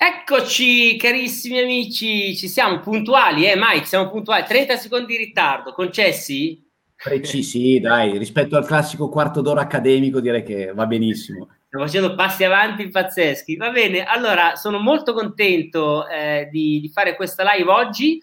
Eccoci 0.00 0.96
carissimi 0.96 1.58
amici, 1.58 2.36
ci 2.36 2.46
siamo 2.46 2.78
puntuali, 2.78 3.50
eh 3.50 3.56
Mike, 3.56 3.84
siamo 3.84 4.08
puntuali, 4.08 4.44
30 4.46 4.76
secondi 4.76 5.06
di 5.06 5.24
ritardo, 5.24 5.72
concessi? 5.72 6.64
Precisi, 6.94 7.80
dai, 7.80 8.16
rispetto 8.16 8.56
al 8.56 8.64
classico 8.64 9.08
quarto 9.08 9.40
d'ora 9.40 9.62
accademico 9.62 10.20
direi 10.20 10.44
che 10.44 10.72
va 10.72 10.86
benissimo. 10.86 11.48
Stiamo 11.66 11.84
facendo 11.84 12.14
passi 12.14 12.44
avanti 12.44 12.88
pazzeschi. 12.90 13.56
Va 13.56 13.70
bene, 13.70 14.04
allora 14.04 14.54
sono 14.54 14.78
molto 14.78 15.12
contento 15.12 16.06
eh, 16.06 16.48
di, 16.48 16.78
di, 16.78 16.88
fare 16.90 17.16
questa 17.16 17.42
live 17.52 17.68
oggi 17.68 18.20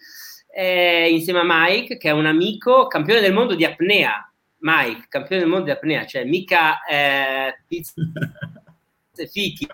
eh, 0.54 1.10
insieme 1.10 1.40
a 1.40 1.44
Mike, 1.44 1.98
che 1.98 2.08
è 2.08 2.12
un 2.12 2.24
amico 2.24 2.86
campione 2.86 3.20
del 3.20 3.34
mondo 3.34 3.54
di 3.54 3.66
apnea. 3.66 4.32
Mike, 4.60 5.08
campione 5.10 5.42
del 5.42 5.50
mondo 5.50 5.66
di 5.66 5.72
apnea, 5.72 6.06
cioè 6.06 6.24
mica 6.24 6.82
eh, 6.86 7.54
fichi 9.30 9.68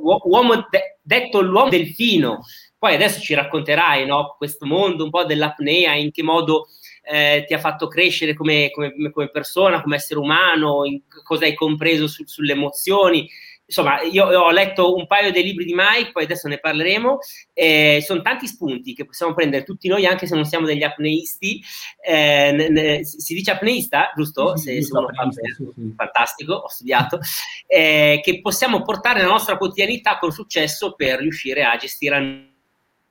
uomo 0.00 0.66
de- 0.68 0.98
detto 1.02 1.40
l'uomo 1.40 1.68
delfino. 1.68 2.40
Poi 2.78 2.94
adesso 2.94 3.20
ci 3.20 3.34
racconterai 3.34 4.06
no, 4.06 4.36
questo 4.38 4.64
mondo 4.64 5.02
un 5.02 5.10
po' 5.10 5.24
dell'apnea, 5.24 5.94
in 5.94 6.12
che 6.12 6.22
modo 6.22 6.68
eh, 7.02 7.44
ti 7.46 7.54
ha 7.54 7.58
fatto 7.58 7.88
crescere 7.88 8.34
come, 8.34 8.70
come, 8.70 9.10
come, 9.10 9.30
persona, 9.30 9.82
come 9.82 9.96
essere 9.96 10.20
umano, 10.20 10.84
in 10.84 11.00
cosa 11.24 11.44
hai 11.44 11.54
compreso 11.54 12.06
su, 12.06 12.22
sulle 12.26 12.52
emozioni 12.52 13.28
insomma, 13.68 14.00
io, 14.00 14.24
ho 14.24 14.50
letto 14.50 14.94
un 14.94 15.06
paio 15.06 15.30
dei 15.30 15.42
libri 15.42 15.66
di 15.66 15.74
Mike, 15.74 16.10
poi 16.10 16.24
adesso 16.24 16.48
ne 16.48 16.58
parleremo. 16.58 17.18
Eh, 17.52 18.02
sono 18.04 18.22
tanti 18.22 18.46
spunti 18.46 18.94
che 18.94 19.04
possiamo 19.04 19.34
prendere 19.34 19.62
tutti 19.62 19.88
noi, 19.88 20.06
anche 20.06 20.26
se 20.26 20.34
non 20.34 20.46
siamo 20.46 20.66
degli 20.66 20.82
apneisti. 20.82 21.62
Eh, 22.00 22.52
ne, 22.52 22.68
ne, 22.68 23.04
si 23.04 23.34
dice 23.34 23.50
apneista, 23.50 24.12
giusto? 24.16 24.56
Sì, 24.56 24.74
se, 24.74 24.82
se 24.82 24.96
uno 24.96 25.08
fa, 25.12 25.28
sì, 25.30 25.40
sì. 25.54 25.92
Fantastico, 25.94 26.54
ho 26.54 26.68
studiato. 26.68 27.20
Eh, 27.66 28.20
che 28.22 28.40
possiamo 28.40 28.82
portare 28.82 29.20
nella 29.20 29.32
nostra 29.32 29.58
quotidianità 29.58 30.18
con 30.18 30.32
successo 30.32 30.94
per 30.94 31.20
riuscire 31.20 31.62
a 31.62 31.76
gestire 31.76 32.16
al 32.16 32.46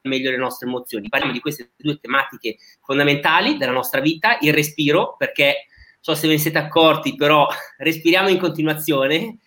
meglio 0.02 0.32
le 0.32 0.38
nostre 0.38 0.68
emozioni. 0.68 1.08
Parliamo 1.08 1.34
di 1.34 1.40
queste 1.40 1.72
due 1.76 2.00
tematiche 2.00 2.58
fondamentali 2.82 3.58
della 3.58 3.72
nostra 3.72 4.02
vita, 4.02 4.38
il 4.42 4.54
respiro, 4.54 5.16
perché 5.18 5.68
so 6.00 6.16
se 6.16 6.26
ve 6.28 6.34
ne 6.34 6.40
siete 6.40 6.58
accorti, 6.58 7.16
però 7.16 7.48
respiriamo 7.78 8.30
in 8.30 8.40
continuazione 8.40 9.38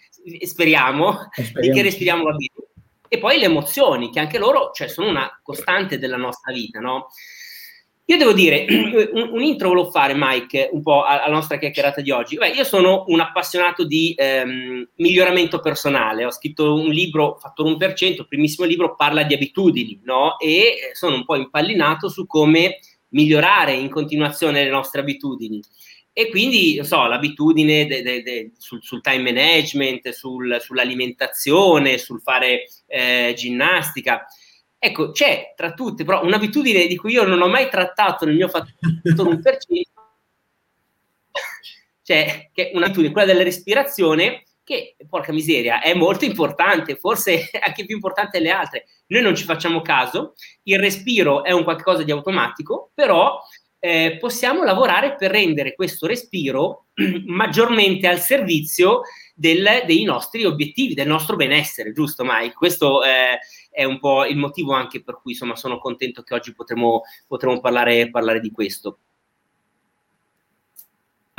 speriamo, 0.45 1.29
speriamo. 1.33 1.75
che 1.75 1.83
respiriamo 1.83 2.29
la 2.29 2.37
vita. 2.37 2.55
E 3.09 3.19
poi 3.19 3.39
le 3.39 3.47
emozioni, 3.47 4.11
che 4.11 4.21
anche 4.21 4.39
loro 4.39 4.71
cioè, 4.73 4.89
sono 4.89 5.09
una 5.09 5.41
costante 5.43 5.99
della 5.99 6.17
nostra 6.17 6.53
vita, 6.53 6.79
no? 6.79 7.09
Io 8.11 8.17
devo 8.17 8.33
dire, 8.33 8.67
un, 9.13 9.31
un 9.33 9.43
intro 9.43 9.69
volevo 9.69 9.91
fare, 9.91 10.15
Mike, 10.17 10.71
un 10.73 10.83
po' 10.83 11.05
alla 11.05 11.29
nostra 11.29 11.59
chiacchierata 11.59 12.01
di 12.01 12.11
oggi. 12.11 12.37
Beh, 12.37 12.49
io 12.49 12.65
sono 12.65 13.05
un 13.07 13.21
appassionato 13.21 13.85
di 13.85 14.15
ehm, 14.17 14.89
miglioramento 14.97 15.61
personale. 15.61 16.25
Ho 16.25 16.33
scritto 16.33 16.75
un 16.75 16.89
libro, 16.89 17.37
fatto 17.41 17.63
l'1%, 17.63 18.05
il 18.05 18.27
primissimo 18.29 18.67
libro 18.67 18.97
parla 18.97 19.23
di 19.23 19.35
abitudini, 19.35 20.01
no? 20.03 20.39
E 20.41 20.91
sono 20.93 21.15
un 21.15 21.25
po' 21.25 21.37
impallinato 21.37 22.09
su 22.09 22.27
come 22.27 22.81
migliorare 23.11 23.73
in 23.73 23.89
continuazione 23.89 24.65
le 24.65 24.71
nostre 24.71 25.01
abitudini. 25.01 25.61
E 26.13 26.29
quindi, 26.29 26.75
non 26.77 26.85
so, 26.85 27.07
l'abitudine 27.07 27.87
de, 27.87 28.03
de, 28.03 28.23
de, 28.23 28.53
sul, 28.59 28.83
sul, 28.83 29.01
time 29.01 29.33
management, 29.33 30.11
sul, 30.11 30.59
sull'alimentazione, 30.61 31.99
sul 31.99 32.21
fare 32.21 32.65
eh, 32.87 33.33
ginnastica. 33.37 34.27
Ecco, 34.79 35.13
c'è 35.13 35.55
tra 35.57 35.73
tutte, 35.73 36.05
però 36.05 36.25
un'abitudine 36.25 36.87
di 36.87 36.97
cui 36.97 37.13
io 37.13 37.25
non 37.25 37.41
ho 37.41 37.49
mai 37.49 37.69
trattato 37.69 38.25
nel 38.25 38.35
mio 38.35 38.49
fattore 38.49 38.75
1%, 39.05 39.83
cioè, 42.03 42.51
che 42.53 42.71
è 42.71 42.77
un'abitudine, 42.77 43.13
quella 43.13 43.27
della 43.27 43.45
respirazione, 43.45 44.45
che, 44.65 44.97
porca 45.09 45.33
miseria, 45.33 45.81
è 45.81 45.95
molto 45.95 46.25
importante, 46.25 46.97
forse 46.97 47.51
anche 47.61 47.85
più 47.85 47.95
importante 47.95 48.39
delle 48.39 48.51
altre. 48.51 48.87
Noi 49.09 49.23
non 49.23 49.35
ci 49.35 49.45
facciamo 49.45 49.81
caso, 49.81 50.35
il 50.65 50.79
respiro 50.79 51.45
è 51.45 51.51
un 51.51 51.65
qualcosa 51.65 52.03
di 52.03 52.11
automatico, 52.11 52.91
però 52.95 53.41
eh, 53.81 54.19
possiamo 54.21 54.63
lavorare 54.63 55.17
per 55.17 55.31
rendere 55.31 55.75
questo 55.75 56.07
respiro 56.07 56.87
maggiormente 57.27 58.07
al 58.07 58.21
servizio 58.21 59.01
del, 59.35 59.83
dei 59.87 60.05
nostri 60.05 60.45
obiettivi, 60.45 60.93
del 60.93 61.07
nostro 61.07 61.35
benessere, 61.35 61.93
giusto 61.93 62.23
Mike? 62.25 62.55
Questo 62.55 63.03
eh, 63.03 63.39
è 63.71 63.85
un 63.85 63.99
po' 63.99 64.27
il 64.27 64.37
motivo 64.37 64.75
anche 64.75 65.03
per 65.03 65.19
cui 65.23 65.33
insomma, 65.33 65.57
sono 65.57 65.79
contento 65.79 66.23
che 66.23 66.35
oggi 66.35 66.55
potremo, 66.55 67.03
potremo 67.27 67.59
parlare, 67.61 68.11
parlare 68.11 68.41
di 68.41 68.51
questo. 68.51 68.99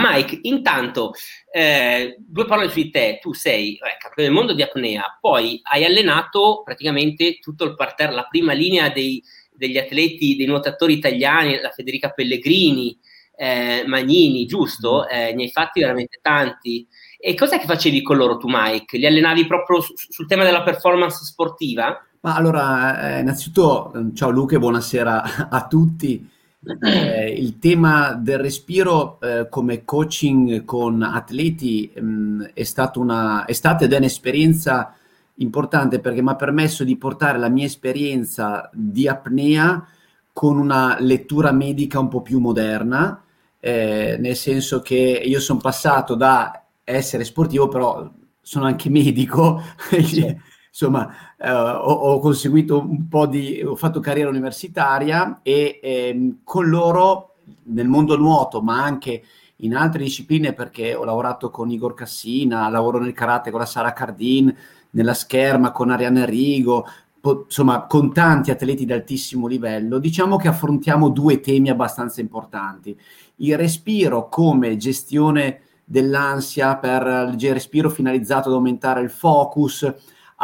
Mike, 0.02 0.40
intanto, 0.42 1.14
eh, 1.52 2.16
due 2.18 2.46
parole 2.46 2.70
su 2.70 2.76
di 2.76 2.90
te. 2.90 3.20
Tu 3.22 3.34
sei 3.34 3.76
eh, 3.76 3.98
campione 4.00 4.30
del 4.30 4.32
mondo 4.32 4.54
di 4.54 4.64
apnea, 4.64 5.18
poi 5.22 5.60
hai 5.64 5.86
allenato 5.86 6.64
praticamente 6.66 7.38
tutto 7.40 7.66
il 7.66 7.76
parterre, 7.76 8.14
la 8.14 8.26
prima 8.28 8.54
linea 8.54 8.90
dei, 8.90 9.24
degli 9.62 9.78
atleti, 9.78 10.36
dei 10.36 10.48
nuotatori 10.48 10.94
italiani, 10.94 11.60
la 11.62 11.70
Federica 11.70 12.10
Pellegrini, 12.10 12.98
eh, 13.36 13.84
Magnini, 13.86 14.48
giusto? 14.48 15.06
Mm-hmm. 15.06 15.22
Eh, 15.22 15.34
ne 15.36 15.44
hai 15.44 15.52
fatti 15.52 15.82
veramente 15.82 16.18
tanti. 16.20 16.88
E 17.20 17.36
cos'è 17.36 17.60
che 17.60 17.68
facevi 17.68 18.02
con 18.02 18.18
loro 18.18 18.38
tu, 18.38 18.48
Mike? 18.50 18.98
Li 18.98 19.06
allenavi 19.06 19.46
proprio 19.46 19.80
su, 19.82 19.94
sul 19.96 20.26
tema 20.26 20.44
della 20.44 20.64
performance 20.64 21.24
sportiva? 21.24 22.04
Ma 22.22 22.36
allora, 22.36 23.18
eh, 23.18 23.20
innanzitutto, 23.20 23.94
ciao 24.16 24.32
Luca 24.32 24.56
e 24.56 24.60
buonasera 24.60 25.50
a 25.50 25.68
tutti. 25.68 26.28
Eh, 26.64 27.32
il 27.32 27.60
tema 27.60 28.14
del 28.14 28.40
respiro 28.40 29.20
eh, 29.20 29.48
come 29.50 29.84
coaching 29.84 30.64
con 30.64 31.02
atleti 31.02 31.92
mh, 31.96 32.02
mm, 32.04 32.42
è, 32.54 32.64
stata 32.64 33.00
una, 33.00 33.46
è 33.46 33.54
stata 33.54 33.86
ed 33.86 33.94
è 33.94 33.98
un'esperienza 33.98 34.96
importante 35.36 36.00
perché 36.00 36.22
mi 36.22 36.30
ha 36.30 36.36
permesso 36.36 36.84
di 36.84 36.98
portare 36.98 37.38
la 37.38 37.50
mia 37.50 37.66
esperienza 37.66 38.70
di 38.74 39.08
apnea 39.08 39.86
con 40.34 40.58
una 40.58 40.98
lettura 41.00 41.52
medica 41.52 42.00
un 42.00 42.08
po' 42.08 42.22
più 42.22 42.40
moderna, 42.40 43.24
eh, 43.60 44.18
nel 44.20 44.36
senso 44.36 44.82
che 44.82 44.96
io 44.96 45.40
sono 45.40 45.60
passato 45.60 46.16
da 46.16 46.64
essere 46.84 47.24
sportivo, 47.24 47.68
però 47.68 48.10
sono 48.42 48.66
anche 48.66 48.90
medico, 48.90 49.62
sì. 50.04 50.36
insomma 50.70 51.10
eh, 51.38 51.52
ho, 51.52 51.92
ho, 51.92 52.20
conseguito 52.20 52.80
un 52.80 53.08
po' 53.08 53.28
di, 53.28 53.62
ho 53.62 53.76
fatto 53.76 54.00
carriera 54.00 54.30
universitaria 54.30 55.40
e 55.44 55.80
eh, 55.82 56.36
con 56.44 56.70
loro 56.70 57.36
nel 57.64 57.88
mondo 57.88 58.18
nuoto, 58.18 58.62
ma 58.62 58.84
anche 58.84 59.24
in 59.58 59.76
altre 59.76 60.04
discipline 60.04 60.54
perché 60.54 60.96
ho 60.96 61.04
lavorato 61.04 61.50
con 61.50 61.70
Igor 61.70 61.94
Cassina, 61.94 62.70
lavoro 62.70 63.00
nel 63.00 63.14
karate 63.14 63.52
con 63.52 63.60
la 63.60 63.66
Sara 63.66 63.94
Cardin, 63.94 64.56
nella 64.92 65.14
scherma 65.14 65.72
con 65.72 65.90
Arianna 65.90 66.26
Rigo, 66.26 66.86
po- 67.20 67.44
insomma 67.46 67.86
con 67.86 68.12
tanti 68.12 68.52
atleti 68.52 68.86
di 68.86 68.94
altissimo 68.94 69.48
livello, 69.48 70.00
diciamo 70.00 70.38
che 70.38 70.48
affrontiamo 70.48 71.10
due 71.10 71.40
temi 71.40 71.70
abbastanza 71.70 72.22
importanti. 72.22 72.98
Il 73.38 73.58
respiro 73.58 74.30
come 74.30 74.78
gestione 74.78 75.62
dell'ansia 75.84 76.78
per 76.78 77.36
il 77.38 77.54
respiro 77.54 77.90
finalizzato 77.90 78.50
ad 78.50 78.56
aumentare 78.56 79.02
il 79.02 79.10
focus, 79.10 79.94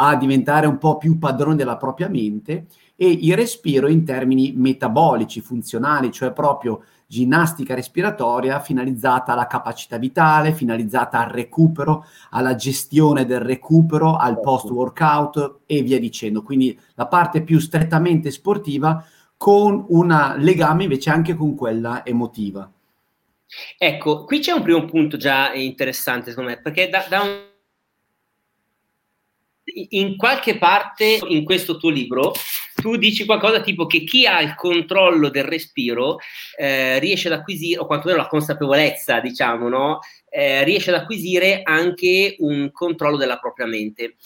a 0.00 0.16
diventare 0.16 0.66
un 0.66 0.78
po' 0.78 0.96
più 0.96 1.18
padrone 1.18 1.56
della 1.56 1.76
propria 1.76 2.08
mente 2.08 2.66
e 2.94 3.10
il 3.10 3.34
respiro 3.34 3.88
in 3.88 4.04
termini 4.04 4.52
metabolici, 4.54 5.40
funzionali, 5.40 6.12
cioè 6.12 6.32
proprio 6.32 6.82
ginnastica 7.10 7.74
respiratoria 7.74 8.60
finalizzata 8.60 9.32
alla 9.32 9.46
capacità 9.46 9.96
vitale, 9.96 10.52
finalizzata 10.52 11.20
al 11.20 11.30
recupero, 11.30 12.04
alla 12.30 12.54
gestione 12.54 13.24
del 13.24 13.40
recupero, 13.40 14.16
al 14.16 14.34
certo. 14.34 14.40
post 14.42 14.70
workout 14.70 15.60
e 15.64 15.80
via 15.82 15.98
dicendo. 15.98 16.42
Quindi 16.42 16.78
la 16.94 17.06
parte 17.06 17.42
più 17.42 17.58
strettamente 17.60 18.30
sportiva 18.30 19.02
con 19.38 19.86
un 19.88 20.34
legame 20.36 20.82
invece 20.82 21.08
anche 21.08 21.34
con 21.34 21.54
quella 21.54 22.04
emotiva. 22.04 22.70
Ecco, 23.78 24.24
qui 24.24 24.40
c'è 24.40 24.52
un 24.52 24.62
primo 24.62 24.84
punto 24.84 25.16
già 25.16 25.54
interessante 25.54 26.28
secondo 26.30 26.50
me, 26.50 26.60
perché 26.60 26.90
da, 26.90 27.06
da 27.08 27.22
un 27.22 27.46
in 29.90 30.16
qualche 30.16 30.56
parte 30.56 31.18
in 31.28 31.44
questo 31.44 31.76
tuo 31.76 31.90
libro 31.90 32.32
tu 32.80 32.96
dici 32.96 33.24
qualcosa 33.24 33.60
tipo 33.60 33.86
che 33.86 34.04
chi 34.04 34.26
ha 34.26 34.40
il 34.40 34.54
controllo 34.54 35.30
del 35.30 35.44
respiro 35.44 36.18
eh, 36.56 36.98
riesce 37.00 37.28
ad 37.28 37.34
acquisire, 37.34 37.80
o 37.80 37.86
quantomeno 37.86 38.20
la 38.20 38.28
consapevolezza, 38.28 39.20
diciamo, 39.20 39.68
no? 39.68 39.98
Eh, 40.30 40.62
riesce 40.62 40.90
ad 40.90 41.00
acquisire 41.00 41.62
anche 41.62 42.36
un 42.38 42.70
controllo 42.70 43.16
della 43.16 43.38
propria 43.38 43.66
mente, 43.66 44.16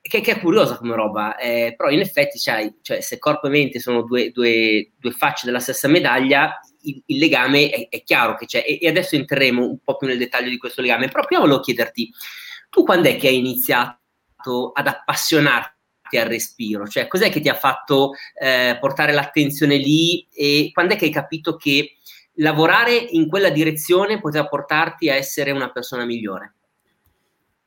che, 0.00 0.20
che 0.20 0.32
è 0.32 0.40
curiosa 0.40 0.76
come 0.76 0.94
roba, 0.94 1.36
eh, 1.36 1.74
però 1.76 1.88
in 1.88 2.00
effetti 2.00 2.38
cioè, 2.38 2.72
se 2.82 3.18
corpo 3.18 3.46
e 3.46 3.50
mente 3.50 3.80
sono 3.80 4.02
due, 4.02 4.30
due, 4.30 4.90
due 4.98 5.12
facce 5.12 5.46
della 5.46 5.60
stessa 5.60 5.88
medaglia, 5.88 6.60
il, 6.82 7.02
il 7.06 7.18
legame 7.18 7.70
è, 7.70 7.88
è, 7.88 8.02
chiaro 8.02 8.34
che 8.34 8.44
c'è, 8.46 8.62
e, 8.66 8.78
e 8.80 8.88
adesso 8.88 9.14
entreremo 9.14 9.64
un 9.64 9.78
po' 9.82 9.96
più 9.96 10.06
nel 10.06 10.18
dettaglio 10.18 10.50
di 10.50 10.58
questo 10.58 10.82
legame, 10.82 11.08
però 11.08 11.24
prima 11.24 11.40
volevo 11.40 11.60
chiederti, 11.60 12.10
tu 12.68 12.84
quando 12.84 13.08
è 13.08 13.16
che 13.16 13.28
hai 13.28 13.38
iniziato 13.38 14.72
ad 14.74 14.86
appassionarti 14.86 15.71
al 16.18 16.28
respiro? 16.28 16.86
Cioè, 16.86 17.06
cos'è 17.06 17.30
che 17.30 17.40
ti 17.40 17.48
ha 17.48 17.54
fatto 17.54 18.12
eh, 18.38 18.76
portare 18.80 19.12
l'attenzione 19.12 19.76
lì 19.76 20.26
e 20.32 20.70
quando 20.72 20.94
è 20.94 20.96
che 20.96 21.06
hai 21.06 21.10
capito 21.10 21.56
che 21.56 21.96
lavorare 22.36 22.94
in 22.96 23.28
quella 23.28 23.50
direzione 23.50 24.20
poteva 24.20 24.46
portarti 24.46 25.10
a 25.10 25.14
essere 25.14 25.50
una 25.50 25.70
persona 25.70 26.04
migliore? 26.04 26.54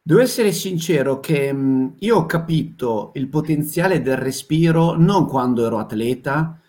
Devo 0.02 0.22
essere 0.22 0.52
sincero 0.52 1.20
che 1.20 1.52
mh, 1.52 1.96
io 2.00 2.18
ho 2.18 2.26
capito 2.26 3.12
il 3.16 3.28
potenziale 3.28 4.02
del 4.02 4.18
respiro 4.18 4.96
non 4.96 5.28
quando 5.28 5.66
ero 5.66 5.80
atleta, 5.80 6.60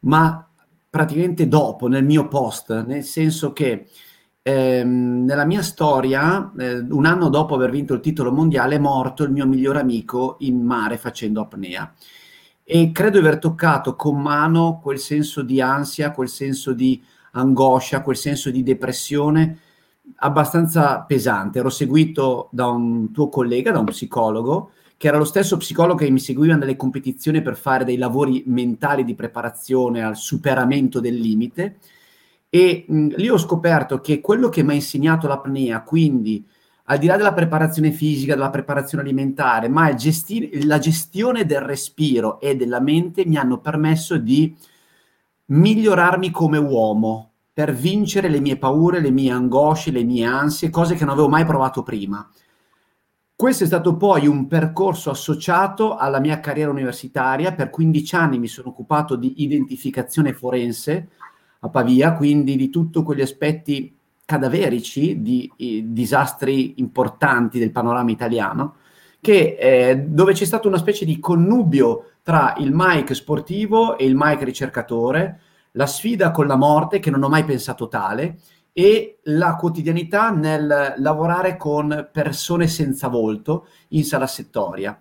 ma 0.00 0.50
praticamente 0.88 1.46
dopo, 1.46 1.88
nel 1.88 2.04
mio 2.04 2.26
post, 2.26 2.84
nel 2.86 3.04
senso 3.04 3.52
che 3.52 3.86
ehm, 4.46 5.24
nella 5.24 5.44
mia 5.44 5.60
storia, 5.60 6.52
eh, 6.56 6.78
un 6.78 7.04
anno 7.04 7.28
dopo 7.28 7.56
aver 7.56 7.70
vinto 7.70 7.94
il 7.94 8.00
titolo 8.00 8.30
mondiale, 8.30 8.76
è 8.76 8.78
morto 8.78 9.24
il 9.24 9.32
mio 9.32 9.44
migliore 9.44 9.80
amico 9.80 10.36
in 10.40 10.62
mare 10.62 10.98
facendo 10.98 11.40
apnea. 11.40 11.92
E 12.62 12.92
credo 12.92 13.18
di 13.18 13.26
aver 13.26 13.40
toccato 13.40 13.96
con 13.96 14.20
mano 14.20 14.78
quel 14.80 15.00
senso 15.00 15.42
di 15.42 15.60
ansia, 15.60 16.12
quel 16.12 16.28
senso 16.28 16.72
di 16.72 17.02
angoscia, 17.32 18.02
quel 18.02 18.16
senso 18.16 18.50
di 18.50 18.62
depressione 18.62 19.58
abbastanza 20.18 21.00
pesante. 21.00 21.58
Ero 21.58 21.70
seguito 21.70 22.48
da 22.52 22.66
un 22.68 23.10
tuo 23.10 23.28
collega, 23.28 23.72
da 23.72 23.80
un 23.80 23.86
psicologo, 23.86 24.70
che 24.96 25.08
era 25.08 25.18
lo 25.18 25.24
stesso 25.24 25.56
psicologo 25.56 25.98
che 25.98 26.10
mi 26.10 26.20
seguiva 26.20 26.54
nelle 26.54 26.76
competizioni 26.76 27.42
per 27.42 27.56
fare 27.56 27.84
dei 27.84 27.96
lavori 27.96 28.44
mentali 28.46 29.04
di 29.04 29.16
preparazione 29.16 30.04
al 30.04 30.16
superamento 30.16 31.00
del 31.00 31.16
limite 31.16 31.78
e 32.48 32.84
mh, 32.88 33.14
lì 33.16 33.28
ho 33.28 33.38
scoperto 33.38 34.00
che 34.00 34.20
quello 34.20 34.48
che 34.48 34.62
mi 34.62 34.72
ha 34.72 34.74
insegnato 34.74 35.26
l'apnea, 35.26 35.82
quindi 35.82 36.46
al 36.88 36.98
di 36.98 37.06
là 37.06 37.16
della 37.16 37.32
preparazione 37.32 37.90
fisica, 37.90 38.34
della 38.34 38.50
preparazione 38.50 39.02
alimentare, 39.02 39.68
ma 39.68 39.92
gesti- 39.94 40.64
la 40.64 40.78
gestione 40.78 41.44
del 41.44 41.60
respiro 41.60 42.40
e 42.40 42.54
della 42.56 42.80
mente 42.80 43.26
mi 43.26 43.36
hanno 43.36 43.58
permesso 43.58 44.16
di 44.18 44.54
migliorarmi 45.46 46.30
come 46.30 46.58
uomo 46.58 47.30
per 47.52 47.74
vincere 47.74 48.28
le 48.28 48.40
mie 48.40 48.56
paure, 48.58 49.00
le 49.00 49.10
mie 49.10 49.30
angosce, 49.32 49.90
le 49.90 50.04
mie 50.04 50.24
ansie, 50.26 50.70
cose 50.70 50.94
che 50.94 51.04
non 51.04 51.14
avevo 51.14 51.28
mai 51.28 51.44
provato 51.44 51.82
prima. 51.82 52.28
Questo 53.34 53.64
è 53.64 53.66
stato 53.66 53.96
poi 53.96 54.26
un 54.26 54.46
percorso 54.46 55.10
associato 55.10 55.96
alla 55.96 56.20
mia 56.20 56.40
carriera 56.40 56.70
universitaria. 56.70 57.54
Per 57.54 57.70
15 57.70 58.14
anni 58.14 58.38
mi 58.38 58.46
sono 58.46 58.68
occupato 58.70 59.16
di 59.16 59.42
identificazione 59.42 60.32
forense, 60.32 61.08
a 61.66 61.70
Pavia, 61.70 62.14
quindi 62.14 62.56
di 62.56 62.70
tutti 62.70 63.02
quegli 63.02 63.20
aspetti 63.20 63.94
cadaverici 64.24 65.22
di, 65.22 65.50
di 65.56 65.92
disastri 65.92 66.74
importanti 66.80 67.58
del 67.58 67.70
panorama 67.70 68.10
italiano, 68.10 68.76
che, 69.20 69.56
eh, 69.58 69.98
dove 69.98 70.32
c'è 70.32 70.44
stato 70.44 70.68
una 70.68 70.78
specie 70.78 71.04
di 71.04 71.18
connubio 71.18 72.10
tra 72.22 72.54
il 72.58 72.70
Mike 72.72 73.14
sportivo 73.14 73.96
e 73.96 74.04
il 74.04 74.14
Mike 74.16 74.44
ricercatore, 74.44 75.40
la 75.72 75.86
sfida 75.86 76.30
con 76.30 76.46
la 76.46 76.56
morte, 76.56 76.98
che 76.98 77.10
non 77.10 77.22
ho 77.22 77.28
mai 77.28 77.44
pensato 77.44 77.88
tale, 77.88 78.38
e 78.72 79.20
la 79.24 79.56
quotidianità 79.56 80.30
nel 80.30 80.94
lavorare 80.98 81.56
con 81.56 82.08
persone 82.12 82.66
senza 82.66 83.08
volto 83.08 83.68
in 83.88 84.04
sala 84.04 84.26
settoria. 84.26 85.00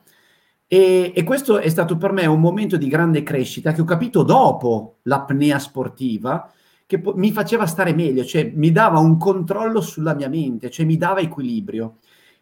E, 0.68 1.12
e, 1.14 1.24
questo 1.24 1.60
è 1.60 1.70
stato 1.70 1.98
per 1.98 2.12
me 2.12 2.26
un 2.26 2.40
momento 2.40 2.78
di 2.78 2.88
grande 2.88 3.22
crescita 3.22 3.74
che 3.74 3.82
ho 3.82 3.86
capito 3.86 4.24
dopo 4.24 4.98
l'apnea 5.04 5.60
sportiva, 5.60 6.52
che 6.86 7.00
po- 7.00 7.14
mi 7.16 7.32
faceva 7.32 7.66
stare 7.66 7.94
meglio, 7.94 8.24
cioè 8.24 8.52
mi 8.54 8.72
dava 8.72 9.00
un 9.00 9.18
controllo 9.18 9.82
sulla 9.82 10.14
mia 10.14 10.30
mente, 10.30 10.70
cioè 10.70 10.86
mi 10.86 10.98
dava 10.98 11.20
equilibrio. 11.20 11.98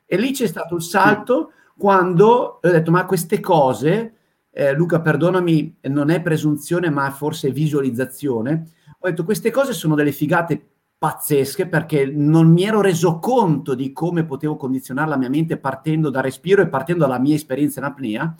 E 0.05 0.17
lì 0.17 0.31
c'è 0.31 0.47
stato 0.47 0.75
il 0.75 0.81
salto 0.81 1.51
quando 1.77 2.59
ho 2.61 2.69
detto, 2.69 2.91
ma 2.91 3.05
queste 3.05 3.39
cose, 3.39 4.13
eh, 4.51 4.73
Luca, 4.73 5.01
perdonami, 5.01 5.77
non 5.83 6.09
è 6.09 6.21
presunzione, 6.21 6.89
ma 6.89 7.09
forse 7.11 7.51
visualizzazione. 7.51 8.67
Ho 8.99 9.07
detto, 9.07 9.23
queste 9.23 9.51
cose 9.51 9.73
sono 9.73 9.95
delle 9.95 10.11
figate 10.11 10.67
pazzesche 10.97 11.67
perché 11.67 12.05
non 12.05 12.49
mi 12.49 12.63
ero 12.63 12.79
reso 12.79 13.19
conto 13.19 13.75
di 13.75 13.91
come 13.91 14.23
potevo 14.23 14.55
condizionare 14.55 15.09
la 15.09 15.17
mia 15.17 15.29
mente 15.29 15.57
partendo 15.57 16.09
dal 16.09 16.23
respiro 16.23 16.61
e 16.61 16.69
partendo 16.69 17.05
dalla 17.05 17.19
mia 17.19 17.35
esperienza 17.35 17.79
in 17.81 17.85
apnea 17.87 18.33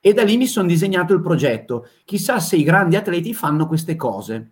e 0.00 0.12
da 0.14 0.24
lì 0.24 0.36
mi 0.36 0.46
sono 0.46 0.66
disegnato 0.66 1.12
il 1.12 1.20
progetto. 1.20 1.86
Chissà 2.04 2.40
se 2.40 2.56
i 2.56 2.62
grandi 2.62 2.96
atleti 2.96 3.34
fanno 3.34 3.66
queste 3.66 3.94
cose. 3.94 4.50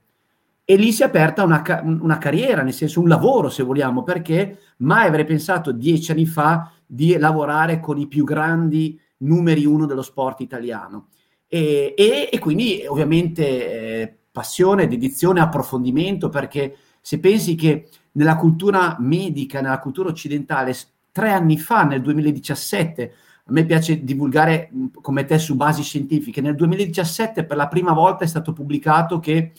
E 0.71 0.77
lì 0.77 0.93
si 0.93 1.03
è 1.03 1.07
aperta 1.07 1.43
una, 1.43 1.65
una 1.83 2.19
carriera, 2.19 2.63
nel 2.63 2.73
senso 2.73 3.01
un 3.01 3.09
lavoro 3.09 3.49
se 3.49 3.65
vogliamo, 3.65 4.05
perché 4.05 4.57
mai 4.77 5.09
avrei 5.09 5.25
pensato 5.25 5.73
dieci 5.73 6.13
anni 6.13 6.27
fa 6.27 6.71
di 6.87 7.19
lavorare 7.19 7.81
con 7.81 7.99
i 7.99 8.07
più 8.07 8.23
grandi 8.23 8.97
numeri 9.17 9.67
uno 9.67 9.85
dello 9.85 10.03
sport 10.03 10.43
italiano. 10.43 11.09
E, 11.49 11.93
e, 11.97 12.29
e 12.31 12.39
quindi 12.39 12.85
ovviamente 12.87 13.43
eh, 13.43 14.17
passione, 14.31 14.87
dedizione, 14.87 15.41
approfondimento, 15.41 16.29
perché 16.29 16.77
se 17.01 17.19
pensi 17.19 17.57
che 17.57 17.89
nella 18.13 18.37
cultura 18.37 18.95
medica, 19.01 19.61
nella 19.61 19.81
cultura 19.81 20.11
occidentale, 20.11 20.73
tre 21.11 21.33
anni 21.33 21.59
fa, 21.59 21.83
nel 21.83 22.01
2017, 22.01 23.13
a 23.47 23.51
me 23.51 23.65
piace 23.65 24.05
divulgare 24.05 24.71
come 25.01 25.25
te 25.25 25.37
su 25.41 25.57
basi 25.57 25.83
scientifiche, 25.83 26.41
nel 26.41 26.55
2017 26.55 27.43
per 27.43 27.57
la 27.57 27.67
prima 27.67 27.93
volta 27.93 28.23
è 28.23 28.29
stato 28.29 28.53
pubblicato 28.53 29.19
che 29.19 29.51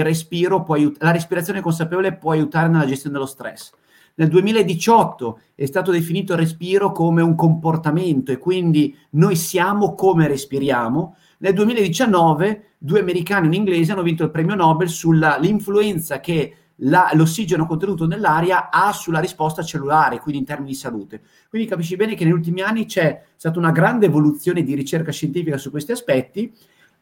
aiut- 0.00 1.02
la 1.02 1.10
respirazione 1.10 1.60
consapevole 1.60 2.16
può 2.16 2.32
aiutare 2.32 2.68
nella 2.68 2.86
gestione 2.86 3.14
dello 3.14 3.26
stress. 3.26 3.72
Nel 4.14 4.28
2018 4.28 5.40
è 5.54 5.64
stato 5.64 5.90
definito 5.90 6.32
il 6.32 6.40
respiro 6.40 6.92
come 6.92 7.22
un 7.22 7.34
comportamento 7.34 8.30
e 8.30 8.38
quindi 8.38 8.94
noi 9.10 9.36
siamo 9.36 9.94
come 9.94 10.28
respiriamo. 10.28 11.16
Nel 11.38 11.54
2019 11.54 12.74
due 12.78 13.00
americani 13.00 13.46
e 13.46 13.48
un 13.48 13.54
inglese 13.54 13.92
hanno 13.92 14.02
vinto 14.02 14.24
il 14.24 14.30
premio 14.30 14.54
Nobel 14.54 14.88
sull'influenza 14.88 16.20
che 16.20 16.56
la, 16.84 17.10
l'ossigeno 17.14 17.66
contenuto 17.66 18.06
nell'aria 18.06 18.70
ha 18.70 18.92
sulla 18.92 19.20
risposta 19.20 19.62
cellulare, 19.62 20.18
quindi 20.18 20.40
in 20.40 20.46
termini 20.46 20.70
di 20.70 20.76
salute. 20.76 21.22
Quindi 21.48 21.68
capisci 21.68 21.96
bene 21.96 22.14
che 22.14 22.24
negli 22.24 22.32
ultimi 22.34 22.60
anni 22.60 22.86
c'è 22.86 23.22
stata 23.36 23.58
una 23.58 23.70
grande 23.70 24.06
evoluzione 24.06 24.62
di 24.62 24.74
ricerca 24.74 25.12
scientifica 25.12 25.56
su 25.58 25.70
questi 25.70 25.92
aspetti 25.92 26.52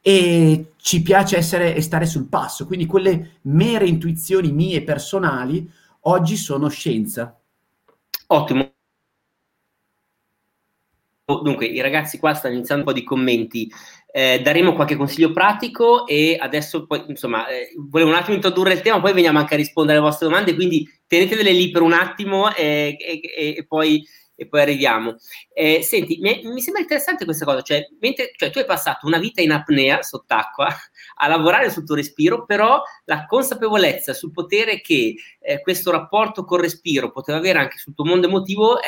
e 0.02 0.72
ci 0.76 1.02
piace 1.02 1.36
essere 1.36 1.74
e 1.74 1.82
stare 1.82 2.06
sul 2.06 2.28
passo. 2.28 2.66
Quindi 2.66 2.86
quelle 2.86 3.38
mere 3.42 3.86
intuizioni 3.86 4.52
mie 4.52 4.82
personali 4.82 5.70
oggi 6.02 6.36
sono 6.36 6.68
scienza. 6.68 7.38
Ottimo. 8.28 8.72
Dunque, 11.24 11.66
i 11.66 11.80
ragazzi 11.80 12.18
qua 12.18 12.34
stanno 12.34 12.54
iniziando 12.54 12.84
un 12.84 12.92
po' 12.92 12.98
di 12.98 13.04
commenti 13.04 13.70
eh, 14.12 14.40
daremo 14.42 14.74
qualche 14.74 14.96
consiglio 14.96 15.32
pratico 15.32 16.06
e 16.06 16.36
adesso 16.38 16.86
poi, 16.86 17.04
insomma, 17.08 17.46
eh, 17.48 17.72
volevo 17.76 18.10
un 18.10 18.16
attimo 18.16 18.34
introdurre 18.34 18.72
il 18.72 18.80
tema, 18.80 19.00
poi 19.00 19.12
veniamo 19.12 19.38
anche 19.38 19.54
a 19.54 19.56
rispondere 19.56 19.98
alle 19.98 20.06
vostre 20.06 20.26
domande, 20.26 20.54
quindi 20.54 20.88
tenetele 21.06 21.52
lì 21.52 21.70
per 21.70 21.82
un 21.82 21.92
attimo 21.92 22.52
e, 22.54 22.96
e, 22.98 23.54
e, 23.56 23.64
poi, 23.66 24.04
e 24.40 24.48
poi, 24.48 24.62
arriviamo. 24.62 25.16
Eh, 25.52 25.82
senti, 25.82 26.16
mi, 26.18 26.40
mi, 26.44 26.62
sembra 26.62 26.80
interessante 26.80 27.26
questa 27.26 27.44
cosa, 27.44 27.60
cioè, 27.60 27.86
mentre, 28.00 28.32
cioè, 28.34 28.50
tu 28.50 28.58
hai 28.58 28.64
passato 28.64 29.06
una 29.06 29.18
vita 29.18 29.42
in 29.42 29.50
apnea 29.50 30.00
sott'acqua 30.00 30.66
a 31.16 31.28
lavorare 31.28 31.68
sul 31.68 31.84
tuo 31.84 31.94
respiro, 31.94 32.46
però 32.46 32.82
la 33.04 33.26
consapevolezza 33.26 34.14
sul 34.14 34.32
potere 34.32 34.80
che 34.80 35.14
eh, 35.40 35.60
questo 35.60 35.90
rapporto 35.90 36.44
col 36.46 36.62
respiro 36.62 37.10
poteva 37.10 37.36
avere 37.36 37.58
anche 37.58 37.76
sul 37.76 37.92
tuo 37.92 38.06
mondo 38.06 38.28
emotivo 38.28 38.78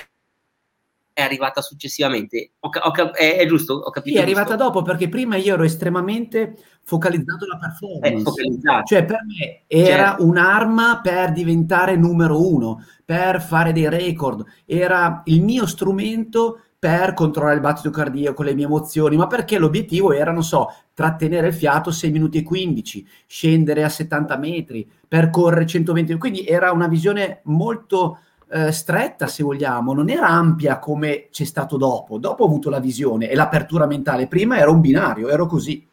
è 1.12 1.20
arrivata 1.20 1.60
successivamente. 1.60 2.52
Ho, 2.60 2.70
ho, 2.70 3.12
è, 3.12 3.36
è, 3.36 3.46
giusto? 3.46 3.74
Ho 3.74 3.90
capito. 3.90 4.16
Sì, 4.16 4.20
è 4.20 4.24
arrivata 4.24 4.56
dopo 4.56 4.80
perché 4.80 5.08
prima 5.08 5.36
io 5.36 5.54
ero 5.54 5.64
estremamente 5.64 6.56
focalizzato 6.84 7.44
sulla 7.44 7.58
performance. 7.58 8.84
Cioè, 8.84 9.04
per 9.04 9.20
me 9.24 9.62
era 9.66 10.08
certo. 10.10 10.26
un'arma 10.26 11.00
per 11.02 11.32
diventare 11.32 11.96
numero 11.96 12.46
uno, 12.46 12.84
per 13.04 13.40
fare 13.40 13.72
dei 13.72 13.88
record. 13.88 14.44
Era 14.66 15.22
il 15.26 15.42
mio 15.42 15.66
strumento 15.66 16.60
per 16.82 17.14
controllare 17.14 17.54
il 17.54 17.60
battito 17.60 17.90
cardiaco, 17.90 18.42
le 18.42 18.54
mie 18.54 18.64
emozioni, 18.64 19.16
ma 19.16 19.28
perché 19.28 19.56
l'obiettivo 19.56 20.12
era, 20.12 20.32
non 20.32 20.42
so, 20.42 20.66
trattenere 20.94 21.46
il 21.46 21.54
fiato 21.54 21.92
6 21.92 22.10
minuti 22.10 22.38
e 22.38 22.42
15, 22.42 23.06
scendere 23.26 23.84
a 23.84 23.88
70 23.88 24.36
metri, 24.36 24.90
percorrere 25.06 25.64
120. 25.64 26.18
Quindi 26.18 26.44
era 26.44 26.72
una 26.72 26.88
visione 26.88 27.40
molto 27.44 28.18
eh, 28.50 28.72
stretta, 28.72 29.28
se 29.28 29.44
vogliamo, 29.44 29.94
non 29.94 30.10
era 30.10 30.26
ampia 30.26 30.80
come 30.80 31.28
c'è 31.30 31.44
stato 31.44 31.76
dopo. 31.76 32.18
Dopo 32.18 32.42
ho 32.42 32.46
avuto 32.46 32.68
la 32.68 32.80
visione 32.80 33.30
e 33.30 33.36
l'apertura 33.36 33.86
mentale, 33.86 34.26
prima 34.26 34.58
era 34.58 34.72
un 34.72 34.80
binario, 34.80 35.28
ero 35.28 35.46
così. 35.46 35.86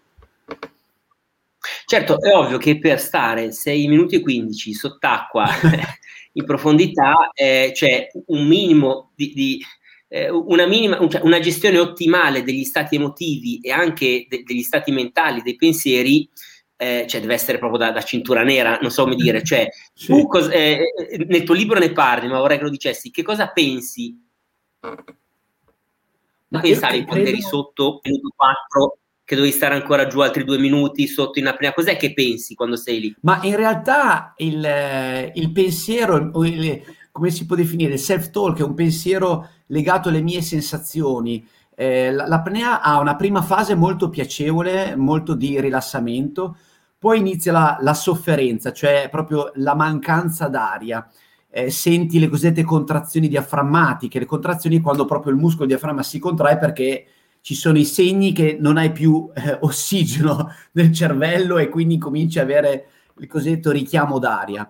Certo, 1.85 2.21
è 2.21 2.33
ovvio 2.33 2.57
che 2.57 2.79
per 2.79 2.99
stare 2.99 3.51
6 3.51 3.88
minuti 3.88 4.15
e 4.15 4.21
15 4.21 4.73
sott'acqua 4.73 5.47
in 6.33 6.45
profondità 6.45 7.31
eh, 7.33 7.71
c'è 7.73 8.07
un 8.27 8.47
minimo 8.47 9.11
di, 9.15 9.33
di 9.33 9.63
eh, 10.09 10.29
una, 10.29 10.65
minima, 10.65 10.97
cioè 11.07 11.21
una, 11.21 11.39
gestione 11.39 11.77
ottimale 11.77 12.43
degli 12.43 12.63
stati 12.63 12.95
emotivi 12.95 13.59
e 13.59 13.71
anche 13.71 14.25
de, 14.27 14.43
degli 14.43 14.61
stati 14.61 14.91
mentali, 14.91 15.41
dei 15.41 15.55
pensieri, 15.55 16.27
eh, 16.75 17.05
cioè 17.07 17.21
deve 17.21 17.33
essere 17.33 17.59
proprio 17.59 17.79
da, 17.79 17.91
da, 17.91 18.01
cintura 18.01 18.43
nera, 18.43 18.79
non 18.81 18.91
so 18.91 19.03
come 19.03 19.15
dire, 19.15 19.43
cioè 19.43 19.67
sì. 19.93 20.07
tu 20.07 20.27
cos- 20.27 20.49
eh, 20.51 20.79
nel 21.27 21.43
tuo 21.43 21.53
libro 21.53 21.79
ne 21.79 21.91
parli, 21.91 22.27
ma 22.27 22.39
vorrei 22.39 22.57
che 22.57 22.63
lo 22.63 22.69
dicessi, 22.69 23.11
che 23.11 23.21
cosa 23.21 23.47
pensi? 23.49 24.17
Ma 26.51 26.59
pensavi 26.61 27.03
quando 27.03 27.23
credo... 27.23 27.29
eri 27.29 27.41
sotto 27.41 27.99
minuto 28.03 28.33
4 28.35 28.97
che 29.29 29.36
dovevi 29.36 29.53
stare 29.53 29.75
ancora 29.75 30.07
giù 30.07 30.21
altri 30.21 30.43
due 30.43 30.57
minuti 30.57 31.05
sotto 31.05 31.38
in 31.38 31.45
apnea, 31.45 31.71
cos'è 31.71 31.98
che 31.98 32.13
pensi 32.13 32.55
quando 32.55 32.75
sei 32.75 33.00
lì? 33.00 33.15
Ma 33.21 33.39
in 33.43 33.55
realtà 33.55 34.33
il, 34.38 35.31
il 35.36 35.51
pensiero, 35.51 36.31
il, 36.43 36.81
come 37.12 37.29
si 37.29 37.45
può 37.45 37.55
definire, 37.55 37.93
il 37.93 38.00
self-talk 38.00 38.57
è 38.57 38.63
un 38.63 38.74
pensiero 38.74 39.48
legato 39.67 40.09
alle 40.09 40.21
mie 40.21 40.41
sensazioni, 40.41 41.48
eh, 41.75 42.12
l'apnea 42.12 42.81
ha 42.81 42.98
una 42.98 43.15
prima 43.15 43.43
fase 43.43 43.75
molto 43.75 44.09
piacevole, 44.09 44.95
molto 44.95 45.36
di 45.36 45.62
rilassamento, 45.62 46.57
poi 46.98 47.19
inizia 47.19 47.51
la, 47.51 47.77
la 47.81 47.93
sofferenza, 47.93 48.74
cioè 48.74 49.09
proprio 49.12 49.51
la 49.57 49.75
mancanza 49.75 50.48
d'aria. 50.48 51.07
Eh, 51.51 51.69
senti 51.69 52.17
le 52.17 52.29
cosiddette 52.29 52.63
contrazioni 52.63 53.27
diaframmatiche, 53.27 54.17
le 54.17 54.25
contrazioni 54.25 54.79
quando 54.81 55.05
proprio 55.05 55.31
il 55.33 55.38
muscolo 55.38 55.67
diaframma 55.67 56.01
si 56.01 56.17
contrae 56.17 56.57
perché 56.57 57.05
ci 57.41 57.55
sono 57.55 57.77
i 57.77 57.86
segni 57.86 58.31
che 58.31 58.58
non 58.60 58.77
hai 58.77 58.91
più 58.91 59.29
eh, 59.34 59.58
ossigeno 59.62 60.51
nel 60.74 60.91
cervello 60.91 61.58
e 61.58 61.69
quindi 61.69 61.98
cominci 61.98 62.39
a 62.39 62.43
avere 62.43 62.88
il 63.17 63.27
cosiddetto 63.27 63.72
richiamo 63.72 64.19
d'aria. 64.19 64.69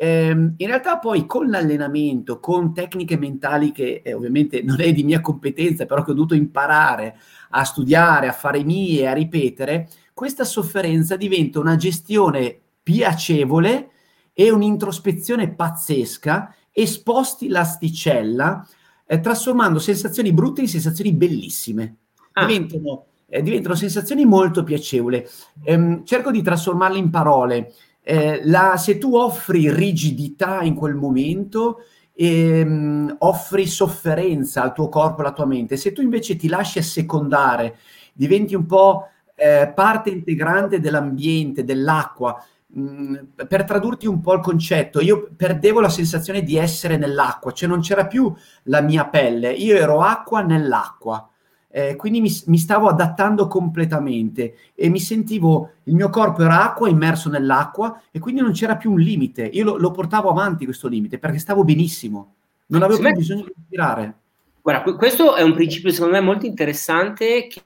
Eh, 0.00 0.28
in 0.28 0.66
realtà 0.66 0.98
poi 0.98 1.26
con 1.26 1.48
l'allenamento, 1.48 2.38
con 2.38 2.72
tecniche 2.72 3.18
mentali 3.18 3.72
che 3.72 4.02
eh, 4.04 4.14
ovviamente 4.14 4.62
non 4.62 4.80
è 4.80 4.92
di 4.92 5.02
mia 5.02 5.20
competenza, 5.20 5.86
però 5.86 6.04
che 6.04 6.12
ho 6.12 6.14
dovuto 6.14 6.34
imparare 6.34 7.18
a 7.50 7.64
studiare, 7.64 8.28
a 8.28 8.32
fare 8.32 8.62
mie, 8.62 9.08
a 9.08 9.12
ripetere, 9.12 9.88
questa 10.14 10.44
sofferenza 10.44 11.16
diventa 11.16 11.58
una 11.58 11.76
gestione 11.76 12.58
piacevole 12.82 13.90
e 14.32 14.50
un'introspezione 14.50 15.52
pazzesca 15.52 16.54
e 16.70 16.86
sposti 16.86 17.48
l'asticella 17.48 18.64
eh, 19.10 19.20
trasformando 19.20 19.78
sensazioni 19.78 20.32
brutte 20.32 20.60
in 20.60 20.68
sensazioni 20.68 21.14
bellissime. 21.14 21.96
Ah. 22.32 22.44
Diventano, 22.44 23.06
eh, 23.26 23.42
diventano, 23.42 23.74
sensazioni 23.74 24.26
molto 24.26 24.62
piacevoli. 24.62 25.26
Ehm, 25.64 26.04
cerco 26.04 26.30
di 26.30 26.42
trasformarle 26.42 26.98
in 26.98 27.08
parole. 27.08 27.72
Eh, 28.02 28.42
la, 28.44 28.76
se 28.76 28.98
tu 28.98 29.16
offri 29.16 29.72
rigidità 29.72 30.60
in 30.60 30.74
quel 30.74 30.94
momento, 30.94 31.78
ehm, 32.14 33.16
offri 33.20 33.66
sofferenza 33.66 34.62
al 34.62 34.74
tuo 34.74 34.90
corpo 34.90 35.22
e 35.22 35.24
alla 35.24 35.34
tua 35.34 35.46
mente. 35.46 35.78
Se 35.78 35.92
tu 35.92 36.02
invece 36.02 36.36
ti 36.36 36.46
lasci 36.46 36.78
assecondare, 36.78 37.78
diventi 38.12 38.54
un 38.54 38.66
po' 38.66 39.08
eh, 39.34 39.72
parte 39.74 40.10
integrante 40.10 40.80
dell'ambiente, 40.80 41.64
dell'acqua. 41.64 42.44
Per 42.70 43.64
tradurti 43.64 44.06
un 44.06 44.20
po' 44.20 44.34
il 44.34 44.40
concetto, 44.40 45.00
io 45.00 45.30
perdevo 45.34 45.80
la 45.80 45.88
sensazione 45.88 46.42
di 46.42 46.56
essere 46.56 46.96
nell'acqua, 46.96 47.52
cioè 47.52 47.68
non 47.68 47.80
c'era 47.80 48.06
più 48.06 48.32
la 48.64 48.82
mia 48.82 49.06
pelle, 49.06 49.52
io 49.52 49.76
ero 49.76 50.00
acqua 50.02 50.42
nell'acqua. 50.42 51.28
Eh, 51.70 51.96
quindi 51.96 52.20
mi, 52.20 52.30
mi, 52.46 52.58
stavo 52.58 52.88
adattando 52.88 53.46
completamente 53.46 54.56
e 54.74 54.88
mi 54.88 55.00
sentivo, 55.00 55.72
il 55.84 55.94
mio 55.94 56.08
corpo 56.08 56.42
era 56.42 56.62
acqua, 56.62 56.88
immerso 56.88 57.28
nell'acqua 57.28 58.02
e 58.10 58.18
quindi 58.18 58.40
non 58.40 58.52
c'era 58.52 58.76
più 58.76 58.92
un 58.92 59.00
limite. 59.00 59.44
Io 59.44 59.64
lo, 59.64 59.76
lo 59.76 59.90
portavo 59.90 60.30
avanti 60.30 60.64
questo 60.64 60.88
limite 60.88 61.18
perché 61.18 61.38
stavo 61.38 61.64
benissimo, 61.64 62.34
non 62.66 62.82
avevo 62.82 63.00
più 63.00 63.12
bisogno 63.12 63.42
di 63.42 63.52
respirare. 63.54 64.14
Guarda, 64.62 64.94
questo 64.94 65.34
è 65.34 65.42
un 65.42 65.54
principio 65.54 65.90
secondo 65.90 66.14
me 66.14 66.20
molto 66.20 66.46
interessante 66.46 67.46
che 67.48 67.62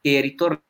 che 0.00 0.20
ritorna 0.20 0.60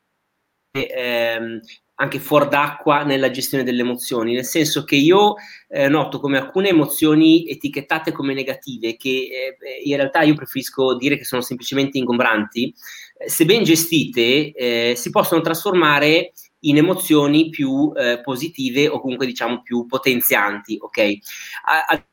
ehm, 0.71 1.59
anche 1.95 2.19
fuori 2.19 2.47
d'acqua 2.49 3.03
nella 3.03 3.29
gestione 3.29 3.63
delle 3.63 3.81
emozioni, 3.81 4.33
nel 4.33 4.45
senso 4.45 4.83
che 4.83 4.95
io 4.95 5.35
eh, 5.67 5.87
noto 5.87 6.19
come 6.19 6.37
alcune 6.37 6.69
emozioni 6.69 7.47
etichettate 7.47 8.11
come 8.11 8.33
negative, 8.33 8.97
che 8.97 9.09
eh, 9.09 9.81
in 9.83 9.95
realtà 9.95 10.21
io 10.21 10.33
preferisco 10.33 10.95
dire 10.95 11.17
che 11.17 11.25
sono 11.25 11.41
semplicemente 11.41 11.97
ingombranti, 11.97 12.73
eh, 13.17 13.29
se 13.29 13.45
ben 13.45 13.63
gestite 13.63 14.51
eh, 14.51 14.93
si 14.95 15.09
possono 15.11 15.41
trasformare 15.41 16.31
in 16.61 16.77
emozioni 16.77 17.49
più 17.49 17.91
eh, 17.95 18.19
positive 18.21 18.87
o 18.87 18.99
comunque 18.99 19.25
diciamo 19.25 19.61
più 19.61 19.85
potenzianti, 19.85 20.77
ok? 20.79 20.99
A- 21.65 21.85
ad 21.87 22.03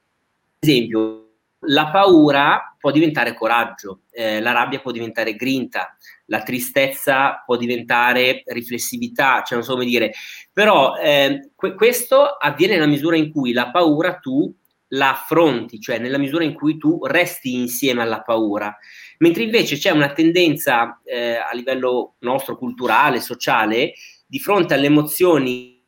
esempio, 0.58 1.27
la 1.62 1.90
paura 1.90 2.76
può 2.78 2.90
diventare 2.90 3.34
coraggio, 3.34 4.02
eh, 4.10 4.40
la 4.40 4.52
rabbia 4.52 4.80
può 4.80 4.92
diventare 4.92 5.34
grinta, 5.34 5.96
la 6.26 6.42
tristezza 6.42 7.42
può 7.44 7.56
diventare 7.56 8.42
riflessività, 8.46 9.42
cioè 9.42 9.58
non 9.58 9.66
so 9.66 9.72
come 9.72 9.84
dire, 9.84 10.12
però 10.52 10.96
eh, 10.96 11.50
que- 11.56 11.74
questo 11.74 12.24
avviene 12.24 12.74
nella 12.74 12.86
misura 12.86 13.16
in 13.16 13.32
cui 13.32 13.52
la 13.52 13.70
paura 13.70 14.14
tu 14.16 14.54
la 14.92 15.10
affronti, 15.10 15.80
cioè 15.80 15.98
nella 15.98 16.16
misura 16.16 16.44
in 16.44 16.54
cui 16.54 16.78
tu 16.78 17.04
resti 17.04 17.54
insieme 17.54 18.02
alla 18.02 18.22
paura, 18.22 18.74
mentre 19.18 19.42
invece 19.42 19.76
c'è 19.76 19.90
una 19.90 20.12
tendenza 20.12 21.00
eh, 21.04 21.36
a 21.36 21.52
livello 21.52 22.14
nostro 22.20 22.56
culturale, 22.56 23.20
sociale, 23.20 23.92
di 24.26 24.38
fronte 24.38 24.74
alle 24.74 24.86
emozioni 24.86 25.82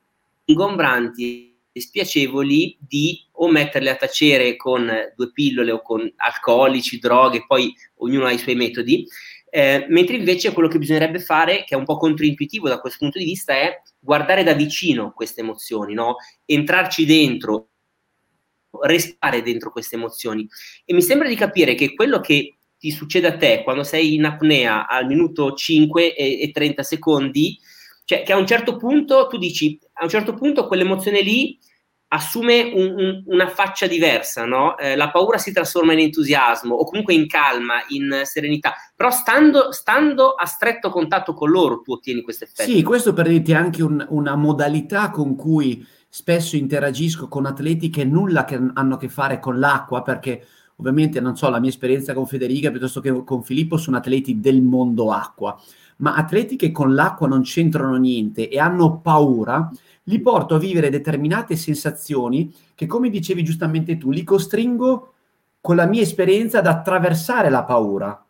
ingombranti 0.44 1.49
e 1.80 1.82
spiacevoli 1.82 2.76
di 2.78 3.26
o 3.32 3.48
metterle 3.48 3.90
a 3.90 3.96
tacere 3.96 4.54
con 4.56 4.90
due 5.16 5.32
pillole 5.32 5.72
o 5.72 5.82
con 5.82 6.10
alcolici, 6.16 6.98
droghe, 6.98 7.44
poi 7.46 7.74
ognuno 7.96 8.26
ha 8.26 8.32
i 8.32 8.38
suoi 8.38 8.54
metodi, 8.54 9.06
eh, 9.52 9.86
mentre 9.88 10.16
invece 10.16 10.52
quello 10.52 10.68
che 10.68 10.78
bisognerebbe 10.78 11.18
fare, 11.18 11.64
che 11.64 11.74
è 11.74 11.78
un 11.78 11.84
po' 11.84 11.96
controintuitivo 11.96 12.68
da 12.68 12.80
questo 12.80 12.98
punto 13.00 13.18
di 13.18 13.24
vista, 13.24 13.54
è 13.54 13.82
guardare 13.98 14.44
da 14.44 14.52
vicino 14.52 15.12
queste 15.12 15.40
emozioni, 15.40 15.94
no? 15.94 16.16
entrarci 16.44 17.04
dentro, 17.04 17.70
restare 18.82 19.42
dentro 19.42 19.72
queste 19.72 19.96
emozioni. 19.96 20.46
E 20.84 20.94
mi 20.94 21.02
sembra 21.02 21.28
di 21.28 21.34
capire 21.34 21.74
che 21.74 21.94
quello 21.94 22.20
che 22.20 22.58
ti 22.78 22.90
succede 22.90 23.26
a 23.26 23.36
te 23.36 23.62
quando 23.62 23.82
sei 23.82 24.14
in 24.14 24.24
apnea 24.24 24.86
al 24.86 25.06
minuto 25.06 25.52
5 25.52 26.14
e, 26.14 26.40
e 26.42 26.50
30 26.50 26.82
secondi, 26.82 27.58
cioè 28.04 28.22
che 28.22 28.32
a 28.32 28.36
un 28.36 28.46
certo 28.46 28.76
punto 28.76 29.26
tu 29.26 29.36
dici, 29.36 29.78
a 29.94 30.04
un 30.04 30.10
certo 30.10 30.34
punto 30.34 30.66
quell'emozione 30.66 31.20
lì 31.20 31.58
assume 32.12 32.72
un, 32.74 32.94
un, 32.96 33.22
una 33.26 33.48
faccia 33.48 33.86
diversa, 33.86 34.44
no? 34.44 34.76
eh, 34.78 34.96
la 34.96 35.10
paura 35.10 35.38
si 35.38 35.52
trasforma 35.52 35.92
in 35.92 36.00
entusiasmo 36.00 36.74
o 36.74 36.84
comunque 36.84 37.14
in 37.14 37.28
calma, 37.28 37.82
in 37.88 38.22
serenità, 38.24 38.74
però 38.96 39.10
stando, 39.10 39.70
stando 39.72 40.30
a 40.30 40.44
stretto 40.46 40.90
contatto 40.90 41.34
con 41.34 41.50
loro 41.50 41.80
tu 41.80 41.92
ottieni 41.92 42.22
questo 42.22 42.44
effetto. 42.44 42.68
Sì, 42.68 42.82
questo 42.82 43.12
per 43.12 43.28
dirti 43.28 43.54
anche 43.54 43.82
un, 43.82 44.04
una 44.10 44.34
modalità 44.34 45.10
con 45.10 45.36
cui 45.36 45.86
spesso 46.08 46.56
interagisco 46.56 47.28
con 47.28 47.46
atleti 47.46 47.90
che 47.90 48.04
nulla 48.04 48.44
che 48.44 48.58
hanno 48.74 48.94
a 48.94 48.98
che 48.98 49.08
fare 49.08 49.38
con 49.38 49.60
l'acqua, 49.60 50.02
perché 50.02 50.44
ovviamente 50.76 51.20
non 51.20 51.36
so, 51.36 51.48
la 51.48 51.60
mia 51.60 51.70
esperienza 51.70 52.12
con 52.12 52.26
Federica 52.26 52.70
piuttosto 52.70 53.00
che 53.00 53.22
con 53.22 53.44
Filippo 53.44 53.76
sono 53.76 53.98
atleti 53.98 54.40
del 54.40 54.62
mondo 54.62 55.12
acqua, 55.12 55.56
ma 55.98 56.14
atleti 56.16 56.56
che 56.56 56.72
con 56.72 56.92
l'acqua 56.92 57.28
non 57.28 57.42
c'entrano 57.42 57.96
niente 57.96 58.48
e 58.48 58.58
hanno 58.58 58.98
paura 58.98 59.70
li 60.10 60.20
porto 60.20 60.56
a 60.56 60.58
vivere 60.58 60.90
determinate 60.90 61.54
sensazioni 61.54 62.52
che, 62.74 62.86
come 62.86 63.08
dicevi 63.08 63.44
giustamente 63.44 63.96
tu, 63.96 64.10
li 64.10 64.24
costringo 64.24 65.14
con 65.60 65.76
la 65.76 65.86
mia 65.86 66.02
esperienza 66.02 66.58
ad 66.58 66.66
attraversare 66.66 67.48
la 67.48 67.62
paura. 67.62 68.26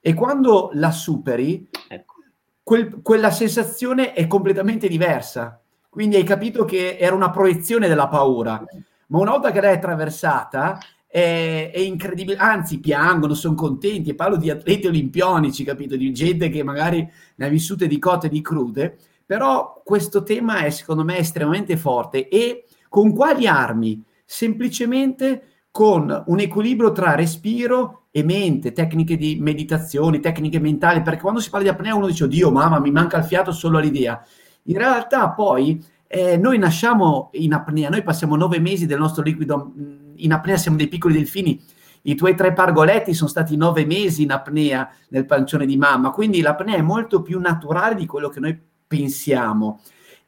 E 0.00 0.14
quando 0.14 0.70
la 0.72 0.90
superi, 0.90 1.68
ecco. 1.88 2.14
quel, 2.62 3.02
quella 3.02 3.30
sensazione 3.30 4.14
è 4.14 4.26
completamente 4.26 4.88
diversa. 4.88 5.60
Quindi 5.90 6.16
hai 6.16 6.24
capito 6.24 6.64
che 6.64 6.96
era 6.98 7.14
una 7.14 7.30
proiezione 7.30 7.86
della 7.86 8.08
paura, 8.08 8.64
ma 9.08 9.18
una 9.18 9.32
volta 9.32 9.50
che 9.50 9.60
l'hai 9.60 9.74
attraversata, 9.74 10.78
è, 11.06 11.70
è 11.74 11.78
incredibile, 11.80 12.36
anzi 12.38 12.78
piangono, 12.78 13.34
sono 13.34 13.56
contenti, 13.56 14.10
e 14.10 14.14
parlo 14.14 14.36
di 14.36 14.48
atleti 14.48 14.86
olimpionici, 14.86 15.64
capito, 15.64 15.96
di 15.96 16.12
gente 16.12 16.48
che 16.48 16.62
magari 16.62 17.06
ne 17.34 17.46
ha 17.46 17.48
vissute 17.48 17.88
di 17.88 17.98
cotte 17.98 18.28
e 18.28 18.30
di 18.30 18.40
crude, 18.40 18.96
però 19.30 19.80
questo 19.84 20.24
tema 20.24 20.64
è 20.64 20.70
secondo 20.70 21.04
me 21.04 21.18
estremamente 21.18 21.76
forte 21.76 22.26
e 22.26 22.64
con 22.88 23.14
quali 23.14 23.46
armi? 23.46 24.02
Semplicemente 24.24 25.68
con 25.70 26.24
un 26.26 26.40
equilibrio 26.40 26.90
tra 26.90 27.14
respiro 27.14 28.06
e 28.10 28.24
mente, 28.24 28.72
tecniche 28.72 29.16
di 29.16 29.38
meditazione, 29.38 30.18
tecniche 30.18 30.58
mentali, 30.58 31.02
perché 31.02 31.20
quando 31.20 31.38
si 31.38 31.48
parla 31.48 31.70
di 31.70 31.72
apnea 31.72 31.94
uno 31.94 32.08
dice, 32.08 32.24
oddio 32.24 32.50
mamma, 32.50 32.80
mi 32.80 32.90
manca 32.90 33.18
il 33.18 33.24
fiato 33.24 33.52
solo 33.52 33.78
all'idea. 33.78 34.20
In 34.64 34.76
realtà 34.76 35.30
poi 35.30 35.80
eh, 36.08 36.36
noi 36.36 36.58
nasciamo 36.58 37.30
in 37.34 37.52
apnea, 37.52 37.88
noi 37.88 38.02
passiamo 38.02 38.34
nove 38.34 38.58
mesi 38.58 38.86
del 38.86 38.98
nostro 38.98 39.22
liquido 39.22 39.72
in 40.16 40.32
apnea 40.32 40.56
siamo 40.56 40.76
dei 40.76 40.88
piccoli 40.88 41.14
delfini. 41.14 41.62
I 42.02 42.16
tuoi 42.16 42.34
tre 42.34 42.52
pargoletti 42.52 43.14
sono 43.14 43.30
stati 43.30 43.56
nove 43.56 43.86
mesi 43.86 44.24
in 44.24 44.32
apnea 44.32 44.90
nel 45.10 45.24
pancione 45.24 45.66
di 45.66 45.76
mamma, 45.76 46.10
quindi 46.10 46.40
l'apnea 46.40 46.74
è 46.74 46.82
molto 46.82 47.22
più 47.22 47.38
naturale 47.38 47.94
di 47.94 48.06
quello 48.06 48.28
che 48.28 48.40
noi 48.40 48.69
pensiamo. 48.90 49.80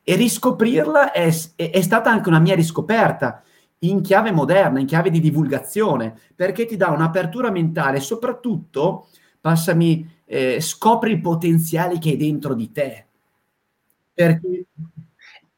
E 0.04 0.14
riscoprirla 0.14 1.10
è, 1.10 1.32
è, 1.56 1.80
stata 1.80 2.10
anche 2.10 2.28
una 2.28 2.38
mia 2.38 2.54
riscoperta 2.54 3.42
in 3.80 4.00
chiave 4.02 4.30
moderna, 4.30 4.78
in 4.78 4.86
chiave 4.86 5.10
di 5.10 5.18
divulgazione, 5.18 6.16
perché 6.36 6.66
ti 6.66 6.76
dà 6.76 6.90
un'apertura 6.90 7.50
mentale, 7.50 7.98
soprattutto, 7.98 9.08
passami, 9.40 10.08
eh, 10.24 10.60
scopri 10.60 11.10
il 11.10 11.20
potenziale 11.20 11.98
che 11.98 12.12
è 12.12 12.16
dentro 12.16 12.54
di 12.54 12.70
te. 12.70 13.06
Perché 14.14 14.66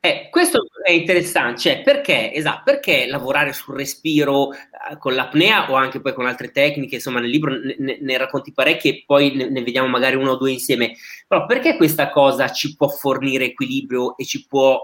eh, 0.04 0.28
questo 0.28 0.66
è 0.82 0.90
interessante, 0.90 1.60
cioè 1.60 1.82
perché, 1.82 2.30
esatto, 2.34 2.60
perché 2.62 3.06
lavorare 3.06 3.54
sul 3.54 3.74
respiro 3.74 4.52
eh, 4.52 4.98
con 4.98 5.14
l'apnea 5.14 5.70
o 5.70 5.76
anche 5.76 6.02
poi 6.02 6.12
con 6.12 6.26
altre 6.26 6.50
tecniche, 6.50 6.96
insomma 6.96 7.20
nel 7.20 7.30
libro 7.30 7.54
ne, 7.54 7.96
ne 7.98 8.18
racconti 8.18 8.52
parecchie 8.52 8.90
e 8.90 9.04
poi 9.06 9.34
ne, 9.34 9.48
ne, 9.48 9.62
vediamo 9.62 9.88
magari 9.88 10.16
uno 10.16 10.32
o 10.32 10.36
due 10.36 10.50
insieme, 10.50 10.92
però 11.26 11.46
perché 11.46 11.78
questa 11.78 12.10
cosa 12.10 12.50
ci 12.50 12.76
può 12.76 12.88
fornire 12.88 13.46
equilibrio 13.46 14.14
e 14.18 14.26
ci 14.26 14.46
può 14.46 14.78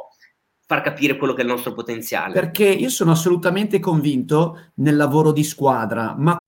far 0.64 0.80
capire 0.80 1.18
quello 1.18 1.34
che 1.34 1.42
è 1.42 1.44
il 1.44 1.50
nostro 1.50 1.74
potenziale? 1.74 2.32
Perché 2.32 2.64
io 2.64 2.88
sono 2.88 3.10
assolutamente 3.10 3.78
convinto 3.78 4.70
nel 4.76 4.96
lavoro 4.96 5.32
di 5.32 5.44
squadra, 5.44 6.14
ma... 6.16 6.38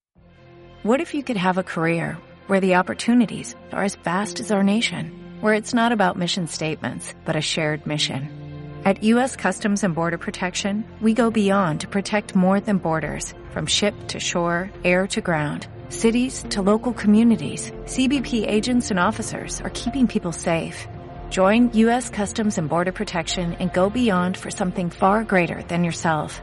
What 0.81 0.99
if 0.99 1.13
you 1.13 1.23
could 1.23 1.39
have 1.39 1.61
a 1.61 1.63
career 1.63 2.17
where 2.47 2.67
the 2.67 2.75
opportunities 2.75 3.55
are 3.71 3.85
as 3.85 3.99
vast 4.03 4.41
as 4.41 4.51
our 4.51 4.65
nation, 4.65 5.13
where 5.43 5.55
it's 5.55 5.75
not 5.75 5.93
about 5.93 6.17
mission 6.17 6.47
statements, 6.47 7.15
but 7.27 7.37
a 7.37 7.43
shared 7.43 7.85
mission? 7.85 8.42
At 8.85 9.05
U.S. 9.05 9.37
Customs 9.37 9.85
and 9.85 9.95
Border 9.95 10.19
Protection, 10.19 10.85
we 11.01 11.15
go 11.15 11.31
beyond 11.31 11.83
to 11.83 11.87
protect 11.87 12.35
more 12.35 12.59
than 12.59 12.79
borders. 12.79 13.33
From 13.51 13.65
ship 13.65 13.95
to 14.09 14.19
shore, 14.19 14.69
air 14.83 15.07
to 15.15 15.21
ground, 15.21 15.69
cities 15.89 16.45
to 16.49 16.63
local 16.63 16.93
communities, 16.93 17.71
CBP 17.85 18.45
agents 18.45 18.91
and 18.91 18.99
officers 18.99 19.61
are 19.61 19.71
keeping 19.71 20.09
people 20.09 20.33
safe. 20.33 20.89
Join 21.31 21.71
U.S. 21.75 22.11
Customs 22.11 22.59
and 22.59 22.69
Border 22.69 22.91
Protection 22.91 23.53
and 23.61 23.73
go 23.73 23.89
beyond 23.89 24.37
for 24.37 24.51
something 24.51 24.91
far 24.91 25.23
greater 25.23 25.63
than 25.69 25.85
yourself. 25.85 26.41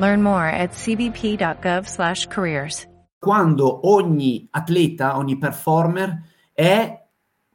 Learn 0.00 0.20
more 0.20 0.46
at 0.46 0.72
cbp.gov/careers. 0.72 2.88
Quando 3.20 3.86
ogni 3.86 4.48
atleta, 4.50 5.16
ogni 5.16 5.38
performer 5.38 6.24
è 6.52 7.06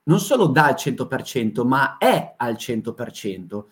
non 0.06 0.20
solo 0.20 0.48
dà 0.48 0.70
il 0.70 0.75
100%, 0.77 1.65
ma 1.65 1.98
è 1.98 2.36
al 2.38 2.56
100%. 2.56 3.65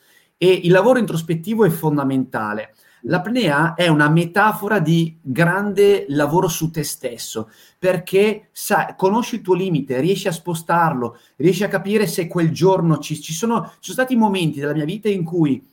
E 0.44 0.62
il 0.64 0.72
lavoro 0.72 0.98
introspettivo 0.98 1.66
è 1.66 1.70
fondamentale. 1.70 2.74
L'apnea 3.02 3.76
è 3.76 3.88
una 3.90 4.10
metafora 4.10 4.80
di 4.80 5.16
grande 5.22 6.06
lavoro 6.10 6.48
su 6.48 6.72
te 6.72 6.82
stesso, 6.82 7.52
perché 7.78 8.50
sai, 8.52 8.96
conosci 8.98 9.36
il 9.36 9.42
tuo 9.42 9.54
limite, 9.54 10.00
riesci 10.00 10.28
a 10.28 10.32
spostarlo, 10.32 11.20
riesci 11.36 11.64
a 11.64 11.68
capire 11.68 12.08
se 12.08 12.26
quel 12.26 12.50
giorno 12.50 12.98
ci, 12.98 13.22
ci, 13.22 13.34
sono, 13.34 13.66
ci 13.66 13.92
sono 13.92 13.98
stati 13.98 14.16
momenti 14.16 14.60
della 14.60 14.74
mia 14.74 14.86
vita 14.86 15.10
in 15.10 15.24
cui 15.24 15.64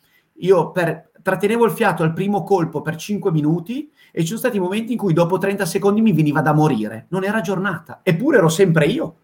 io 0.40 0.70
per, 0.70 1.12
trattenevo 1.22 1.64
il 1.64 1.72
fiato 1.72 2.02
al 2.02 2.12
primo 2.12 2.42
colpo 2.42 2.82
per 2.82 2.96
5 2.96 3.32
minuti 3.32 3.90
e 4.12 4.20
ci 4.20 4.26
sono 4.26 4.38
stati 4.38 4.60
momenti 4.60 4.92
in 4.92 4.98
cui 4.98 5.14
dopo 5.14 5.38
30 5.38 5.64
secondi 5.64 6.02
mi 6.02 6.12
veniva 6.12 6.42
da 6.42 6.52
morire. 6.52 7.06
Non 7.08 7.24
era 7.24 7.40
giornata, 7.40 8.00
eppure 8.02 8.36
ero 8.36 8.50
sempre 8.50 8.84
io, 8.84 9.16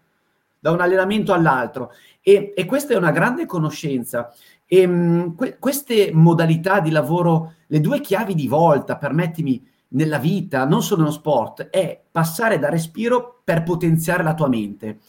da 0.59 0.71
un 0.71 0.81
allenamento 0.81 1.33
all'altro. 1.33 1.91
E, 2.27 2.53
e 2.55 2.65
questa 2.65 2.95
è 2.95 2.97
una 2.97 3.11
grande 3.11 3.45
conoscenza. 3.45 4.33
E, 4.67 4.79
ehm, 4.79 5.35
que- 5.35 5.57
queste 5.59 6.11
modalità 6.13 6.79
di 6.79 6.91
lavoro, 6.91 7.53
le 7.67 7.81
due 7.81 8.01
chiavi 8.01 8.35
di 8.35 8.47
volta, 8.47 8.97
permettimi, 8.97 9.63
nella 9.89 10.17
vita, 10.17 10.65
non 10.65 10.81
solo 10.81 11.01
nello 11.01 11.13
sport, 11.13 11.69
è 11.69 12.03
passare 12.11 12.59
da 12.59 12.69
respiro 12.69 13.41
per 13.43 13.63
potenziare 13.63 14.23
la 14.23 14.33
tua 14.33 14.47
mente. 14.47 14.99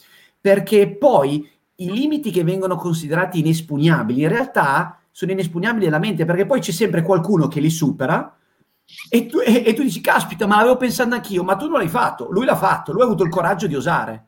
Perché 0.40 0.96
poi 0.96 1.48
i 1.76 1.90
limiti 1.90 2.30
che 2.30 2.44
vengono 2.44 2.76
considerati 2.76 3.40
inespugnabili, 3.40 4.22
in 4.22 4.28
realtà 4.28 4.98
sono 5.10 5.32
inespugnabili 5.32 5.86
nella 5.86 5.98
mente, 5.98 6.24
perché 6.24 6.46
poi 6.46 6.60
c'è 6.60 6.72
sempre 6.72 7.02
qualcuno 7.02 7.48
che 7.48 7.60
li 7.60 7.70
supera 7.70 8.36
e 9.08 9.26
tu, 9.26 9.38
e, 9.38 9.64
e 9.66 9.74
tu 9.74 9.82
dici, 9.82 10.00
caspita, 10.00 10.46
ma 10.46 10.56
l'avevo 10.56 10.76
pensato 10.76 11.14
anch'io, 11.14 11.42
ma 11.42 11.56
tu 11.56 11.68
non 11.68 11.78
l'hai 11.78 11.88
fatto, 11.88 12.30
lui 12.30 12.44
l'ha 12.44 12.56
fatto, 12.56 12.92
lui 12.92 13.02
ha 13.02 13.04
avuto 13.04 13.24
il 13.24 13.30
coraggio 13.30 13.66
di 13.66 13.74
osare. 13.74 14.26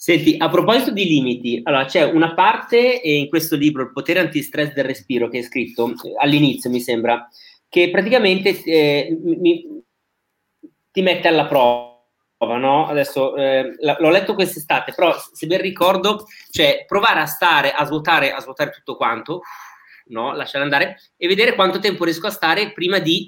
Senti, 0.00 0.36
a 0.38 0.48
proposito 0.48 0.92
di 0.92 1.04
limiti, 1.06 1.60
allora 1.64 1.84
c'è 1.84 2.04
una 2.04 2.32
parte 2.32 3.00
in 3.02 3.28
questo 3.28 3.56
libro, 3.56 3.82
Il 3.82 3.90
potere 3.90 4.20
antistress 4.20 4.72
del 4.72 4.84
respiro, 4.84 5.28
che 5.28 5.40
è 5.40 5.42
scritto 5.42 5.88
eh, 5.88 6.12
all'inizio, 6.18 6.70
mi 6.70 6.78
sembra, 6.78 7.28
che 7.68 7.90
praticamente 7.90 8.62
eh, 8.62 9.18
mi, 9.20 9.82
ti 10.92 11.02
mette 11.02 11.26
alla 11.26 11.46
prova, 11.46 11.96
no? 12.38 12.86
Adesso 12.86 13.34
eh, 13.34 13.74
l'ho 13.80 14.10
letto 14.10 14.34
quest'estate, 14.34 14.92
però 14.94 15.16
se 15.32 15.48
ben 15.48 15.60
ricordo, 15.60 16.26
cioè 16.48 16.84
provare 16.86 17.18
a 17.18 17.26
stare, 17.26 17.72
a 17.72 17.84
svuotare, 17.84 18.30
a 18.30 18.38
svuotare 18.38 18.70
tutto 18.70 18.94
quanto, 18.94 19.40
no? 20.10 20.32
Lasciare 20.32 20.62
andare 20.62 21.00
e 21.16 21.26
vedere 21.26 21.56
quanto 21.56 21.80
tempo 21.80 22.04
riesco 22.04 22.28
a 22.28 22.30
stare 22.30 22.72
prima 22.72 23.00
di 23.00 23.26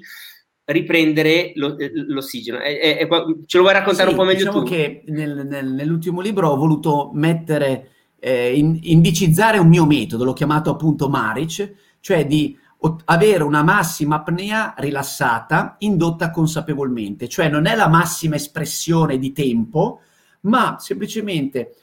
riprendere 0.71 1.51
lo, 1.55 1.77
eh, 1.77 1.91
l'ossigeno. 1.93 2.59
È, 2.59 2.97
è, 2.97 3.07
ce 3.45 3.57
lo 3.57 3.63
vuoi 3.63 3.73
raccontare 3.73 4.09
sì, 4.09 4.15
un 4.15 4.19
po' 4.19 4.25
meglio 4.25 4.45
diciamo 4.45 4.63
tu? 4.63 4.69
che 4.69 5.03
nel, 5.07 5.45
nel, 5.47 5.67
nell'ultimo 5.67 6.21
libro 6.21 6.49
ho 6.49 6.55
voluto 6.55 7.11
mettere, 7.13 7.89
eh, 8.19 8.57
in, 8.57 8.79
indicizzare 8.81 9.57
un 9.57 9.67
mio 9.67 9.85
metodo, 9.85 10.23
l'ho 10.23 10.33
chiamato 10.33 10.69
appunto 10.69 11.09
Maric, 11.09 11.73
cioè 11.99 12.25
di 12.25 12.57
avere 13.05 13.43
una 13.43 13.61
massima 13.61 14.15
apnea 14.15 14.73
rilassata 14.77 15.75
indotta 15.79 16.31
consapevolmente, 16.31 17.27
cioè 17.27 17.47
non 17.47 17.67
è 17.67 17.75
la 17.75 17.87
massima 17.87 18.35
espressione 18.35 19.19
di 19.19 19.31
tempo, 19.31 19.99
ma 20.41 20.77
semplicemente 20.79 21.75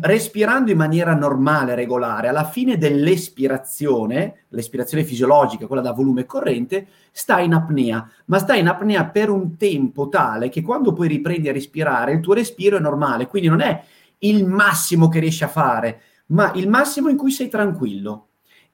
respirando 0.00 0.72
in 0.72 0.76
maniera 0.76 1.14
normale, 1.14 1.76
regolare, 1.76 2.28
alla 2.28 2.44
fine 2.44 2.76
dell'espirazione, 2.76 4.46
l'espirazione 4.48 5.04
fisiologica, 5.04 5.66
quella 5.66 5.82
da 5.82 5.92
volume 5.92 6.26
corrente, 6.26 6.88
sta 7.12 7.38
in 7.38 7.52
apnea, 7.52 8.08
ma 8.26 8.38
sta 8.38 8.56
in 8.56 8.66
apnea 8.66 9.06
per 9.06 9.30
un 9.30 9.56
tempo 9.56 10.08
tale 10.08 10.48
che 10.48 10.62
quando 10.62 10.92
poi 10.92 11.06
riprendi 11.06 11.48
a 11.48 11.52
respirare, 11.52 12.12
il 12.12 12.20
tuo 12.20 12.34
respiro 12.34 12.78
è 12.78 12.80
normale, 12.80 13.28
quindi 13.28 13.48
non 13.48 13.60
è 13.60 13.80
il 14.18 14.44
massimo 14.44 15.08
che 15.08 15.20
riesci 15.20 15.44
a 15.44 15.48
fare, 15.48 16.00
ma 16.26 16.50
il 16.54 16.68
massimo 16.68 17.08
in 17.08 17.16
cui 17.16 17.30
sei 17.30 17.48
tranquillo. 17.48 18.22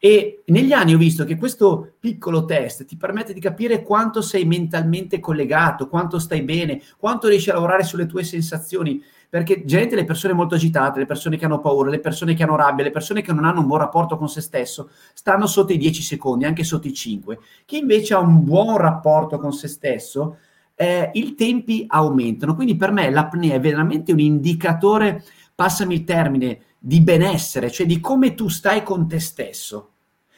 E 0.04 0.42
negli 0.46 0.72
anni 0.72 0.94
ho 0.94 0.98
visto 0.98 1.24
che 1.24 1.36
questo 1.36 1.94
piccolo 2.00 2.44
test 2.44 2.86
ti 2.86 2.96
permette 2.96 3.32
di 3.32 3.38
capire 3.38 3.82
quanto 3.82 4.20
sei 4.20 4.44
mentalmente 4.44 5.20
collegato, 5.20 5.88
quanto 5.88 6.18
stai 6.18 6.42
bene, 6.42 6.82
quanto 6.96 7.28
riesci 7.28 7.50
a 7.50 7.54
lavorare 7.54 7.84
sulle 7.84 8.06
tue 8.06 8.24
sensazioni 8.24 9.00
perché 9.32 9.64
gente, 9.64 9.94
le 9.94 10.04
persone 10.04 10.34
molto 10.34 10.56
agitate, 10.56 10.98
le 10.98 11.06
persone 11.06 11.38
che 11.38 11.46
hanno 11.46 11.58
paura, 11.58 11.88
le 11.88 12.00
persone 12.00 12.34
che 12.34 12.42
hanno 12.42 12.54
rabbia, 12.54 12.84
le 12.84 12.90
persone 12.90 13.22
che 13.22 13.32
non 13.32 13.46
hanno 13.46 13.60
un 13.60 13.66
buon 13.66 13.78
rapporto 13.78 14.18
con 14.18 14.28
se 14.28 14.42
stesso, 14.42 14.90
stanno 15.14 15.46
sotto 15.46 15.72
i 15.72 15.78
10 15.78 16.02
secondi, 16.02 16.44
anche 16.44 16.64
sotto 16.64 16.86
i 16.86 16.92
5. 16.92 17.38
Chi 17.64 17.78
invece 17.78 18.12
ha 18.12 18.18
un 18.18 18.44
buon 18.44 18.76
rapporto 18.76 19.38
con 19.38 19.54
se 19.54 19.68
stesso, 19.68 20.36
eh, 20.74 21.08
i 21.14 21.34
tempi 21.34 21.86
aumentano. 21.88 22.54
Quindi 22.54 22.76
per 22.76 22.90
me 22.90 23.08
l'apnea 23.08 23.54
è 23.54 23.60
veramente 23.60 24.12
un 24.12 24.18
indicatore, 24.18 25.24
passami 25.54 25.94
il 25.94 26.04
termine, 26.04 26.60
di 26.78 27.00
benessere, 27.00 27.70
cioè 27.70 27.86
di 27.86 28.00
come 28.00 28.34
tu 28.34 28.48
stai 28.48 28.82
con 28.82 29.08
te 29.08 29.18
stesso. 29.18 29.92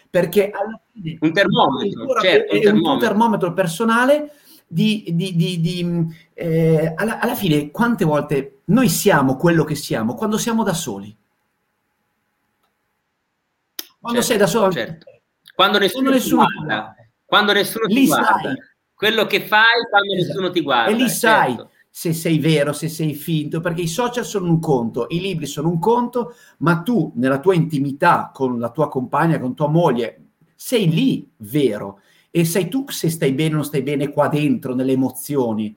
Perché 0.09 0.53
alla 0.53 0.81
fine 0.93 1.19
un 1.21 1.33
termometro, 1.33 2.21
certo, 2.21 2.53
è 2.53 2.59
un 2.59 2.63
termometro. 2.63 2.93
un 2.93 2.99
termometro 3.01 3.53
personale 3.55 4.31
di, 4.67 5.05
di, 5.13 5.37
di, 5.37 5.61
di 5.61 6.17
eh, 6.35 6.93
alla, 6.97 7.21
alla, 7.21 7.35
fine, 7.35 7.71
quante 7.71 8.05
volte 8.05 8.61
noi 8.67 8.89
siamo 8.89 9.37
quello 9.37 9.65
che 9.65 9.75
siamo 9.75 10.15
quando 10.15 10.39
siamo 10.39 10.63
da 10.63 10.75
soli? 10.75 11.17
Quando 14.01 14.21
certo, 14.21 14.23
sei 14.23 14.37
da 14.37 14.47
solo, 14.47 14.73
certo. 14.73 15.07
quando 15.55 15.79
nessuno, 15.79 16.11
quando 16.11 16.19
nessuno 16.19 16.45
ti 16.47 16.55
guarda, 16.57 16.95
quando 17.25 17.53
nessuno 17.53 17.87
ti 17.87 18.07
guarda, 18.07 18.41
sai. 18.43 18.57
quello 18.95 19.27
che 19.27 19.41
fai 19.47 19.89
quando 19.89 20.15
esatto. 20.15 20.29
nessuno 20.29 20.51
ti 20.51 20.61
guarda. 20.61 20.91
E 20.91 20.95
lì 20.95 21.09
certo. 21.09 21.17
sai 21.19 21.67
se 21.97 22.13
sei 22.13 22.41
vero, 22.41 22.73
se 22.73 22.89
sei 22.89 23.15
finto, 23.15 23.61
perché 23.61 23.83
i 23.83 23.87
social 23.87 24.25
sono 24.25 24.51
un 24.51 24.59
conto, 24.59 25.07
i 25.11 25.21
libri 25.21 25.47
sono 25.47 25.69
un 25.69 25.79
conto, 25.79 26.35
ma 26.59 26.83
tu 26.83 27.13
nella 27.15 27.39
tua 27.39 27.55
intimità 27.55 28.33
con 28.35 28.59
la 28.59 28.71
tua 28.71 28.89
compagna, 28.89 29.39
con 29.39 29.55
tua 29.55 29.69
moglie, 29.69 30.25
sei 30.57 30.91
lì 30.91 31.31
vero 31.37 32.01
e 32.37 32.45
sai 32.45 32.67
tu 32.67 32.85
se 32.89 33.11
stai 33.11 33.31
bene 33.31 33.53
o 33.53 33.57
non 33.59 33.65
stai 33.65 33.83
bene 33.83 34.11
qua 34.11 34.27
dentro, 34.27 34.75
nelle 34.75 34.91
emozioni. 34.91 35.73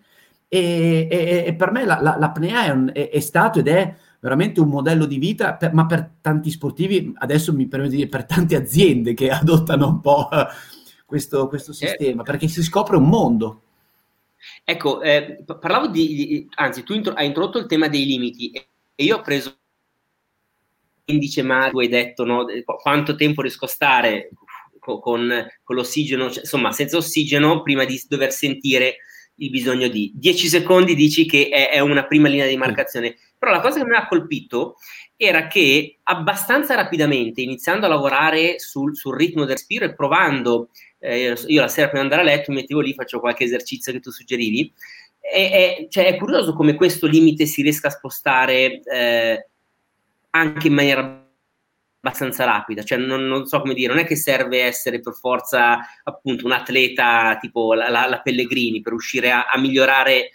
E, 0.48 1.08
e, 1.08 1.44
e 1.46 1.54
per 1.54 1.70
me 1.70 1.86
la, 1.86 2.02
la, 2.02 2.18
l'apnea 2.18 2.66
è, 2.66 2.70
un, 2.72 2.90
è, 2.92 3.12
è, 3.12 3.20
stato 3.20 3.60
ed 3.60 3.68
è 3.68 3.96
veramente 4.20 4.60
un 4.60 4.70
modello 4.70 5.06
di 5.06 5.20
vita, 5.20 5.54
per, 5.54 5.72
ma 5.76 5.86
per 5.86 6.14
tanti 6.20 6.50
sportivi, 6.50 7.14
adesso 7.18 7.54
mi 7.54 7.68
permetto 7.68 7.92
di 7.92 7.98
dire 7.98 8.10
per 8.10 8.26
tante 8.26 8.56
aziende 8.56 9.14
che 9.14 9.30
adottano 9.30 9.88
un 9.88 10.02
po' 10.02 10.30
questo, 11.06 11.48
questo 11.48 11.74
sistema, 11.74 12.24
perché 12.24 12.48
si 12.48 12.64
scopre 12.64 12.98
un 12.98 13.08
mondo. 13.08 13.62
Ecco, 14.64 15.04
eh, 15.04 15.44
parlavo 15.60 15.90
di, 15.90 16.08
di, 16.08 16.50
anzi, 16.56 16.82
tu 16.82 16.94
intro, 16.94 17.14
hai 17.14 17.28
introdotto 17.28 17.60
il 17.60 17.68
tema 17.68 17.88
dei 17.88 18.04
limiti 18.04 18.50
e 18.50 19.04
io 19.04 19.18
ho 19.18 19.22
preso 19.22 19.56
indice 21.06 21.44
ma 21.44 21.70
tu 21.70 21.80
hai 21.80 21.88
detto 21.88 22.26
no, 22.26 22.46
quanto 22.82 23.16
tempo 23.16 23.44
riesco 23.44 23.66
a 23.66 23.70
stare 23.70 24.32
con, 25.00 25.46
con 25.64 25.76
l'ossigeno, 25.76 26.30
cioè, 26.30 26.42
insomma, 26.42 26.72
senza 26.72 26.98
ossigeno 26.98 27.62
prima 27.62 27.86
di 27.86 28.02
dover 28.08 28.32
sentire 28.32 28.98
il 29.40 29.50
bisogno 29.50 29.88
di 29.88 30.12
10 30.16 30.48
secondi 30.48 30.96
dici 30.96 31.26
che 31.26 31.50
è, 31.50 31.70
è 31.70 31.80
una 31.80 32.06
prima 32.06 32.28
linea 32.28 32.48
di 32.48 32.58
marcazione. 32.58 33.16
Però 33.38 33.52
la 33.52 33.60
cosa 33.60 33.80
che 33.80 33.86
mi 33.86 33.96
ha 33.96 34.08
colpito 34.08 34.78
era 35.16 35.48
che 35.48 35.98
abbastanza 36.04 36.76
rapidamente, 36.76 37.42
iniziando 37.42 37.86
a 37.86 37.90
lavorare 37.90 38.60
sul, 38.60 38.96
sul 38.96 39.16
ritmo 39.16 39.46
del 39.46 39.56
respiro 39.56 39.86
e 39.86 39.94
provando, 39.94 40.70
eh, 41.00 41.36
io 41.48 41.62
la 41.62 41.68
sera 41.68 41.90
prima 41.90 42.06
di 42.06 42.14
andare 42.14 42.22
a 42.22 42.36
letto 42.36 42.52
mi 42.52 42.62
mettevo 42.62 42.80
lì, 42.82 42.94
faccio 42.94 43.20
qualche 43.20 43.44
esercizio 43.44 43.92
che 43.92 44.00
tu 44.00 44.12
suggerivi, 44.12 44.72
è, 45.20 45.78
è, 45.80 45.88
cioè, 45.90 46.06
è 46.06 46.18
curioso 46.18 46.54
come 46.54 46.76
questo 46.76 47.06
limite 47.06 47.46
si 47.46 47.62
riesca 47.62 47.88
a 47.88 47.92
spostare 47.92 48.82
eh, 48.82 49.48
anche 50.32 50.68
in 50.68 50.74
maniera 50.74 51.27
abbastanza 52.08 52.46
rapida, 52.46 52.84
cioè 52.84 52.98
non, 52.98 53.28
non, 53.28 53.46
so 53.46 53.60
come 53.60 53.74
dire, 53.74 53.94
non 53.94 54.02
è 54.02 54.06
che 54.06 54.16
serve 54.16 54.62
essere 54.62 55.00
per 55.00 55.14
forza 55.14 55.80
appunto 56.04 56.46
un 56.46 56.54
atleta 56.54 57.38
tipo 57.40 57.74
la, 57.74 57.90
la, 57.90 58.08
la 58.08 58.22
Pellegrini 58.22 58.82
per 58.82 58.94
riuscire 58.94 59.32
a, 59.32 59.46
a, 59.46 59.60
migliorare 59.60 60.32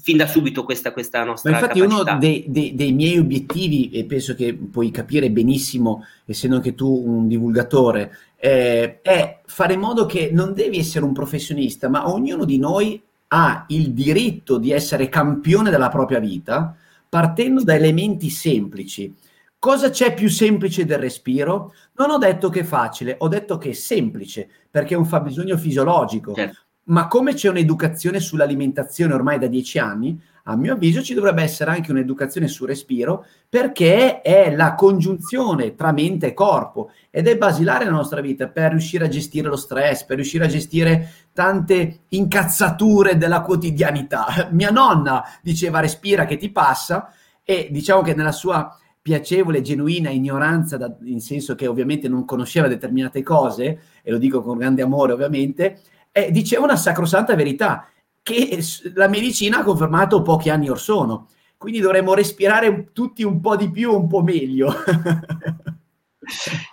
fin 0.00 0.16
da 0.16 0.26
subito 0.26 0.62
questa, 0.62 0.92
questa 0.92 1.24
nostra 1.24 1.50
Ma 1.50 1.58
infatti 1.58 1.80
capacità. 1.80 2.10
uno 2.12 2.18
dei, 2.20 2.44
dei, 2.46 2.74
dei, 2.74 2.92
miei 2.92 3.18
obiettivi, 3.18 3.90
e 3.90 4.04
penso 4.04 4.34
che 4.34 4.54
puoi 4.54 4.90
capire 4.90 5.30
benissimo, 5.30 6.06
essendo 6.26 6.56
anche 6.56 6.74
tu 6.74 7.02
un 7.06 7.26
divulgatore, 7.26 8.16
eh, 8.36 9.00
è 9.00 9.40
fare 9.46 9.74
in 9.74 9.80
modo 9.80 10.06
che 10.06 10.30
non 10.32 10.54
devi 10.54 10.78
essere 10.78 11.04
un 11.04 11.12
professionista, 11.12 11.88
ma 11.88 12.08
ognuno 12.08 12.44
di 12.44 12.58
noi 12.58 13.02
ha 13.32 13.64
il 13.68 13.92
diritto 13.92 14.58
di 14.58 14.72
essere 14.72 15.08
campione 15.08 15.70
della 15.70 15.88
propria 15.88 16.18
vita 16.18 16.74
partendo 17.08 17.62
da 17.62 17.74
elementi 17.74 18.28
semplici 18.28 19.12
Cosa 19.60 19.90
c'è 19.90 20.14
più 20.14 20.30
semplice 20.30 20.86
del 20.86 20.96
respiro? 20.96 21.74
Non 21.96 22.08
ho 22.08 22.16
detto 22.16 22.48
che 22.48 22.60
è 22.60 22.64
facile, 22.64 23.16
ho 23.18 23.28
detto 23.28 23.58
che 23.58 23.68
è 23.68 23.74
semplice, 23.74 24.48
perché 24.70 24.94
è 24.94 24.96
un 24.96 25.04
fabbisogno 25.04 25.58
fisiologico. 25.58 26.32
Certo. 26.32 26.60
Ma 26.84 27.08
come 27.08 27.34
c'è 27.34 27.50
un'educazione 27.50 28.20
sull'alimentazione 28.20 29.12
ormai 29.12 29.38
da 29.38 29.48
dieci 29.48 29.78
anni, 29.78 30.18
a 30.44 30.56
mio 30.56 30.72
avviso 30.72 31.02
ci 31.02 31.12
dovrebbe 31.12 31.42
essere 31.42 31.72
anche 31.72 31.90
un'educazione 31.90 32.48
sul 32.48 32.68
respiro, 32.68 33.26
perché 33.50 34.22
è 34.22 34.56
la 34.56 34.74
congiunzione 34.74 35.74
tra 35.74 35.92
mente 35.92 36.28
e 36.28 36.32
corpo 36.32 36.92
ed 37.10 37.28
è 37.28 37.36
basilare 37.36 37.84
nella 37.84 37.96
nostra 37.96 38.22
vita 38.22 38.48
per 38.48 38.70
riuscire 38.70 39.04
a 39.04 39.08
gestire 39.08 39.48
lo 39.48 39.56
stress, 39.56 40.04
per 40.04 40.16
riuscire 40.16 40.46
a 40.46 40.48
gestire 40.48 41.12
tante 41.34 42.04
incazzature 42.08 43.18
della 43.18 43.42
quotidianità. 43.42 44.48
Mia 44.52 44.70
nonna 44.70 45.22
diceva 45.42 45.80
respira 45.80 46.24
che 46.24 46.38
ti 46.38 46.50
passa 46.50 47.12
e 47.44 47.68
diciamo 47.70 48.00
che 48.00 48.14
nella 48.14 48.32
sua 48.32 48.74
piacevole, 49.02 49.62
genuina 49.62 50.10
ignoranza, 50.10 50.76
da, 50.76 50.94
in 51.04 51.20
senso 51.20 51.54
che 51.54 51.66
ovviamente 51.66 52.08
non 52.08 52.24
conosceva 52.24 52.68
determinate 52.68 53.22
cose, 53.22 53.80
e 54.02 54.10
lo 54.10 54.18
dico 54.18 54.42
con 54.42 54.58
grande 54.58 54.82
amore 54.82 55.12
ovviamente, 55.12 55.80
eh, 56.12 56.30
diceva 56.30 56.64
una 56.64 56.76
sacrosanta 56.76 57.34
verità 57.34 57.88
che 58.22 58.62
la 58.94 59.08
medicina 59.08 59.58
ha 59.58 59.64
confermato 59.64 60.22
pochi 60.22 60.50
anni 60.50 60.68
or 60.68 60.78
sono. 60.78 61.28
Quindi 61.56 61.80
dovremmo 61.80 62.14
respirare 62.14 62.90
tutti 62.92 63.22
un 63.22 63.40
po' 63.40 63.56
di 63.56 63.70
più, 63.70 63.94
un 63.94 64.06
po' 64.06 64.22
meglio. 64.22 64.72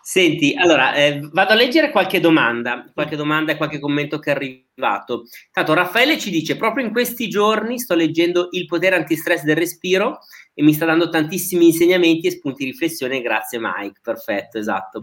Senti, 0.02 0.54
allora 0.56 0.94
eh, 0.96 1.20
vado 1.32 1.52
a 1.52 1.56
leggere 1.56 1.92
qualche 1.92 2.20
domanda, 2.20 2.86
qualche 2.94 3.16
domanda 3.16 3.52
e 3.52 3.58
qualche 3.58 3.80
commento 3.80 4.20
che 4.20 4.32
è 4.32 4.36
arrivato. 4.36 5.26
Tanto 5.52 5.74
Raffaele 5.74 6.18
ci 6.18 6.30
dice: 6.30 6.56
proprio 6.56 6.86
in 6.86 6.92
questi 6.92 7.28
giorni 7.28 7.80
sto 7.80 7.96
leggendo 7.96 8.48
Il 8.52 8.66
potere 8.66 8.96
antistress 8.96 9.44
del 9.44 9.56
respiro 9.56 10.20
e 10.54 10.64
mi 10.64 10.74
sta 10.74 10.86
dando 10.86 11.10
tantissimi 11.10 11.66
insegnamenti 11.66 12.28
e 12.28 12.32
spunti 12.32 12.64
di 12.64 12.72
riflessione. 12.72 13.22
Grazie, 13.22 13.60
Mike. 13.62 14.00
Perfetto, 14.02 14.58
esatto. 14.58 15.02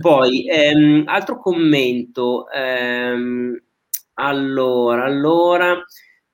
Poi, 0.00 0.48
ehm, 0.48 1.04
altro 1.06 1.38
commento. 1.38 2.50
Ehm, 2.50 3.62
allora, 4.14 5.04
allora, 5.04 5.82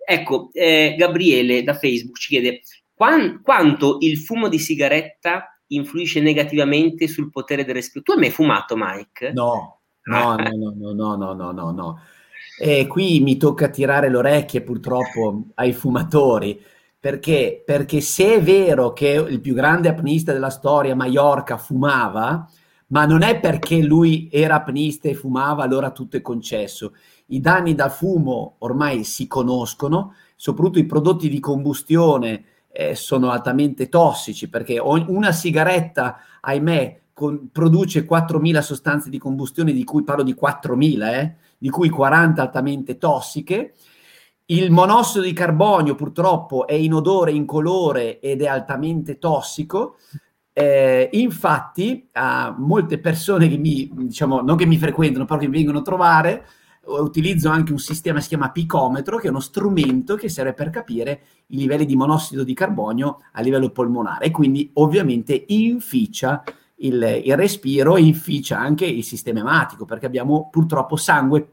ecco, 0.04 0.50
eh, 0.52 0.94
Gabriele 0.96 1.62
da 1.62 1.74
Facebook 1.74 2.18
ci 2.18 2.28
chiede 2.28 2.62
Quan- 2.96 3.42
quanto 3.42 3.98
il 4.00 4.16
fumo 4.16 4.48
di 4.48 4.58
sigaretta 4.58 5.55
influisce 5.68 6.20
negativamente 6.20 7.08
sul 7.08 7.30
potere 7.30 7.64
del 7.64 7.74
respiro. 7.74 8.02
Tu 8.02 8.12
hai 8.12 8.18
mai 8.18 8.30
fumato, 8.30 8.74
Mike? 8.76 9.32
No, 9.32 9.80
no, 10.04 10.36
no, 10.36 10.74
no, 10.74 10.92
no, 10.92 11.16
no, 11.16 11.32
no, 11.32 11.52
no, 11.52 11.70
no. 11.70 12.00
E 12.58 12.86
qui 12.86 13.20
mi 13.20 13.36
tocca 13.36 13.68
tirare 13.68 14.08
le 14.08 14.16
orecchie 14.16 14.62
purtroppo 14.62 15.48
ai 15.54 15.72
fumatori 15.72 16.58
perché? 17.06 17.62
Perché 17.64 18.00
se 18.00 18.34
è 18.34 18.42
vero 18.42 18.92
che 18.92 19.10
il 19.10 19.40
più 19.40 19.54
grande 19.54 19.88
apnista 19.88 20.32
della 20.32 20.50
storia, 20.50 20.96
Mallorca, 20.96 21.56
fumava, 21.56 22.50
ma 22.88 23.04
non 23.04 23.22
è 23.22 23.38
perché 23.38 23.80
lui 23.80 24.28
era 24.28 24.56
apnista 24.56 25.08
e 25.08 25.14
fumava, 25.14 25.62
allora 25.62 25.92
tutto 25.92 26.16
è 26.16 26.20
concesso. 26.20 26.94
I 27.26 27.40
danni 27.40 27.76
da 27.76 27.90
fumo 27.90 28.56
ormai 28.58 29.04
si 29.04 29.28
conoscono, 29.28 30.14
soprattutto 30.34 30.80
i 30.80 30.86
prodotti 30.86 31.28
di 31.28 31.38
combustione 31.38 32.44
eh, 32.76 32.94
sono 32.94 33.30
altamente 33.30 33.88
tossici 33.88 34.48
perché 34.48 34.78
una 34.78 35.32
sigaretta, 35.32 36.18
ahimè, 36.40 37.00
con, 37.12 37.48
produce 37.50 38.06
4.000 38.06 38.60
sostanze 38.60 39.08
di 39.08 39.18
combustione, 39.18 39.72
di 39.72 39.84
cui 39.84 40.04
parlo 40.04 40.22
di 40.22 40.36
4.000, 40.38 41.14
eh, 41.14 41.34
di 41.56 41.70
cui 41.70 41.88
40 41.88 42.42
altamente 42.42 42.98
tossiche 42.98 43.72
il 44.48 44.70
monossido 44.70 45.24
di 45.24 45.32
carbonio 45.32 45.96
purtroppo 45.96 46.66
è 46.68 46.74
inodore, 46.74 47.32
incolore 47.32 48.20
ed 48.20 48.42
è 48.42 48.46
altamente 48.46 49.18
tossico. 49.18 49.96
Eh, 50.52 51.08
infatti, 51.12 52.08
a 52.12 52.54
molte 52.56 52.98
persone 52.98 53.48
che 53.48 53.56
mi, 53.56 53.90
diciamo, 53.92 54.42
non 54.42 54.56
che 54.56 54.66
mi 54.66 54.78
frequentano, 54.78 55.24
però 55.24 55.38
che 55.38 55.48
mi 55.48 55.56
vengono 55.56 55.80
a 55.80 55.82
trovare, 55.82 56.46
utilizzo 56.86 57.48
anche 57.48 57.72
un 57.72 57.78
sistema 57.78 58.16
che 58.16 58.22
si 58.22 58.28
chiama 58.28 58.50
picometro, 58.50 59.18
che 59.18 59.26
è 59.26 59.30
uno 59.30 59.40
strumento 59.40 60.14
che 60.16 60.28
serve 60.28 60.54
per 60.54 60.70
capire 60.70 61.20
i 61.48 61.56
livelli 61.56 61.84
di 61.84 61.96
monossido 61.96 62.44
di 62.44 62.54
carbonio 62.54 63.22
a 63.32 63.40
livello 63.40 63.70
polmonare 63.70 64.26
e 64.26 64.30
quindi 64.30 64.70
ovviamente 64.74 65.44
inficia 65.48 66.42
il, 66.76 67.22
il 67.24 67.36
respiro 67.36 67.96
e 67.96 68.02
inficia 68.02 68.58
anche 68.58 68.86
il 68.86 69.04
sistema 69.04 69.40
ematico, 69.40 69.84
perché 69.84 70.06
abbiamo 70.06 70.48
purtroppo 70.50 70.96
sangue 70.96 71.46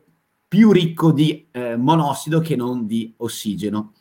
più 0.48 0.72
ricco 0.72 1.12
di 1.12 1.48
eh, 1.52 1.76
monossido 1.76 2.40
che 2.40 2.56
non 2.56 2.86
di 2.86 3.14
ossigeno. 3.18 3.94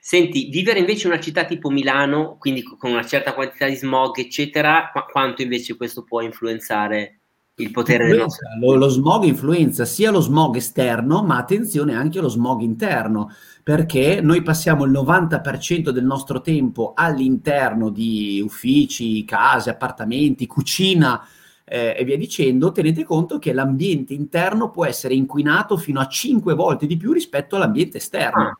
Senti, 0.00 0.48
vivere 0.50 0.80
invece 0.80 1.06
in 1.06 1.12
una 1.12 1.22
città 1.22 1.44
tipo 1.44 1.70
Milano, 1.70 2.36
quindi 2.38 2.62
con 2.62 2.90
una 2.90 3.06
certa 3.06 3.32
quantità 3.32 3.66
di 3.66 3.76
smog, 3.76 4.18
eccetera, 4.18 4.90
qu- 4.92 5.10
quanto 5.10 5.42
invece 5.42 5.76
questo 5.76 6.02
può 6.02 6.20
influenzare 6.20 7.17
il 7.58 7.70
potere 7.70 8.06
del 8.06 8.18
nostro... 8.18 8.48
Lo, 8.60 8.74
lo 8.74 8.88
smog 8.88 9.24
influenza 9.24 9.84
sia 9.84 10.10
lo 10.10 10.20
smog 10.20 10.56
esterno, 10.56 11.22
ma 11.22 11.36
attenzione 11.36 11.94
anche 11.94 12.18
allo 12.18 12.28
smog 12.28 12.60
interno, 12.60 13.30
perché 13.62 14.20
noi 14.20 14.42
passiamo 14.42 14.84
il 14.84 14.92
90% 14.92 15.90
del 15.90 16.04
nostro 16.04 16.40
tempo 16.40 16.92
all'interno 16.94 17.90
di 17.90 18.40
uffici, 18.44 19.24
case, 19.24 19.70
appartamenti, 19.70 20.46
cucina, 20.46 21.26
eh, 21.64 21.94
e 21.98 22.04
via 22.04 22.16
dicendo, 22.16 22.72
tenete 22.72 23.04
conto 23.04 23.38
che 23.38 23.52
l'ambiente 23.52 24.14
interno 24.14 24.70
può 24.70 24.86
essere 24.86 25.14
inquinato 25.14 25.76
fino 25.76 26.00
a 26.00 26.08
5 26.08 26.54
volte 26.54 26.86
di 26.86 26.96
più 26.96 27.12
rispetto 27.12 27.56
all'ambiente 27.56 27.98
esterno. 27.98 28.42
Ah, 28.42 28.58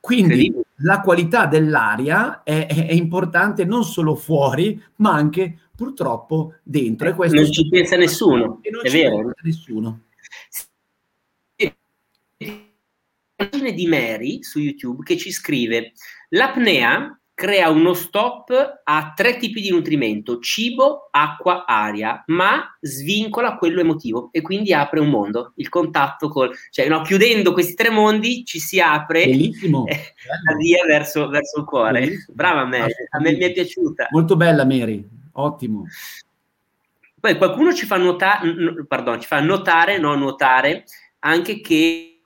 Quindi 0.00 0.54
la 0.76 1.00
qualità 1.00 1.46
dell'aria 1.46 2.42
è, 2.42 2.66
è, 2.66 2.92
importante 2.92 3.64
non 3.64 3.84
solo 3.84 4.14
fuori, 4.14 4.82
ma 4.96 5.12
anche 5.12 5.58
purtroppo 5.76 6.54
dentro. 6.62 7.08
E 7.08 7.14
questo 7.14 7.36
non 7.36 7.52
ci 7.52 7.68
pensa 7.68 7.96
nessuno, 7.96 8.60
è 8.82 8.90
vero. 8.90 9.32
nessuno. 9.42 10.00
Immagine 12.38 13.72
di 13.72 13.86
Mary 13.86 14.42
su 14.42 14.58
YouTube 14.58 15.04
che 15.04 15.16
ci 15.18 15.30
scrive 15.30 15.92
l'apnea 16.30 17.18
crea 17.36 17.68
uno 17.68 17.92
stop 17.92 18.80
a 18.82 19.12
tre 19.14 19.36
tipi 19.36 19.60
di 19.60 19.68
nutrimento, 19.68 20.38
cibo, 20.38 21.08
acqua, 21.10 21.66
aria, 21.66 22.24
ma 22.28 22.74
svincola 22.80 23.56
quello 23.56 23.80
emotivo 23.80 24.30
e 24.32 24.40
quindi 24.40 24.72
apre 24.72 25.00
un 25.00 25.10
mondo, 25.10 25.52
il 25.56 25.68
contatto 25.68 26.30
col... 26.30 26.56
cioè 26.70 26.88
no, 26.88 27.02
chiudendo 27.02 27.52
questi 27.52 27.74
tre 27.74 27.90
mondi 27.90 28.42
ci 28.46 28.58
si 28.58 28.80
apre 28.80 29.24
eh, 29.24 29.52
la 29.60 30.56
via 30.56 30.82
verso, 30.86 31.28
verso, 31.28 31.60
il 31.60 31.66
cuore. 31.66 32.00
Bellissimo. 32.00 32.34
Brava 32.34 32.64
Mary, 32.64 32.92
a 33.10 33.20
me 33.20 33.32
mi 33.32 33.44
è 33.44 33.52
piaciuta. 33.52 34.08
Molto 34.12 34.34
bella 34.34 34.64
Mary, 34.64 35.06
ottimo. 35.36 35.84
Poi 37.18 37.36
qualcuno 37.36 37.72
ci 37.72 37.86
fa, 37.86 37.96
nuota- 37.96 38.40
n- 38.42 38.84
pardon, 38.86 39.20
ci 39.20 39.26
fa 39.26 39.40
notare, 39.40 39.98
no 39.98 40.14
nuotare, 40.14 40.84
anche 41.20 41.60
che 41.60 42.16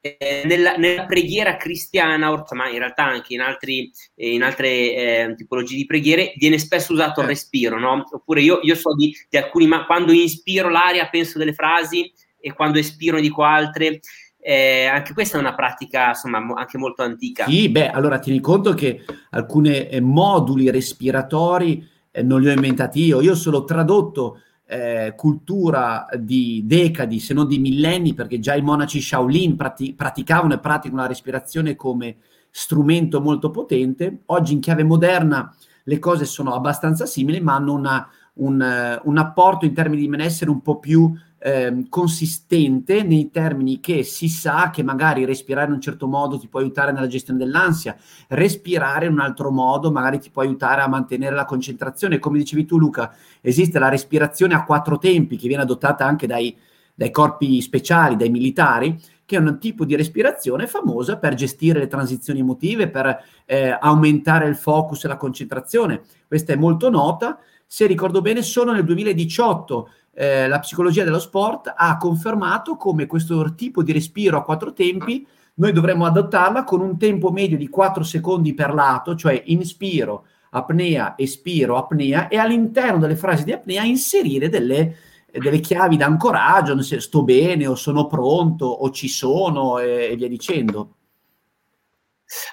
eh, 0.00 0.42
nella, 0.44 0.76
nella, 0.76 1.04
preghiera 1.04 1.56
cristiana, 1.56 2.16
ma 2.16 2.68
in 2.68 2.78
realtà 2.78 3.04
anche 3.04 3.34
in, 3.34 3.40
altri, 3.40 3.90
eh, 4.14 4.32
in 4.32 4.42
altre 4.42 4.68
eh, 4.68 5.34
tipologie 5.36 5.76
di 5.76 5.86
preghiere, 5.86 6.32
viene 6.36 6.58
spesso 6.58 6.92
usato 6.92 7.20
il 7.20 7.26
respiro, 7.26 7.78
no? 7.78 8.04
Oppure 8.10 8.40
io, 8.40 8.60
io 8.62 8.74
so 8.74 8.94
di, 8.94 9.14
di, 9.28 9.36
alcuni, 9.36 9.66
ma 9.66 9.84
quando 9.84 10.12
inspiro 10.12 10.68
l'aria 10.68 11.08
penso 11.08 11.38
delle 11.38 11.52
frasi 11.52 12.10
e 12.38 12.52
quando 12.52 12.78
espiro 12.78 13.20
dico 13.20 13.42
altre. 13.42 14.00
Eh, 14.48 14.86
anche 14.86 15.12
questa 15.12 15.38
è 15.38 15.40
una 15.40 15.56
pratica, 15.56 16.10
insomma, 16.10 16.38
anche 16.54 16.78
molto 16.78 17.02
antica. 17.02 17.46
Sì, 17.46 17.68
beh, 17.68 17.90
allora 17.90 18.20
tieni 18.20 18.38
conto 18.38 18.74
che 18.74 19.04
alcuni 19.30 19.88
eh, 19.88 20.00
moduli 20.00 20.70
respiratori 20.70 21.84
eh, 22.12 22.22
non 22.22 22.40
li 22.40 22.46
ho 22.46 22.52
inventati 22.52 23.02
io, 23.02 23.20
io 23.20 23.34
solo 23.34 23.64
tradotto 23.64 24.38
eh, 24.64 25.14
cultura 25.16 26.06
di 26.16 26.62
decadi, 26.64 27.18
se 27.18 27.34
non 27.34 27.48
di 27.48 27.58
millenni, 27.58 28.14
perché 28.14 28.38
già 28.38 28.54
i 28.54 28.62
monaci 28.62 29.00
Shaolin 29.00 29.56
prati- 29.56 29.94
praticavano 29.94 30.54
e 30.54 30.58
praticano 30.60 31.00
la 31.00 31.08
respirazione 31.08 31.74
come 31.74 32.18
strumento 32.48 33.20
molto 33.20 33.50
potente. 33.50 34.20
Oggi 34.26 34.52
in 34.52 34.60
chiave 34.60 34.84
moderna 34.84 35.52
le 35.82 35.98
cose 35.98 36.24
sono 36.24 36.54
abbastanza 36.54 37.04
simili, 37.04 37.40
ma 37.40 37.54
hanno 37.54 37.72
una, 37.72 38.08
un, 38.34 39.00
un 39.02 39.18
apporto 39.18 39.64
in 39.64 39.74
termini 39.74 40.02
di 40.02 40.08
benessere 40.08 40.50
un 40.50 40.62
po' 40.62 40.78
più 40.78 41.12
eh, 41.46 41.86
consistente 41.88 43.04
nei 43.04 43.30
termini 43.30 43.78
che 43.78 44.02
si 44.02 44.28
sa 44.28 44.70
che 44.70 44.82
magari 44.82 45.24
respirare 45.24 45.68
in 45.68 45.74
un 45.74 45.80
certo 45.80 46.08
modo 46.08 46.40
ti 46.40 46.48
può 46.48 46.58
aiutare 46.58 46.90
nella 46.90 47.06
gestione 47.06 47.38
dell'ansia, 47.38 47.96
respirare 48.30 49.06
in 49.06 49.12
un 49.12 49.20
altro 49.20 49.52
modo 49.52 49.92
magari 49.92 50.18
ti 50.18 50.30
può 50.30 50.42
aiutare 50.42 50.80
a 50.80 50.88
mantenere 50.88 51.36
la 51.36 51.44
concentrazione. 51.44 52.18
Come 52.18 52.38
dicevi 52.38 52.64
tu 52.64 52.78
Luca, 52.78 53.14
esiste 53.40 53.78
la 53.78 53.88
respirazione 53.88 54.54
a 54.54 54.64
quattro 54.64 54.98
tempi 54.98 55.36
che 55.36 55.46
viene 55.46 55.62
adottata 55.62 56.04
anche 56.04 56.26
dai, 56.26 56.52
dai 56.92 57.12
corpi 57.12 57.60
speciali, 57.60 58.16
dai 58.16 58.30
militari, 58.30 59.00
che 59.24 59.36
è 59.36 59.38
un 59.38 59.56
tipo 59.60 59.84
di 59.84 59.94
respirazione 59.94 60.66
famosa 60.66 61.16
per 61.16 61.34
gestire 61.34 61.78
le 61.78 61.86
transizioni 61.86 62.40
emotive, 62.40 62.88
per 62.88 63.22
eh, 63.44 63.76
aumentare 63.80 64.48
il 64.48 64.56
focus 64.56 65.04
e 65.04 65.08
la 65.08 65.16
concentrazione. 65.16 66.02
Questa 66.26 66.52
è 66.52 66.56
molto 66.56 66.90
nota. 66.90 67.38
Se 67.68 67.86
ricordo 67.86 68.20
bene, 68.20 68.42
solo 68.42 68.72
nel 68.72 68.84
2018 68.84 69.90
eh, 70.18 70.48
la 70.48 70.58
psicologia 70.60 71.04
dello 71.04 71.18
sport 71.18 71.72
ha 71.76 71.96
confermato 71.98 72.76
come 72.76 73.06
questo 73.06 73.54
tipo 73.54 73.82
di 73.82 73.92
respiro 73.92 74.38
a 74.38 74.42
quattro 74.42 74.72
tempi 74.72 75.26
noi 75.58 75.72
dovremmo 75.72 76.04
adottarla 76.04 76.64
con 76.64 76.80
un 76.80 76.98
tempo 76.98 77.30
medio 77.30 77.56
di 77.56 77.68
4 77.68 78.02
secondi 78.02 78.52
per 78.52 78.74
lato, 78.74 79.14
cioè 79.14 79.42
inspiro, 79.46 80.26
apnea, 80.50 81.14
espiro, 81.16 81.76
apnea, 81.76 82.28
e 82.28 82.36
all'interno 82.36 82.98
delle 82.98 83.16
frasi 83.16 83.44
di 83.44 83.52
apnea 83.52 83.82
inserire 83.82 84.50
delle, 84.50 84.96
delle 85.30 85.60
chiavi 85.60 85.96
d'ancoraggio, 85.96 86.80
sto 86.82 87.22
bene 87.22 87.66
o 87.66 87.74
sono 87.74 88.06
pronto 88.06 88.66
o 88.66 88.90
ci 88.90 89.08
sono 89.08 89.78
e, 89.78 90.08
e 90.10 90.16
via 90.16 90.28
dicendo. 90.28 90.95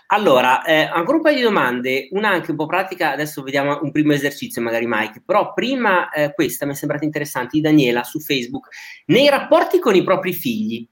Allora, 0.07 0.63
eh, 0.63 0.83
ancora 0.83 1.17
un 1.17 1.23
paio 1.23 1.35
di 1.35 1.41
domande, 1.41 2.07
una 2.11 2.29
anche 2.29 2.51
un 2.51 2.57
po' 2.57 2.65
pratica, 2.65 3.11
adesso 3.11 3.41
vediamo 3.41 3.79
un 3.81 3.91
primo 3.91 4.13
esercizio 4.13 4.61
magari 4.61 4.85
Mike, 4.87 5.23
però 5.25 5.53
prima 5.53 6.09
eh, 6.11 6.33
questa 6.33 6.65
mi 6.65 6.73
è 6.73 6.75
sembrata 6.75 7.05
interessante 7.05 7.51
di 7.53 7.61
Daniela 7.61 8.03
su 8.03 8.19
Facebook, 8.19 8.67
nei 9.07 9.29
rapporti 9.29 9.79
con 9.79 9.95
i 9.95 10.03
propri 10.03 10.33
figli, 10.33 10.87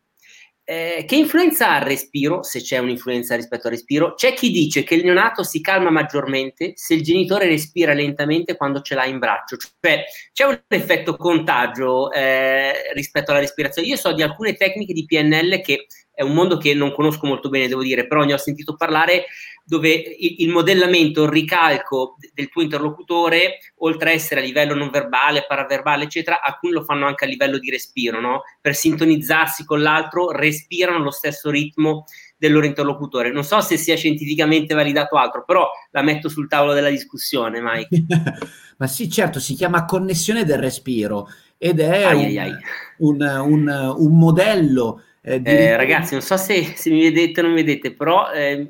eh, 0.63 1.03
che 1.05 1.15
influenza 1.15 1.71
ha 1.71 1.77
il 1.79 1.83
respiro, 1.83 2.43
se 2.43 2.61
c'è 2.61 2.77
un'influenza 2.77 3.35
rispetto 3.35 3.67
al 3.67 3.73
respiro? 3.73 4.13
C'è 4.13 4.33
chi 4.33 4.51
dice 4.51 4.83
che 4.83 4.95
il 4.95 5.03
neonato 5.03 5.43
si 5.43 5.59
calma 5.59 5.89
maggiormente 5.89 6.73
se 6.75 6.93
il 6.93 7.03
genitore 7.03 7.47
respira 7.47 7.93
lentamente 7.93 8.55
quando 8.55 8.79
ce 8.81 8.95
l'ha 8.95 9.05
in 9.05 9.19
braccio, 9.19 9.57
cioè 9.57 10.03
c'è 10.31 10.45
un 10.45 10.61
effetto 10.67 11.17
contagio 11.17 12.11
eh, 12.11 12.93
rispetto 12.93 13.31
alla 13.31 13.41
respirazione. 13.41 13.87
Io 13.87 13.97
so 13.97 14.13
di 14.13 14.21
alcune 14.21 14.53
tecniche 14.55 14.93
di 14.93 15.05
PNL 15.05 15.61
che 15.61 15.87
è 16.21 16.23
un 16.23 16.33
mondo 16.33 16.57
che 16.57 16.75
non 16.75 16.93
conosco 16.93 17.25
molto 17.25 17.49
bene, 17.49 17.67
devo 17.67 17.81
dire, 17.81 18.05
però 18.05 18.23
ne 18.23 18.33
ho 18.33 18.37
sentito 18.37 18.75
parlare 18.75 19.25
dove 19.63 19.89
il, 19.89 20.49
modellamento, 20.49 21.23
il 21.23 21.29
ricalco 21.29 22.17
del 22.33 22.49
tuo 22.49 22.61
interlocutore, 22.61 23.57
oltre 23.77 24.11
a 24.11 24.13
essere 24.13 24.41
a 24.41 24.43
livello 24.43 24.75
non 24.75 24.89
verbale, 24.89 25.45
paraverbale, 25.47 26.03
eccetera, 26.03 26.41
alcuni 26.41 26.73
lo 26.73 26.83
fanno 26.83 27.07
anche 27.07 27.25
a 27.25 27.27
livello 27.27 27.57
di 27.57 27.71
respiro, 27.71 28.19
no? 28.19 28.41
Per 28.59 28.75
sintonizzarsi 28.75 29.65
con 29.65 29.81
l'altro, 29.81 30.31
respirano 30.31 30.99
lo 30.99 31.11
stesso 31.11 31.49
ritmo 31.49 32.05
del 32.37 32.51
loro 32.51 32.65
interlocutore. 32.65 33.31
Non 33.31 33.43
so 33.43 33.61
se 33.61 33.77
sia 33.77 33.95
scientificamente 33.95 34.73
validato 34.73 35.15
altro, 35.15 35.43
però 35.43 35.67
la 35.91 36.01
metto 36.01 36.27
sul 36.27 36.47
tavolo 36.47 36.73
della 36.73 36.89
discussione, 36.89 37.61
Mike. 37.61 38.03
Ma 38.77 38.87
sì, 38.87 39.09
certo, 39.09 39.39
si 39.39 39.55
chiama 39.55 39.85
connessione 39.85 40.43
del 40.43 40.57
respiro 40.59 41.29
ed 41.63 41.79
è 41.79 42.03
ai, 42.03 42.17
un, 42.17 42.25
ai, 42.25 42.37
ai. 42.39 42.51
Un, 42.97 43.21
un, 43.21 43.95
un, 43.95 44.17
modello. 44.17 45.03
Eh, 45.23 45.41
eh, 45.43 45.75
ragazzi, 45.77 46.13
non 46.13 46.23
so 46.23 46.35
se, 46.35 46.73
se, 46.75 46.89
mi 46.89 47.01
vedete 47.01 47.39
o 47.39 47.43
non 47.43 47.53
mi 47.53 47.63
vedete, 47.63 47.93
però 47.93 48.31
eh, 48.31 48.69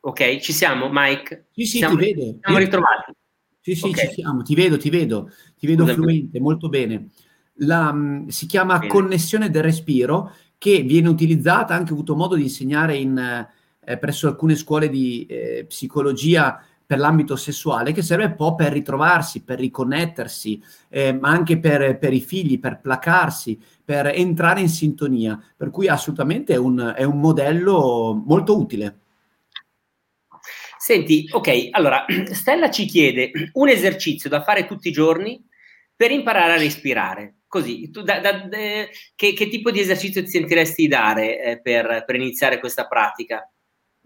ok, 0.00 0.38
ci 0.38 0.52
siamo, 0.52 0.88
Mike? 0.90 1.48
Sì, 1.52 1.66
sì, 1.66 1.78
siamo, 1.78 1.96
ti 1.96 2.12
vedo. 2.14 2.38
Siamo 2.40 2.58
ritrovati. 2.58 3.12
Sì, 3.60 3.74
sì, 3.74 3.88
okay. 3.88 4.08
ci 4.08 4.14
siamo, 4.14 4.42
ti 4.42 4.54
vedo, 4.54 4.78
ti 4.78 4.88
vedo, 4.88 5.30
ti 5.58 5.66
vedo 5.66 5.84
Scusami. 5.84 6.02
fluente, 6.02 6.40
molto 6.40 6.68
bene. 6.70 7.08
La, 7.56 7.92
mm, 7.92 8.28
si 8.28 8.46
chiama 8.46 8.78
bene. 8.78 8.90
connessione 8.90 9.50
del 9.50 9.62
respiro 9.62 10.34
che 10.56 10.80
viene 10.80 11.08
utilizzata, 11.08 11.74
anche 11.74 11.90
ho 11.90 11.94
avuto 11.94 12.16
modo 12.16 12.36
di 12.36 12.42
insegnare 12.42 12.96
in, 12.96 13.18
eh, 13.84 13.98
presso 13.98 14.28
alcune 14.28 14.54
scuole 14.54 14.88
di 14.88 15.26
eh, 15.26 15.66
psicologia 15.68 16.64
per 16.90 16.98
l'ambito 16.98 17.36
sessuale, 17.36 17.92
che 17.92 18.02
serve 18.02 18.24
un 18.24 18.34
po' 18.34 18.56
per 18.56 18.72
ritrovarsi, 18.72 19.44
per 19.44 19.60
riconnettersi, 19.60 20.60
eh, 20.88 21.12
ma 21.12 21.28
anche 21.28 21.60
per, 21.60 21.98
per, 21.98 22.12
i 22.12 22.20
figli, 22.20 22.58
per 22.58 22.80
placarsi, 22.80 23.56
per 23.84 24.08
entrare 24.08 24.60
in 24.60 24.68
sintonia. 24.68 25.40
Per 25.56 25.70
cui 25.70 25.86
assolutamente 25.86 26.54
è 26.54 26.56
un, 26.56 26.92
è 26.96 27.04
un 27.04 27.20
modello 27.20 28.20
molto 28.26 28.58
utile. 28.58 28.98
Senti, 30.78 31.28
ok, 31.30 31.68
allora 31.70 32.04
Stella 32.32 32.72
ci 32.72 32.86
chiede 32.86 33.30
un 33.52 33.68
esercizio 33.68 34.28
da 34.28 34.42
fare 34.42 34.66
tutti 34.66 34.88
i 34.88 34.92
giorni 34.92 35.40
per 35.94 36.10
imparare 36.10 36.54
a 36.54 36.58
respirare. 36.58 37.36
Così, 37.46 37.88
tu 37.90 38.02
da, 38.02 38.18
da, 38.18 38.32
da, 38.32 38.58
che, 39.14 39.32
che, 39.32 39.48
tipo 39.48 39.70
di 39.70 39.78
esercizio 39.78 40.24
ti 40.24 40.28
sentiresti 40.30 40.88
dare 40.88 41.40
eh, 41.40 41.60
per, 41.60 42.02
per 42.04 42.16
iniziare 42.16 42.58
questa 42.58 42.88
pratica? 42.88 43.48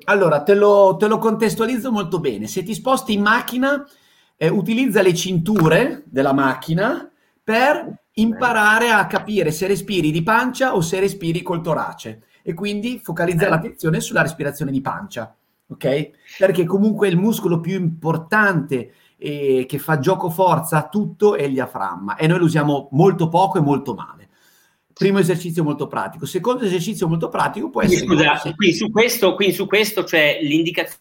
Allora, 0.05 0.43
te 0.43 0.55
lo, 0.55 0.97
te 0.99 1.07
lo, 1.07 1.19
contestualizzo 1.19 1.93
molto 1.93 2.19
bene. 2.19 2.47
Se 2.47 2.63
ti 2.63 2.75
sposti 2.75 3.13
in 3.13 3.23
macchina, 3.23 3.87
eh, 4.37 4.49
utilizza 4.49 5.03
le 5.03 5.15
cinture 5.15 6.03
della 6.07 6.33
macchina 6.33 7.09
per 7.43 8.03
imparare 8.15 8.91
a 8.91 9.07
capire 9.07 9.51
se 9.51 9.67
respiri 9.67 10.11
di 10.11 10.23
pancia 10.23 10.75
o 10.75 10.81
se 10.81 11.01
respiri 11.01 11.43
col 11.43 11.63
torace 11.63 12.23
e 12.43 12.55
quindi 12.55 13.01
focalizza 13.03 13.49
l'attenzione 13.49 14.01
sulla 14.01 14.23
respirazione 14.23 14.71
di 14.71 14.81
pancia, 14.81 15.35
ok? 15.67 16.11
Perché 16.39 16.65
comunque 16.65 17.09
il 17.09 17.17
muscolo 17.17 17.61
più 17.61 17.75
importante 17.75 18.93
eh, 19.17 19.65
che 19.67 19.79
fa 19.79 19.99
gioco 19.99 20.29
forza 20.29 20.79
a 20.79 20.89
tutto 20.89 21.37
è 21.37 21.43
il 21.45 21.55
diaframma 21.55 22.17
e 22.17 22.27
noi 22.27 22.39
lo 22.39 22.45
usiamo 22.45 22.89
molto 22.93 23.29
poco 23.29 23.59
e 23.59 23.63
molto 23.63 23.95
male. 23.95 24.24
Primo 24.95 25.19
esercizio 25.19 25.63
molto 25.65 25.87
pratico. 25.89 26.25
Secondo 26.25 26.65
esercizio 26.65 27.09
molto 27.09 27.29
pratico 27.29 27.69
può 27.69 27.83
essere... 27.83 28.07
Scusa, 28.07 28.55
qui 28.55 28.73
su 28.73 28.91
questo, 28.91 29.35
qui 29.35 29.53
su 29.53 29.67
questo 29.67 30.05
cioè 30.05 30.39
l'indicazione 30.41 31.01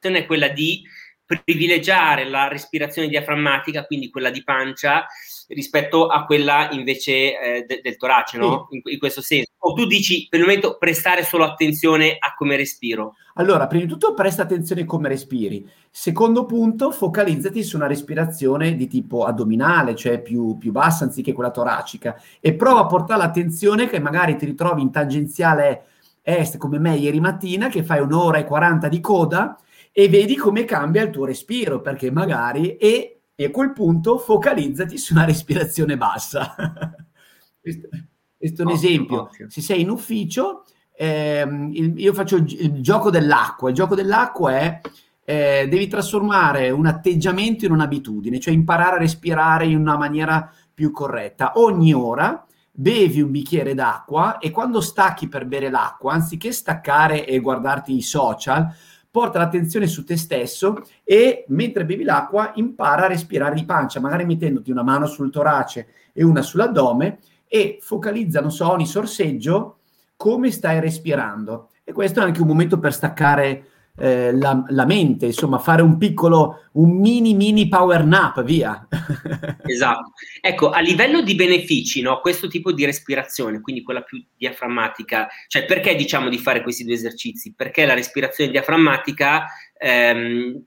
è 0.00 0.26
quella 0.26 0.48
di 0.48 0.82
privilegiare 1.24 2.28
la 2.28 2.48
respirazione 2.48 3.08
diaframmatica, 3.08 3.84
quindi 3.84 4.10
quella 4.10 4.30
di 4.30 4.42
pancia, 4.42 5.06
rispetto 5.48 6.06
a 6.06 6.24
quella 6.24 6.68
invece 6.70 7.12
eh, 7.12 7.64
de- 7.66 7.80
del 7.82 7.96
torace, 7.96 8.36
no? 8.38 8.66
Sì. 8.68 8.76
In, 8.76 8.82
in, 8.92 8.98
questo 8.98 9.20
senso. 9.20 9.52
O 9.58 9.72
tu 9.72 9.86
dici 9.86 10.26
per 10.28 10.40
il 10.40 10.46
momento 10.46 10.76
prestare 10.78 11.24
solo 11.24 11.44
attenzione 11.44 12.16
a 12.18 12.34
come 12.36 12.56
respiro? 12.56 13.14
Allora, 13.34 13.66
prima 13.66 13.84
di 13.84 13.90
tutto 13.90 14.14
presta 14.14 14.42
attenzione 14.42 14.82
a 14.82 14.84
come 14.84 15.08
respiri. 15.08 15.68
Secondo 15.90 16.44
punto, 16.44 16.90
focalizzati 16.90 17.62
su 17.62 17.76
una 17.76 17.86
respirazione 17.86 18.74
di 18.74 18.88
tipo 18.88 19.24
addominale, 19.24 19.94
cioè 19.94 20.20
più, 20.20 20.58
più 20.58 20.72
bassa 20.72 21.04
anziché 21.04 21.32
quella 21.32 21.50
toracica, 21.50 22.20
e 22.40 22.54
prova 22.54 22.80
a 22.80 22.86
portare 22.86 23.20
l'attenzione 23.20 23.88
che 23.88 24.00
magari 24.00 24.36
ti 24.36 24.44
ritrovi 24.44 24.82
in 24.82 24.90
tangenziale 24.90 25.84
est 26.22 26.58
come 26.58 26.78
me 26.78 26.96
ieri 26.96 27.20
mattina, 27.20 27.68
che 27.68 27.82
fai 27.82 28.00
un'ora 28.00 28.38
e 28.38 28.44
40 28.44 28.88
di 28.88 29.00
coda 29.00 29.58
e 29.92 30.08
vedi 30.08 30.36
come 30.36 30.64
cambia 30.64 31.02
il 31.02 31.10
tuo 31.10 31.24
respiro, 31.24 31.80
perché 31.80 32.10
magari 32.10 32.76
e, 32.76 33.17
e 33.40 33.44
a 33.44 33.50
quel 33.52 33.72
punto 33.72 34.18
focalizzati 34.18 34.98
su 34.98 35.12
una 35.12 35.24
respirazione 35.24 35.96
bassa. 35.96 36.56
questo, 37.62 37.88
questo, 38.36 38.62
è 38.62 38.64
un 38.64 38.72
ottimo, 38.72 38.84
esempio. 38.84 39.22
Ottimo. 39.22 39.48
Se 39.48 39.60
sei 39.60 39.82
in 39.82 39.90
ufficio, 39.90 40.64
ehm, 40.96 41.70
il, 41.72 42.00
io 42.00 42.12
faccio 42.14 42.34
il, 42.34 42.52
il, 42.60 42.80
gioco 42.80 43.10
dell'acqua. 43.10 43.68
Il 43.68 43.76
gioco 43.76 43.94
dell'acqua 43.94 44.58
è 44.58 44.80
eh, 45.24 45.68
devi 45.70 45.86
trasformare 45.86 46.70
un 46.70 46.86
atteggiamento 46.86 47.64
in 47.64 47.70
un'abitudine, 47.70 48.40
cioè 48.40 48.52
imparare 48.52 48.96
a 48.96 48.98
respirare 48.98 49.66
in 49.66 49.78
una 49.78 49.96
maniera 49.96 50.52
più 50.74 50.90
corretta. 50.90 51.52
Ogni 51.58 51.94
ora 51.94 52.44
bevi 52.72 53.20
un 53.20 53.30
bicchiere 53.30 53.72
d'acqua 53.72 54.38
e 54.38 54.50
quando 54.50 54.80
stacchi 54.80 55.28
per 55.28 55.46
bere 55.46 55.70
l'acqua, 55.70 56.12
anziché 56.12 56.50
staccare 56.50 57.24
e 57.24 57.38
guardarti 57.38 57.94
i 57.94 58.02
social, 58.02 58.68
porta 59.10 59.38
l'attenzione 59.38 59.86
su 59.86 60.04
te 60.04 60.16
stesso 60.16 60.84
e 61.02 61.44
mentre 61.48 61.84
bevi 61.84 62.04
l'acqua 62.04 62.52
impara 62.56 63.04
a 63.04 63.08
respirare 63.08 63.54
di 63.54 63.64
pancia, 63.64 64.00
magari 64.00 64.24
mettendoti 64.24 64.70
una 64.70 64.82
mano 64.82 65.06
sul 65.06 65.30
torace 65.30 65.88
e 66.12 66.22
una 66.22 66.42
sull'addome 66.42 67.18
e 67.46 67.78
focalizza, 67.80 68.40
non 68.40 68.52
so, 68.52 68.70
ogni 68.70 68.86
sorseggio 68.86 69.78
come 70.16 70.50
stai 70.50 70.80
respirando. 70.80 71.70
E 71.84 71.92
questo 71.92 72.20
è 72.20 72.24
anche 72.24 72.42
un 72.42 72.48
momento 72.48 72.78
per 72.78 72.92
staccare 72.92 73.64
eh, 73.98 74.32
la, 74.32 74.64
la, 74.68 74.86
mente, 74.86 75.26
insomma, 75.26 75.58
fare 75.58 75.82
un 75.82 75.98
piccolo, 75.98 76.68
un 76.72 76.98
mini 76.98 77.34
mini 77.34 77.68
power 77.68 78.04
nap, 78.04 78.42
via. 78.42 78.86
esatto. 79.66 80.12
Ecco, 80.40 80.70
a 80.70 80.80
livello 80.80 81.20
di 81.20 81.34
benefici, 81.34 82.00
no, 82.00 82.20
questo 82.20 82.46
tipo 82.48 82.72
di 82.72 82.84
respirazione, 82.84 83.60
quindi 83.60 83.82
quella 83.82 84.02
più 84.02 84.24
diaframmatica, 84.36 85.28
cioè 85.48 85.64
perché 85.64 85.96
diciamo 85.96 86.28
di 86.28 86.38
fare 86.38 86.62
questi 86.62 86.84
due 86.84 86.94
esercizi? 86.94 87.54
Perché 87.54 87.84
la 87.84 87.94
respirazione 87.94 88.50
diaframmatica 88.50 89.46
ehm, 89.76 90.62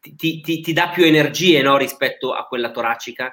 ti, 0.00 0.40
ti, 0.40 0.60
ti, 0.60 0.72
dà 0.72 0.88
più 0.88 1.04
energie 1.04 1.62
no, 1.62 1.76
rispetto 1.76 2.32
a 2.32 2.46
quella 2.46 2.70
toracica? 2.70 3.32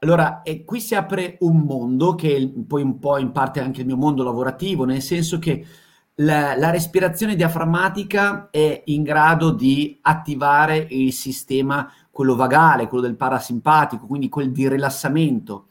Allora, 0.00 0.42
e 0.42 0.64
qui 0.64 0.80
si 0.80 0.94
apre 0.94 1.38
un 1.40 1.60
mondo 1.60 2.14
che 2.14 2.52
poi 2.68 2.82
un 2.82 2.98
po' 2.98 3.18
in 3.18 3.32
parte 3.32 3.60
anche 3.60 3.80
il 3.80 3.86
mio 3.86 3.96
mondo 3.96 4.22
lavorativo, 4.22 4.84
nel 4.84 5.02
senso 5.02 5.38
che 5.38 5.64
la, 6.20 6.56
la, 6.56 6.70
respirazione 6.70 7.36
diaframmatica 7.36 8.48
è 8.50 8.82
in 8.86 9.02
grado 9.02 9.50
di 9.50 9.98
attivare 10.02 10.86
il 10.90 11.12
sistema, 11.12 11.90
quello 12.10 12.34
vagale, 12.34 12.88
quello 12.88 13.04
del 13.04 13.16
parasimpatico, 13.16 14.06
quindi 14.06 14.28
quel 14.28 14.50
di 14.50 14.68
rilassamento. 14.68 15.66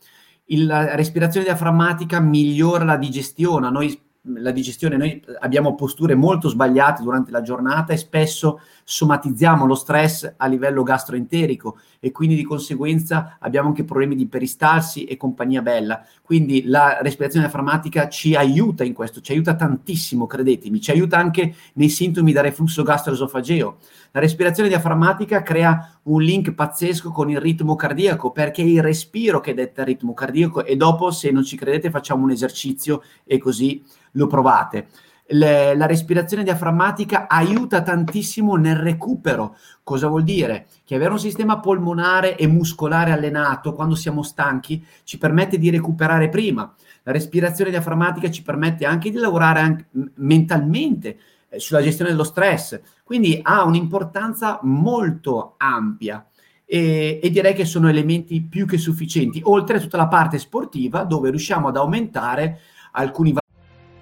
Il, 0.46 0.66
la 0.66 0.96
respirazione 0.96 1.46
diaframmatica 1.46 2.22
migliora 2.22 2.86
la 2.86 2.96
digestione. 2.96 3.70
Noi 3.70 4.00
la 4.36 4.52
digestione, 4.52 4.98
noi 4.98 5.24
abbiamo 5.40 5.76
posture 5.76 6.16
molto 6.16 6.50
sbagliate 6.50 7.04
durante 7.04 7.32
la 7.32 7.42
giornata 7.42 7.94
e 7.94 7.98
spesso 7.98 8.60
somatizziamo 8.84 9.66
lo 9.66 9.76
stress 9.76 10.34
a 10.38 10.48
livello 10.48 10.84
gastroenterico 10.84 11.80
e 12.00 12.12
quindi 12.12 12.36
di 12.36 12.44
conseguenza 12.44 13.38
abbiamo 13.40 13.70
anche 13.70 13.84
problemi 13.84 14.16
di 14.16 14.28
peristalsi 14.28 15.06
e 15.06 15.18
compagnia 15.18 15.62
bella. 15.62 16.06
Quindi 16.22 16.66
la 16.66 17.00
respirazione 17.02 17.46
diaframmatica 17.46 18.08
ci 18.10 18.36
aiuta 18.36 18.84
in 18.84 18.94
questo, 18.94 19.22
ci 19.22 19.32
aiuta 19.32 19.56
tantissimo, 19.56 20.28
credetemi, 20.28 20.80
ci 20.82 20.92
aiuta 20.92 21.18
anche 21.18 21.56
nei 21.74 21.90
sintomi 21.90 22.32
da 22.32 22.42
reflusso 22.42 22.84
gastroesofageo. 22.84 23.78
La 24.12 24.20
respirazione 24.20 24.70
diaframmatica 24.70 25.44
crea 25.44 26.00
un 26.04 26.22
link 26.22 26.54
pazzesco 26.54 27.12
con 27.12 27.30
il 27.30 27.40
ritmo 27.40 27.76
cardiaco 27.76 28.32
perché 28.32 28.62
è 28.62 28.66
il 28.66 28.82
respiro 28.82 29.40
che 29.40 29.54
detta 29.54 29.82
il 29.82 29.88
ritmo 29.88 30.14
cardiaco 30.14 30.66
e 30.66 30.76
dopo 30.76 31.12
se 31.12 31.32
non 31.32 31.44
ci 31.44 31.58
credete 31.58 31.90
facciamo 31.90 32.24
un 32.24 32.32
esercizio 32.32 33.04
e 33.24 33.38
così 33.38 33.84
lo 34.12 34.28
provate. 34.28 34.88
Le, 35.30 35.76
la 35.76 35.86
respirazione 35.86 36.44
diaframmatica 36.44 37.28
aiuta 37.28 37.82
tantissimo 37.82 38.56
nel 38.56 38.78
recupero. 38.78 39.58
Cosa 39.84 40.08
vuol 40.08 40.24
dire? 40.24 40.68
Che 40.86 40.96
avere 40.96 41.12
un 41.12 41.20
sistema 41.20 41.60
polmonare 41.60 42.38
e 42.38 42.48
muscolare 42.48 43.12
allenato 43.12 43.74
quando 43.74 43.96
siamo 43.96 44.24
stanchi 44.24 44.86
ci 45.04 45.18
permette 45.18 45.58
di 45.58 45.70
recuperare 45.70 46.30
prima. 46.30 46.74
La 47.04 47.12
respirazione 47.12 47.72
diaframmatica 47.72 48.32
ci 48.32 48.42
permette 48.42 48.86
anche 48.86 49.10
di 49.10 49.18
lavorare 49.18 49.60
anche 49.60 49.86
mentalmente 50.16 51.18
eh, 51.50 51.60
sulla 51.60 51.82
gestione 51.82 52.12
dello 52.12 52.24
stress. 52.24 52.80
Quindi 53.08 53.40
ha 53.42 53.64
un'importanza 53.64 54.60
molto 54.64 55.54
ampia. 55.56 56.28
E, 56.66 57.22
e, 57.24 57.30
direi 57.30 57.54
che 57.54 57.64
sono 57.64 57.88
elementi 57.88 58.42
più 58.42 58.66
che 58.66 58.78
sufficienti, 58.78 59.40
oltre 59.46 59.78
a 59.78 59.80
tutta 59.80 59.96
la 59.96 60.10
parte 60.10 60.38
sportiva 60.38 61.06
dove 61.06 61.30
riusciamo 61.30 61.70
ad 61.70 61.78
aumentare 61.78 62.60
alcuni 62.92 63.34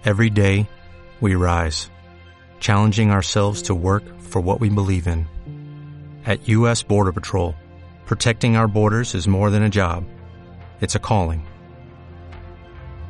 Every 0.01 0.31
day, 0.31 0.67
we 1.19 1.35
rise, 1.35 1.91
challenging 2.59 3.11
ourselves 3.11 3.61
to 3.61 3.75
work 3.75 4.03
for 4.17 4.41
what 4.41 4.59
we 4.59 4.69
believe 4.69 5.05
in. 5.05 5.27
At 6.25 6.47
U.S. 6.47 6.81
Border 6.81 7.11
Patrol, 7.11 7.53
protecting 8.07 8.57
our 8.57 8.67
borders 8.67 9.13
is 9.13 9.27
more 9.27 9.51
than 9.51 9.61
a 9.61 9.69
job, 9.69 10.03
it's 10.81 10.95
a 10.95 10.99
calling. 10.99 11.45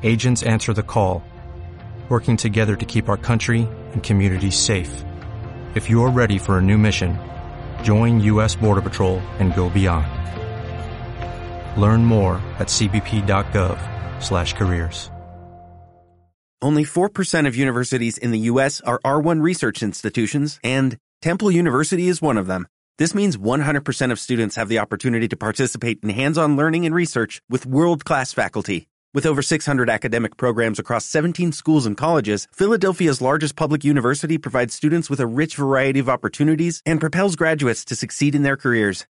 Agents 0.04 0.44
answer 0.44 0.74
the 0.74 0.84
call, 0.84 1.24
working 2.10 2.36
together 2.36 2.76
to 2.76 2.86
keep 2.86 3.08
our 3.08 3.18
country 3.18 3.66
and 3.94 4.04
communities 4.04 4.58
safe. 4.58 5.06
If 5.76 5.90
you 5.90 6.02
are 6.04 6.10
ready 6.10 6.38
for 6.38 6.58
a 6.58 6.62
new 6.62 6.78
mission, 6.78 7.20
join 7.84 8.22
U.S. 8.22 8.56
Border 8.56 8.82
Patrol 8.82 9.20
and 9.40 9.54
go 9.54 9.70
beyond. 9.70 10.08
Learn 11.76 12.06
more 12.06 12.36
at 12.60 12.68
cbp.gov 12.68 13.78
slash 14.24 14.54
careers. 14.54 15.12
Only 16.62 16.86
4% 16.86 17.46
of 17.46 17.58
universities 17.58 18.18
in 18.18 18.32
the 18.32 18.40
U.S. 18.52 18.80
are 18.86 19.02
R1 19.04 19.42
research 19.42 19.84
institutions, 19.84 20.62
and 20.64 20.96
Temple 21.22 21.52
University 21.52 22.08
is 22.08 22.22
one 22.22 22.38
of 22.38 22.48
them. 22.48 22.68
This 22.98 23.14
means 23.14 23.36
100% 23.36 24.12
of 24.14 24.18
students 24.18 24.56
have 24.56 24.70
the 24.70 24.80
opportunity 24.80 25.28
to 25.28 25.36
participate 25.36 26.00
in 26.02 26.08
hands-on 26.08 26.56
learning 26.56 26.86
and 26.86 26.96
research 26.96 27.42
with 27.50 27.66
world-class 27.66 28.32
faculty. 28.32 28.88
With 29.16 29.26
over 29.26 29.42
600 29.42 29.90
academic 29.90 30.36
programs 30.36 30.78
across 30.78 31.06
17 31.06 31.54
schools 31.54 31.86
and 31.86 31.96
colleges, 31.96 32.50
Philadelphia's 32.52 33.22
largest 33.22 33.56
public 33.56 33.86
university 33.86 34.38
provides 34.38 34.74
students 34.74 35.10
with 35.10 35.22
a 35.22 35.26
rich 35.26 35.56
variety 35.56 36.02
of 36.02 36.10
opportunities 36.10 36.82
and 36.86 37.00
propels 37.00 37.38
graduates 37.38 37.86
to 37.86 37.96
succeed 37.96 38.36
in 38.36 38.44
their 38.44 38.58
careers. 38.58 39.06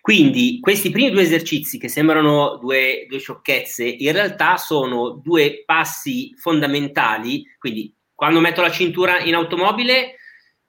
Quindi 0.00 0.60
questi 0.60 0.90
primi 0.90 1.10
due 1.10 1.22
esercizi 1.22 1.78
che 1.78 1.88
sembrano 1.88 2.56
due, 2.58 3.06
due 3.08 3.18
sciocchezze, 3.18 3.84
in 3.84 4.12
realtà 4.12 4.56
sono 4.56 5.20
due 5.20 5.64
passi 5.66 6.32
fondamentali. 6.36 7.42
Quindi 7.58 7.92
quando 8.14 8.38
metto 8.38 8.60
la 8.60 8.70
cintura 8.70 9.18
in 9.18 9.34
automobile 9.34 10.14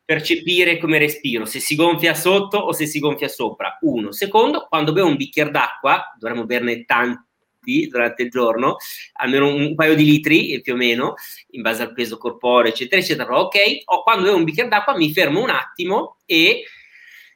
percepire 0.04 0.80
come 0.80 0.98
respiro, 0.98 1.46
se 1.46 1.60
si 1.60 1.76
gonfia 1.76 2.16
sotto 2.16 2.58
o 2.58 2.74
se 2.74 2.88
si 2.88 2.98
gonfia 2.98 3.28
sopra. 3.28 3.78
Uno. 3.82 4.12
Secondo, 4.12 4.66
quando 4.68 4.92
bevo 4.92 5.08
un 5.08 5.18
bicchiere 5.18 5.52
d'acqua, 5.52 6.16
dovremmo 6.18 6.46
berne 6.46 6.84
tanti 6.84 7.31
durante 7.90 8.24
il 8.24 8.30
giorno, 8.30 8.78
almeno 9.14 9.54
un 9.54 9.76
paio 9.76 9.96
di 9.96 10.06
litri 10.06 10.60
più 10.62 10.74
o 10.74 10.78
meno, 10.78 11.14
in 11.52 11.62
base 11.62 11.84
al 11.84 11.94
peso 11.94 12.18
corporeo, 12.18 12.72
eccetera, 12.72 13.02
eccetera. 13.02 13.40
Ok, 13.40 13.58
o 13.86 14.04
quando 14.04 14.24
bevo 14.24 14.38
un 14.38 14.44
bicchiere 14.44 14.70
d'acqua 14.70 14.96
mi 14.96 15.12
fermo 15.12 15.42
un 15.42 15.50
attimo 15.50 16.18
e 16.26 16.64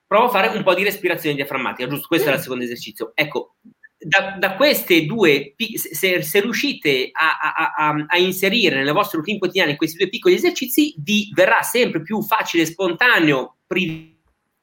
provo 0.05 0.25
a 0.25 0.29
fare 0.29 0.55
un 0.55 0.63
po' 0.63 0.73
di 0.73 0.83
respirazione 0.83 1.35
diaframmatica, 1.35 1.87
giusto? 1.87 2.07
Questo 2.07 2.29
è 2.29 2.33
il 2.33 2.39
secondo 2.39 2.63
esercizio. 2.63 3.11
Ecco, 3.13 3.55
da, 3.97 4.35
da, 4.37 4.55
queste 4.55 5.05
due, 5.05 5.55
se, 5.75 6.21
se 6.21 6.41
riuscite 6.41 7.09
a, 7.11 7.37
a, 7.39 7.73
a, 7.75 8.05
a, 8.07 8.17
inserire 8.17 8.75
nelle 8.75 8.91
vostre 8.91 9.17
routine 9.17 9.39
quotidiane 9.39 9.75
questi 9.75 9.97
due 9.97 10.09
piccoli 10.09 10.35
esercizi, 10.35 10.93
vi 10.99 11.31
verrà 11.33 11.61
sempre 11.61 12.01
più 12.01 12.21
facile 12.21 12.63
e 12.63 12.67
spontaneo 12.67 13.57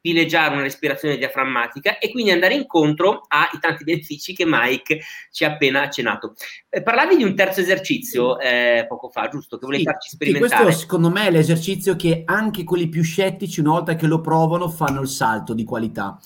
privilegiare 0.03 0.53
una 0.53 0.63
respirazione 0.63 1.17
diaframmatica 1.17 1.99
e 1.99 2.11
quindi 2.11 2.33
andare 2.33 2.55
incontro 2.55 3.25
ai 3.29 3.59
tanti 3.61 3.85
benefici 3.85 4.35
che 4.35 4.45
Mike 4.45 5.01
ci 5.31 5.45
ha 5.45 5.53
appena 5.53 5.83
accennato. 5.83 6.35
Eh, 6.69 6.83
parlavi 6.83 7.17
di 7.17 7.23
un 7.23 7.35
terzo 7.37 7.61
esercizio 7.61 8.39
eh, 8.41 8.85
poco 8.89 9.09
fa, 9.09 9.29
giusto? 9.29 9.57
Che 9.57 9.65
volevi 9.65 9.85
sì, 9.85 9.89
farci 9.89 10.09
sperimentare. 10.11 10.57
Sì, 10.57 10.63
questo 10.65 10.81
secondo 10.83 11.11
me 11.11 11.29
è 11.29 11.31
l'esercizio 11.31 11.95
che 11.95 12.23
anche 12.27 12.65
quelli 12.65 12.89
più 12.89 13.03
scettici, 13.03 13.61
una 13.61 13.71
volta 13.71 13.95
che 13.95 14.07
lo 14.07 14.21
provano, 14.21 14.69
fanno 14.69 15.01
il 15.01 15.09
salto 15.09 15.55
di 15.55 15.65
qualità. 15.65 16.19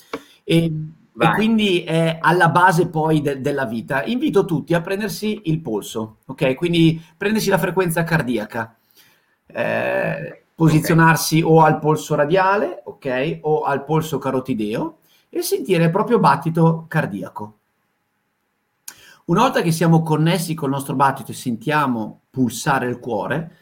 E 0.43 0.73
e 1.19 1.33
quindi 1.35 1.83
è 1.83 2.19
alla 2.21 2.51
base 2.51 2.89
poi 2.89 3.23
de- 3.23 3.41
della 3.41 3.65
vita. 3.65 4.05
Invito 4.05 4.45
tutti 4.45 4.75
a 4.75 4.83
prendersi 4.83 5.41
il 5.45 5.61
polso, 5.61 6.19
ok? 6.27 6.55
Quindi 6.55 7.03
prendersi 7.17 7.49
la 7.49 7.57
frequenza 7.57 8.05
cardiaca, 8.05 8.77
eh, 9.47 10.43
posizionarsi 10.57 11.43
okay. 11.43 11.53
o 11.53 11.61
al 11.61 11.79
polso 11.79 12.17
radiale, 12.17 12.83
ok? 12.85 13.39
O 13.43 13.63
al 13.63 13.85
polso 13.85 14.19
carotideo 14.19 14.99
e 15.29 15.43
sentire 15.43 15.85
il 15.85 15.91
proprio 15.91 16.19
battito 16.19 16.87
cardiaco. 16.89 17.59
Una 19.27 19.43
volta 19.43 19.61
che 19.61 19.71
siamo 19.71 20.03
connessi 20.03 20.55
col 20.55 20.71
nostro 20.71 20.97
battito 20.97 21.31
e 21.31 21.35
sentiamo 21.35 22.23
pulsare 22.31 22.89
il 22.89 22.99
cuore, 22.99 23.57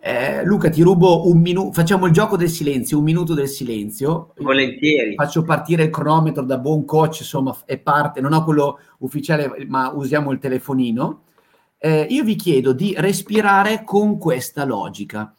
Eh, 0.00 0.44
Luca, 0.44 0.70
ti 0.70 0.80
rubo 0.82 1.28
un 1.28 1.40
minuto, 1.40 1.72
facciamo 1.72 2.06
il 2.06 2.12
gioco 2.12 2.36
del 2.36 2.48
silenzio, 2.48 2.98
un 2.98 3.04
minuto 3.04 3.34
del 3.34 3.48
silenzio. 3.48 4.32
Volentieri. 4.36 5.16
Faccio 5.16 5.42
partire 5.42 5.82
il 5.82 5.90
cronometro 5.90 6.44
da 6.44 6.56
buon 6.56 6.84
coach, 6.84 7.18
insomma, 7.18 7.56
è 7.64 7.78
parte, 7.78 8.20
non 8.20 8.32
ho 8.32 8.44
quello 8.44 8.78
ufficiale, 8.98 9.66
ma 9.66 9.90
usiamo 9.92 10.30
il 10.30 10.38
telefonino. 10.38 11.22
Eh, 11.78 12.06
io 12.10 12.22
vi 12.22 12.36
chiedo 12.36 12.72
di 12.72 12.94
respirare 12.96 13.82
con 13.82 14.18
questa 14.18 14.64
logica. 14.64 15.34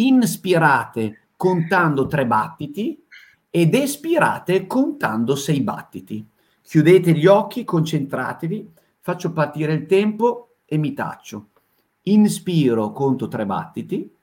Inspirate 0.00 1.28
contando 1.36 2.06
tre 2.06 2.26
battiti 2.26 3.04
ed 3.50 3.74
espirate 3.74 4.66
contando 4.66 5.34
sei 5.34 5.60
battiti. 5.60 6.26
Chiudete 6.62 7.12
gli 7.12 7.26
occhi, 7.26 7.64
concentratevi, 7.64 8.72
faccio 9.00 9.32
partire 9.32 9.72
il 9.72 9.86
tempo 9.86 10.54
e 10.64 10.76
mi 10.78 10.94
taccio. 10.94 11.48
Inspiro, 12.02 12.92
conto 12.92 13.28
tre 13.28 13.44
battiti. 13.44 14.14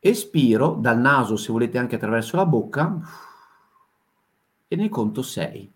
Espiro 0.00 0.74
dal 0.74 0.98
naso, 0.98 1.36
se 1.36 1.52
volete 1.52 1.78
anche 1.78 1.96
attraverso 1.96 2.36
la 2.36 2.46
bocca, 2.46 3.00
e 4.68 4.76
ne 4.76 4.88
conto 4.88 5.22
sei. 5.22 5.70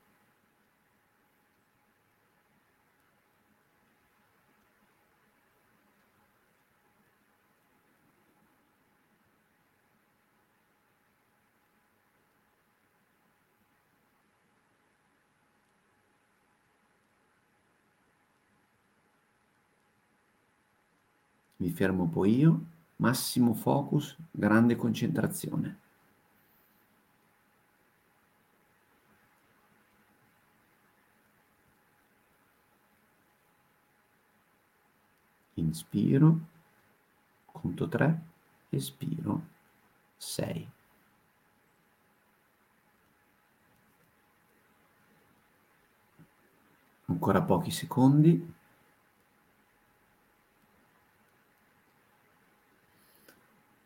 Mi 21.63 21.71
fermo 21.71 22.09
poi 22.09 22.37
io, 22.39 22.65
massimo 22.97 23.55
focus, 23.55 24.17
grande 24.33 24.75
concentrazione. 24.75 25.79
Inspiro, 35.55 36.41
conto 37.47 37.87
3, 37.87 38.21
espiro 38.71 39.43
6. 40.17 40.69
Ancora 47.05 47.41
pochi 47.43 47.71
secondi. 47.71 48.61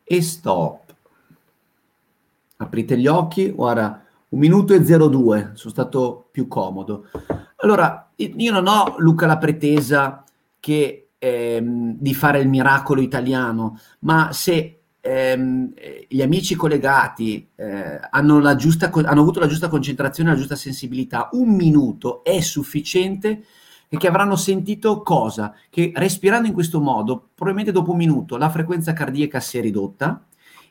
E 0.07 0.21
stop. 0.21 0.95
Aprite 2.57 2.97
gli 2.97 3.07
occhi, 3.07 3.51
guarda, 3.51 4.03
un 4.29 4.39
minuto 4.39 4.73
e 4.73 4.79
02, 4.79 5.51
sono 5.53 5.71
stato 5.71 6.29
più 6.31 6.47
comodo. 6.47 7.07
Allora, 7.57 8.11
io 8.15 8.51
non 8.51 8.67
ho, 8.67 8.95
Luca, 8.97 9.25
la 9.25 9.37
pretesa 9.37 10.23
che, 10.59 11.09
ehm, 11.17 11.97
di 11.99 12.13
fare 12.13 12.39
il 12.39 12.47
miracolo 12.47 13.01
italiano, 13.01 13.79
ma 13.99 14.31
se 14.31 14.79
ehm, 15.01 15.73
gli 16.07 16.21
amici 16.21 16.55
collegati 16.55 17.49
eh, 17.55 17.99
hanno, 18.09 18.55
giusta, 18.55 18.89
hanno 18.91 19.21
avuto 19.21 19.39
la 19.39 19.47
giusta 19.47 19.67
concentrazione, 19.67 20.31
la 20.31 20.37
giusta 20.37 20.55
sensibilità, 20.55 21.29
un 21.33 21.53
minuto 21.53 22.23
è 22.23 22.39
sufficiente 22.41 23.43
e 23.89 23.97
che 23.97 24.07
avranno 24.07 24.35
sentito 24.35 25.01
cosa? 25.01 25.53
Che 25.69 25.91
respirando 25.95 26.47
in 26.47 26.53
questo 26.53 26.81
modo, 26.81 27.29
probabilmente 27.33 27.71
dopo 27.71 27.91
un 27.91 27.97
minuto 27.97 28.37
la 28.37 28.49
frequenza 28.49 28.93
cardiaca 28.93 29.39
si 29.39 29.57
è 29.57 29.61
ridotta 29.61 30.25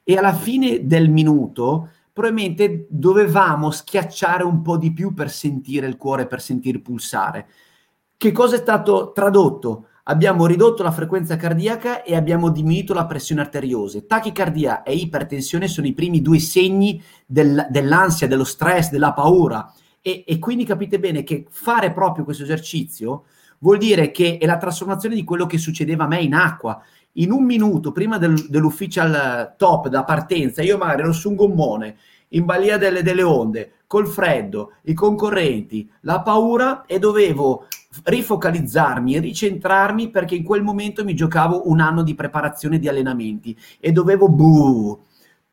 e 0.05 0.17
alla 0.17 0.35
fine 0.35 0.87
del 0.87 1.11
minuto 1.11 1.91
probabilmente 2.13 2.87
dovevamo 2.89 3.71
schiacciare 3.71 4.43
un 4.43 4.63
po' 4.63 4.77
di 4.77 4.93
più 4.93 5.13
per 5.13 5.31
sentire 5.31 5.87
il 5.87 5.97
cuore, 5.97 6.27
per 6.27 6.41
sentire 6.41 6.79
pulsare. 6.79 7.47
Che 8.17 8.33
cosa 8.33 8.57
è 8.57 8.59
stato 8.59 9.13
tradotto? 9.13 9.89
Abbiamo 10.05 10.47
ridotto 10.47 10.83
la 10.83 10.93
frequenza 10.93 11.37
cardiaca 11.37 12.03
e 12.05 12.15
abbiamo 12.15 12.51
diminuito 12.51 12.95
la 12.95 13.07
pressione 13.07 13.41
arteriosa. 13.41 14.01
Tachicardia 14.07 14.83
e 14.83 14.95
ipertensione 14.95 15.69
sono 15.69 15.89
i 15.89 15.93
primi 15.93 16.23
due 16.23 16.39
segni 16.39 17.03
del, 17.27 17.67
dell'ansia, 17.69 18.29
dello 18.29 18.45
stress, 18.45 18.91
della 18.91 19.13
paura. 19.13 19.71
E, 20.07 20.23
e, 20.25 20.39
quindi 20.39 20.65
capite 20.65 21.01
bene 21.01 21.25
che 21.25 21.47
fare 21.51 21.93
proprio 21.93 22.23
questo 22.23 22.45
esercizio 22.45 23.25
vuol 23.59 23.79
dire 23.79 24.13
che 24.13 24.39
è 24.39 24.47
la 24.47 24.57
trasformazione 24.57 25.17
di 25.17 25.25
quello 25.25 25.47
che 25.47 25.59
succedeva 25.59 26.05
a 26.05 26.07
me 26.07 26.21
in 26.21 26.33
acqua. 26.33 26.81
In 27.15 27.33
un 27.33 27.45
minuto 27.45 27.91
prima 27.91 28.17
del, 28.17 28.47
dell'ufficial 28.49 29.55
top 29.57 29.89
da 29.89 30.05
partenza, 30.05 30.63
io 30.63 30.79
magari 30.79 31.03
ero 31.03 31.13
su 31.13 31.31
un 31.31 31.35
gommone, 31.35 31.97
in 32.29 32.45
balia 32.45 32.79
delle, 32.79 33.03
delle 33.03 33.25
onde, 33.25 33.73
col 33.89 34.07
freddo, 34.07 34.75
i 34.83 34.95
concorrenti, 34.95 35.91
la 36.03 36.21
paura 36.21 36.85
e 36.87 37.01
dovevo 37.01 37.67
rifocalizzarmi, 38.05 39.19
ricentrarmi 39.19 40.11
perché 40.11 40.37
in 40.37 40.45
quel 40.45 40.63
momento 40.63 41.03
mi 41.03 41.17
giocavo 41.17 41.69
un 41.69 41.81
anno 41.81 42.05
di 42.05 42.15
preparazione 42.15 42.79
di 42.79 42.87
allenamenti 42.87 43.59
e 43.81 43.91
dovevo 43.91 44.29
buh, 44.29 45.01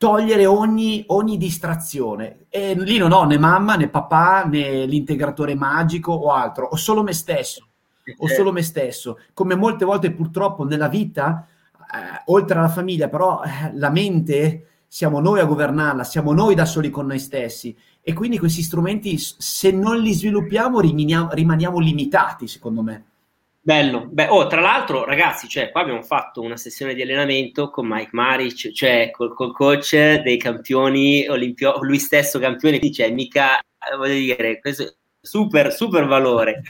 togliere 0.04 0.46
ogni, 0.46 1.06
ogni 1.08 1.38
distrazione. 1.38 2.48
E 2.50 2.76
lì 2.76 2.98
non 2.98 3.14
ho 3.14 3.24
né 3.24 3.38
mamma, 3.38 3.78
né 3.78 3.88
papà, 3.88 4.44
né 4.44 4.86
l'integratore 4.86 5.56
magico 5.56 6.12
o 6.12 6.34
altro, 6.34 6.66
ho 6.66 6.76
solo 6.76 7.04
me 7.04 7.14
stesso. 7.14 7.70
Ho 8.18 8.28
solo 8.28 8.52
me 8.52 8.64
stesso. 8.64 9.18
Come 9.34 9.56
molte 9.56 9.86
volte 9.86 10.12
purtroppo 10.12 10.66
nella 10.66 10.90
vita, 10.90 11.48
eh, 11.80 12.22
oltre 12.26 12.60
alla 12.60 12.68
famiglia, 12.68 13.08
però 13.08 13.44
eh, 13.44 13.72
la 13.76 13.90
mente 13.90 14.68
siamo 14.90 15.22
noi 15.22 15.40
a 15.40 15.46
governarla, 15.46 16.04
siamo 16.04 16.34
noi 16.34 16.54
da 16.54 16.66
soli 16.66 16.90
con 16.90 17.06
noi 17.06 17.20
stessi. 17.20 17.74
E 18.02 18.12
quindi 18.12 18.38
questi 18.38 18.62
strumenti, 18.62 19.18
se 19.18 19.72
non 19.72 20.00
li 20.00 20.12
sviluppiamo, 20.12 20.82
rimaniamo, 20.82 21.30
rimaniamo 21.32 21.80
limitati, 21.80 22.46
secondo 22.50 22.84
me. 22.84 23.06
Bello, 23.66 24.08
Beh, 24.12 24.28
oh, 24.28 24.46
tra 24.48 24.60
l'altro 24.60 25.06
ragazzi, 25.06 25.48
cioè, 25.48 25.72
qua 25.72 25.80
abbiamo 25.84 26.02
fatto 26.02 26.42
una 26.42 26.58
sessione 26.58 26.94
di 26.94 27.02
allenamento 27.02 27.70
con 27.70 27.88
Mike 27.88 28.10
Maric, 28.12 28.74
cioè 28.74 29.10
col, 29.10 29.34
col 29.34 29.54
coach 29.54 29.96
dei 30.22 30.36
campioni 30.36 31.26
olimpio, 31.30 31.78
lui 31.80 31.98
stesso 31.98 32.40
campione, 32.40 32.78
dice 32.78 33.10
mica, 33.10 33.58
eh, 33.60 33.96
voglio 33.96 34.16
dire, 34.16 34.60
questo 34.60 34.98
super, 35.18 35.72
super 35.72 36.06
valore, 36.08 36.62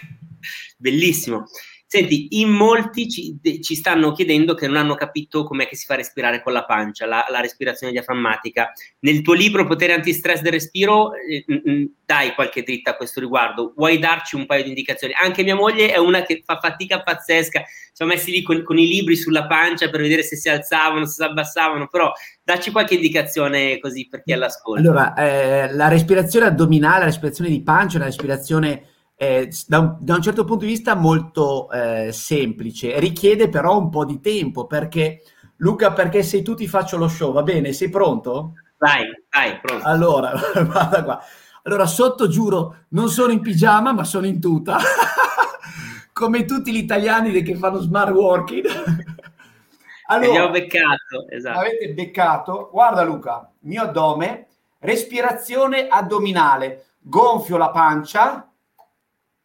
bellissimo. 0.77 1.45
Senti, 1.93 2.39
in 2.39 2.49
molti 2.49 3.07
ci, 3.07 3.39
ci, 3.61 3.75
stanno 3.75 4.13
chiedendo 4.13 4.55
che 4.55 4.65
non 4.65 4.77
hanno 4.77 4.95
capito 4.95 5.43
com'è 5.43 5.67
che 5.67 5.75
si 5.75 5.85
fa 5.85 5.93
respirare 5.93 6.41
con 6.41 6.51
la 6.51 6.65
pancia, 6.65 7.05
la, 7.05 7.23
la 7.29 7.39
respirazione 7.39 7.93
diaframmatica. 7.93 8.71
Nel 9.01 9.21
tuo 9.21 9.35
libro 9.35 9.67
Potere 9.67 9.93
antistress 9.93 10.41
del 10.41 10.53
respiro 10.53 11.11
eh, 11.13 11.45
mm, 11.47 11.85
dai 12.03 12.33
qualche 12.33 12.63
dritta 12.63 12.89
a 12.89 12.95
questo 12.95 13.19
riguardo, 13.19 13.73
vuoi 13.75 13.99
darci 13.99 14.35
un 14.35 14.47
paio 14.47 14.63
di 14.63 14.69
indicazioni? 14.69 15.13
Anche 15.21 15.43
mia 15.43 15.53
moglie 15.53 15.93
è 15.93 15.97
una 15.97 16.23
che 16.23 16.41
fa 16.43 16.57
fatica 16.57 17.03
pazzesca, 17.03 17.59
ci 17.59 17.91
siamo 17.93 18.13
messi 18.13 18.31
lì 18.31 18.41
con, 18.41 18.63
con 18.63 18.79
i 18.79 18.87
libri 18.87 19.15
sulla 19.15 19.45
pancia 19.45 19.91
per 19.91 20.01
vedere 20.01 20.23
se 20.23 20.35
si 20.35 20.49
alzavano, 20.49 21.05
se 21.05 21.13
si 21.13 21.21
abbassavano, 21.21 21.89
però 21.89 22.11
dacci 22.43 22.71
qualche 22.71 22.95
indicazione 22.95 23.77
così 23.77 24.07
per 24.07 24.23
chi 24.23 24.31
è 24.31 24.33
all'ascolto. 24.33 24.81
Allora, 24.81 25.13
eh, 25.13 25.71
la 25.71 25.89
respirazione 25.89 26.47
addominale, 26.47 27.01
la 27.01 27.05
respirazione 27.05 27.51
di 27.51 27.61
pancia, 27.61 27.99
la 27.99 28.05
respirazione 28.05 28.87
eh, 29.15 29.51
da, 29.67 29.79
un, 29.79 29.97
da, 29.99 30.15
un, 30.15 30.21
certo 30.21 30.43
punto 30.43 30.65
di 30.65 30.71
vista 30.71 30.95
molto 30.95 31.69
eh, 31.71 32.11
semplice, 32.11 32.99
richiede 32.99 33.49
però 33.49 33.77
un 33.77 33.89
po' 33.89 34.05
di 34.05 34.19
tempo 34.19 34.65
perché 34.65 35.21
Luca, 35.57 35.93
perché 35.93 36.23
sei 36.23 36.41
tu 36.41 36.55
ti 36.55 36.67
faccio 36.67 36.97
lo 36.97 37.07
show, 37.07 37.31
va 37.31 37.43
bene? 37.43 37.71
Sei 37.71 37.89
pronto? 37.89 38.53
Vai, 38.77 39.03
vai, 39.31 39.59
pronto. 39.61 39.85
Allora, 39.85 40.33
guarda 40.65 41.03
qua. 41.03 41.23
Allora, 41.63 41.85
sotto 41.85 42.27
giuro, 42.27 42.85
non 42.89 43.07
sono 43.07 43.31
in 43.31 43.39
pigiama, 43.39 43.93
ma 43.93 44.03
sono 44.03 44.25
in 44.25 44.41
tuta. 44.41 44.77
Come 46.11 46.43
tutti 46.43 46.73
gli 46.73 46.77
italiani 46.77 47.41
che 47.41 47.55
fanno 47.55 47.79
smart 47.79 48.11
working. 48.11 48.65
allora, 50.07 50.27
abbiamo 50.27 50.49
beccato, 50.49 51.29
esatto. 51.29 51.59
Avete 51.59 51.93
beccato. 51.93 52.69
Guarda 52.69 53.03
Luca, 53.03 53.49
mio 53.61 53.83
addome, 53.83 54.47
respirazione 54.79 55.87
addominale. 55.87 56.87
Gonfio 56.99 57.55
la 57.55 57.69
pancia, 57.69 58.52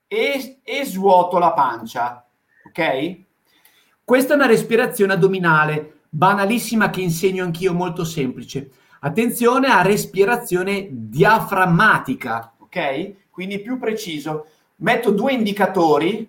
e, 0.08 0.60
e 0.62 0.84
svuoto 0.84 1.38
la 1.38 1.52
pancia, 1.52 2.26
ok? 2.66 3.20
Questa 4.02 4.32
è 4.32 4.36
una 4.36 4.46
respirazione 4.46 5.12
addominale, 5.12 6.00
banalissima 6.08 6.88
che 6.90 7.02
insegno 7.02 7.44
anch'io, 7.44 7.74
molto 7.74 8.04
semplice. 8.04 8.70
Attenzione 9.00 9.68
a 9.68 9.82
respirazione 9.82 10.88
diaframmatica, 10.90 12.54
ok? 12.58 13.28
Quindi 13.30 13.60
più 13.60 13.78
preciso. 13.78 14.46
Metto 14.76 15.10
due 15.10 15.34
indicatori 15.34 16.28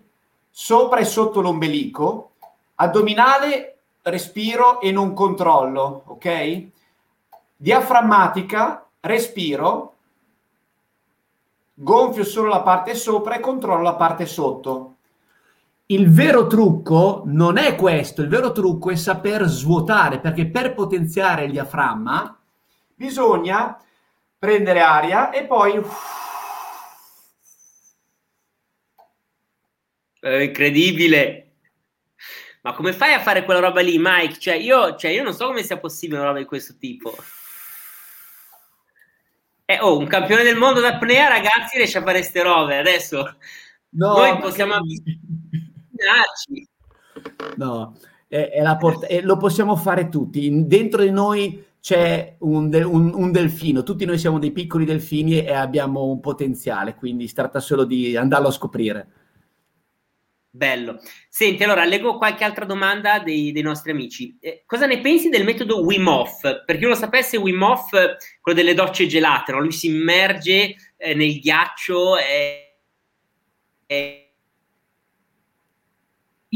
sopra 0.49 0.99
e 0.99 1.05
sotto 1.05 1.39
l'ombelico, 1.39 2.31
addominale, 2.75 3.77
respiro 4.01 4.81
e 4.81 4.91
non 4.91 5.13
controllo, 5.13 6.03
ok? 6.07 6.67
Diaframmatica, 7.55 8.85
respiro, 8.99 9.95
gonfio 11.81 12.25
solo 12.25 12.49
la 12.49 12.61
parte 12.61 12.93
sopra 12.93 13.35
e 13.35 13.39
controllo 13.39 13.83
la 13.83 13.95
parte 13.95 14.25
sotto. 14.25 14.95
il 15.91 16.11
vero 16.11 16.45
trucco 16.45 17.23
non 17.25 17.57
è 17.57 17.75
questo, 17.75 18.21
il 18.21 18.27
vero 18.27 18.51
trucco 18.51 18.91
è 18.91 18.95
saper 18.95 19.45
svuotare, 19.45 20.19
perché 20.19 20.47
per 20.47 20.73
potenziare 20.75 21.45
il 21.45 21.51
diaframma 21.51 22.37
bisogna 22.93 23.81
prendere 24.37 24.81
aria 24.81 25.31
e 25.31 25.45
poi... 25.45 25.81
È 30.19 30.29
incredibile. 30.29 31.51
Ma 32.61 32.73
come 32.73 32.91
fai 32.91 33.13
a 33.13 33.21
fare 33.21 33.45
quella 33.45 33.61
roba 33.61 33.79
lì, 33.79 33.95
Mike? 33.97 34.37
Cioè 34.37 34.55
io, 34.55 34.95
cioè, 34.97 35.11
io 35.11 35.23
non 35.23 35.33
so 35.33 35.47
come 35.47 35.63
sia 35.63 35.79
possibile 35.79 36.19
una 36.19 36.27
roba 36.27 36.39
di 36.39 36.45
questo 36.45 36.75
tipo. 36.77 37.15
Eh, 39.69 39.77
oh, 39.81 39.99
un 39.99 40.07
campione 40.07 40.41
del 40.41 40.55
mondo 40.57 40.79
d'apnea, 40.79 41.27
ragazzi, 41.27 41.77
riesce 41.77 41.99
a 41.99 42.01
fare 42.01 42.21
queste 42.21 42.41
robe. 42.41 42.79
Adesso 42.79 43.35
no, 43.89 44.17
noi 44.17 44.39
possiamo 44.39 44.73
avvicinarci. 44.73 46.67
No, 47.57 47.95
è, 48.27 48.49
è 48.49 48.77
port- 48.77 49.05
è, 49.05 49.21
lo 49.21 49.37
possiamo 49.37 49.75
fare 49.75 50.09
tutti. 50.09 50.65
Dentro 50.65 51.03
di 51.03 51.11
noi 51.11 51.63
c'è 51.79 52.37
un, 52.39 52.71
de- 52.71 52.81
un, 52.81 53.13
un, 53.13 53.31
delfino, 53.31 53.83
tutti 53.83 54.05
noi 54.05 54.17
siamo 54.17 54.39
dei 54.39 54.49
piccoli 54.49 54.85
delfini 54.85 55.45
e 55.45 55.53
abbiamo 55.53 56.05
un 56.05 56.19
potenziale, 56.19 56.95
quindi 56.95 57.27
si 57.27 57.35
tratta 57.35 57.59
solo 57.59 57.83
di 57.83 58.17
andarlo 58.17 58.47
a 58.47 58.51
scoprire. 58.51 59.07
Bello. 60.51 60.99
Senti, 61.29 61.63
allora 61.63 61.85
leggo 61.85 62.17
qualche 62.17 62.43
altra 62.43 62.65
domanda 62.65 63.19
dei, 63.19 63.51
dei 63.51 63.61
nostri 63.61 63.91
amici. 63.91 64.35
Eh, 64.39 64.63
cosa 64.65 64.87
ne 64.87 64.99
pensi 64.99 65.29
del 65.29 65.43
metodo 65.43 65.83
Wim 65.83 66.07
Hof? 66.07 66.63
Per 66.65 66.75
chi 66.75 66.81
non 66.81 66.91
lo 66.91 66.95
sapesse, 66.95 67.37
Wim 67.37 67.61
Hof, 67.61 67.89
quello 68.41 68.57
delle 68.57 68.73
docce 68.73 69.05
gelate, 69.05 69.51
no? 69.51 69.59
lui 69.59 69.71
si 69.71 69.87
immerge 69.87 70.75
eh, 70.97 71.13
nel 71.13 71.39
ghiaccio 71.39 72.17
e, 72.17 72.79
e 73.85 74.28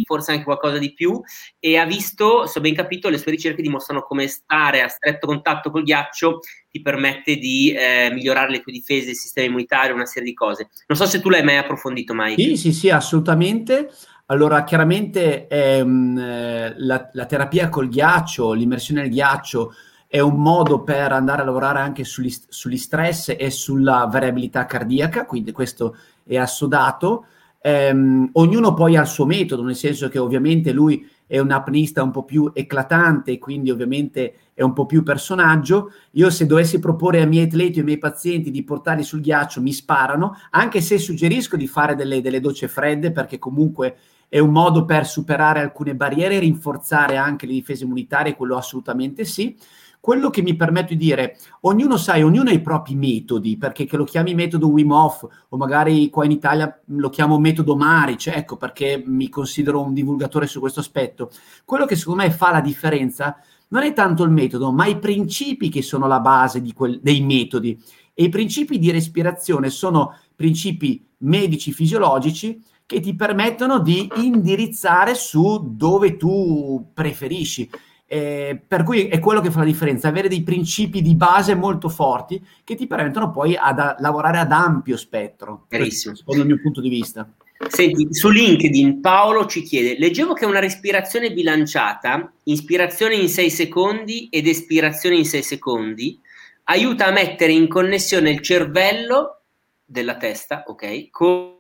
forse 0.04 0.32
anche 0.32 0.44
qualcosa 0.44 0.80
di 0.80 0.94
più, 0.94 1.22
e 1.60 1.78
ha 1.78 1.86
visto, 1.86 2.48
se 2.48 2.58
ho 2.58 2.62
ben 2.62 2.74
capito, 2.74 3.10
le 3.10 3.20
sue 3.20 3.32
ricerche 3.32 3.62
dimostrano 3.62 4.02
come 4.02 4.28
stare 4.28 4.82
a 4.82 4.88
stretto 4.88 5.28
contatto 5.28 5.70
col 5.70 5.84
ghiaccio 5.84 6.40
ti 6.70 6.82
permette 6.82 7.36
di 7.36 7.72
eh, 7.72 8.10
migliorare 8.12 8.50
le 8.50 8.62
tue 8.62 8.72
difese, 8.72 9.12
il 9.12 9.16
sistema 9.16 9.46
immunitario, 9.46 9.94
una 9.94 10.08
serie 10.08 10.30
di 10.30 10.34
cose. 10.34 10.70
Non 10.88 10.98
so 10.98 11.06
se 11.06 11.22
tu 11.22 11.30
l'hai 11.30 11.44
mai 11.44 11.58
approfondito, 11.58 12.16
Mike. 12.16 12.42
Sì, 12.42 12.58
sì, 12.58 12.74
sì, 12.74 12.90
assolutamente. 12.90 13.92
Allora, 14.28 14.64
chiaramente 14.64 15.48
ehm, 15.48 16.74
la, 16.78 17.10
la, 17.12 17.26
terapia 17.26 17.70
col 17.70 17.90
ghiaccio, 17.90 18.54
l'immersione 18.54 19.02
nel 19.02 19.12
ghiaccio, 19.12 19.74
è 20.08 20.20
un 20.20 20.42
modo 20.42 20.82
per 20.82 21.12
andare 21.12 21.42
a 21.42 21.46
lavorare 21.46 21.80
anche 21.80 22.04
sugli, 22.04 22.34
sugli 22.48 22.78
stress 22.78 23.36
e 23.38 23.50
sulla 23.50 24.08
variabilità 24.10 24.66
cardiaca, 24.66 25.26
quindi 25.26 25.52
questo 25.52 25.98
è 26.24 26.38
assodato. 26.38 27.26
Ehm, 27.66 28.30
ognuno 28.34 28.74
poi 28.74 28.98
ha 28.98 29.02
il 29.02 29.08
suo 29.08 29.26
metodo, 29.26 29.64
nel 29.64 29.78
senso 29.78 30.10
che 30.10 30.20
ovviamente 30.20 30.74
lui 30.74 31.10
è 31.26 31.40
un 31.40 31.50
apnista 31.52 32.04
un 32.04 32.12
po' 32.12 32.26
più 32.26 32.52
eclatante, 32.54 33.40
quindi 33.40 33.72
ovviamente 33.72 34.34
è 34.54 34.62
un 34.64 34.74
po' 34.74 34.86
più 34.86 35.02
personaggio. 35.02 35.92
Io 36.12 36.30
se 36.30 36.46
dovessi 36.46 36.80
proporre 36.80 37.22
ai 37.22 37.28
miei 37.28 37.46
atleti 37.46 37.78
o 37.78 37.80
ai 37.80 37.86
miei 37.86 37.98
pazienti 38.00 38.52
di 38.52 38.66
portarli 38.66 39.04
sul 39.04 39.22
ghiaccio 39.22 39.62
mi 39.62 39.72
sparano, 39.72 40.38
anche 40.52 40.82
se 40.82 40.98
suggerisco 40.98 41.56
di 41.56 41.68
fare 41.68 41.96
delle, 41.96 42.20
delle 42.20 42.42
docce 42.42 42.68
fredde 42.68 43.14
perché 43.14 43.40
comunque 43.40 43.96
è 44.28 44.40
un 44.40 44.52
modo 44.52 44.84
per 44.84 45.06
superare 45.06 45.62
alcune 45.62 45.96
barriere 45.96 46.36
e 46.36 46.40
rinforzare 46.40 47.16
anche 47.16 47.46
le 47.46 47.54
difese 47.54 47.86
immunitarie, 47.86 48.36
quello 48.36 48.58
assolutamente 48.58 49.24
sì 49.24 49.56
quello 50.04 50.30
che 50.30 50.42
mi 50.42 50.58
permetto 50.58 50.94
di 50.94 50.98
dire, 50.98 51.38
ognuno 51.62 51.96
sai, 51.96 52.24
ognuno 52.24 52.50
ha 52.50 52.52
i 52.52 52.60
propri 52.60 52.94
metodi, 52.94 53.56
perché 53.56 53.86
che 53.86 53.96
lo 53.96 54.04
chiami 54.04 54.36
metodo 54.36 54.68
Wim 54.68 54.92
Hof 54.92 55.26
o 55.48 55.56
magari 55.56 56.10
qua 56.10 56.26
in 56.26 56.32
Italia 56.32 56.78
lo 56.88 57.08
chiamo 57.08 57.40
metodo 57.40 57.78
Maric, 57.78 58.28
ecco 58.28 58.58
perché 58.58 59.02
mi 59.06 59.30
considero 59.30 59.80
un 59.80 59.94
divulgatore 59.94 60.46
su 60.46 60.60
questo 60.60 60.82
aspetto. 60.82 61.32
Quello 61.64 61.86
che 61.86 61.96
secondo 61.96 62.24
me 62.24 62.32
fa 62.32 62.52
la 62.52 62.60
differenza 62.60 63.38
non 63.70 63.84
è 63.84 63.94
tanto 63.94 64.24
il 64.24 64.30
metodo, 64.32 64.74
ma 64.74 64.88
i 64.88 65.00
principi 65.00 65.70
che 65.70 65.82
sono 65.82 66.06
la 66.06 66.20
base 66.20 66.62
quel, 66.74 67.00
dei 67.02 67.22
metodi. 67.22 67.82
E 68.14 68.26
i 68.26 68.30
principi 68.30 68.80
di 68.80 68.92
respirazione 68.92 69.70
sono 69.70 70.18
principi 70.36 71.08
medici 71.20 71.72
fisiologici 71.72 72.62
che 72.86 73.00
ti 73.00 73.16
permettono 73.16 73.80
di 73.80 74.12
indirizzare 74.18 75.16
su 75.16 75.76
dove 75.78 76.18
tu 76.18 76.92
preferisci. 76.94 77.70
Eh, 78.14 78.62
per 78.68 78.84
cui 78.84 79.08
è 79.08 79.18
quello 79.18 79.42
che 79.42 79.50
fa 79.50 79.58
la 79.58 79.66
differenza, 79.66 80.08
avere 80.08 80.28
dei 80.28 80.44
principi 80.44 81.02
di 81.02 81.16
base 81.16 81.56
molto 81.56 81.90
forti 81.90 82.40
che 82.64 82.76
ti 82.76 82.86
permettono 82.86 83.32
poi 83.32 83.56
ad, 83.56 83.80
a 83.80 83.96
lavorare 83.98 84.38
ad 84.38 84.52
ampio 84.52 84.98
spettro, 84.98 85.66
Carissimo. 85.68 86.14
secondo 86.14 86.44
il 86.44 86.48
mio 86.48 86.62
punto 86.62 86.80
di 86.80 86.90
vista. 86.90 87.28
Senti, 87.70 88.14
su 88.14 88.30
LinkedIn 88.30 89.02
Paolo 89.02 89.48
ci 89.48 89.64
chiede, 89.64 89.98
leggevo 89.98 90.34
che 90.34 90.46
una 90.46 90.60
respirazione 90.60 91.34
bilanciata, 91.34 92.32
ispirazione 92.44 93.16
in 93.16 93.30
6 93.30 93.50
secondi 93.50 94.28
ed 94.30 94.46
espirazione 94.46 95.16
in 95.16 95.26
6 95.26 95.42
secondi, 95.42 96.20
aiuta 96.66 97.08
a 97.08 97.12
mettere 97.12 97.54
in 97.54 97.68
connessione 97.68 98.30
il 98.30 98.42
cervello 98.42 99.42
della 99.84 100.18
testa, 100.18 100.66
ok, 100.68 101.10
con 101.10 101.56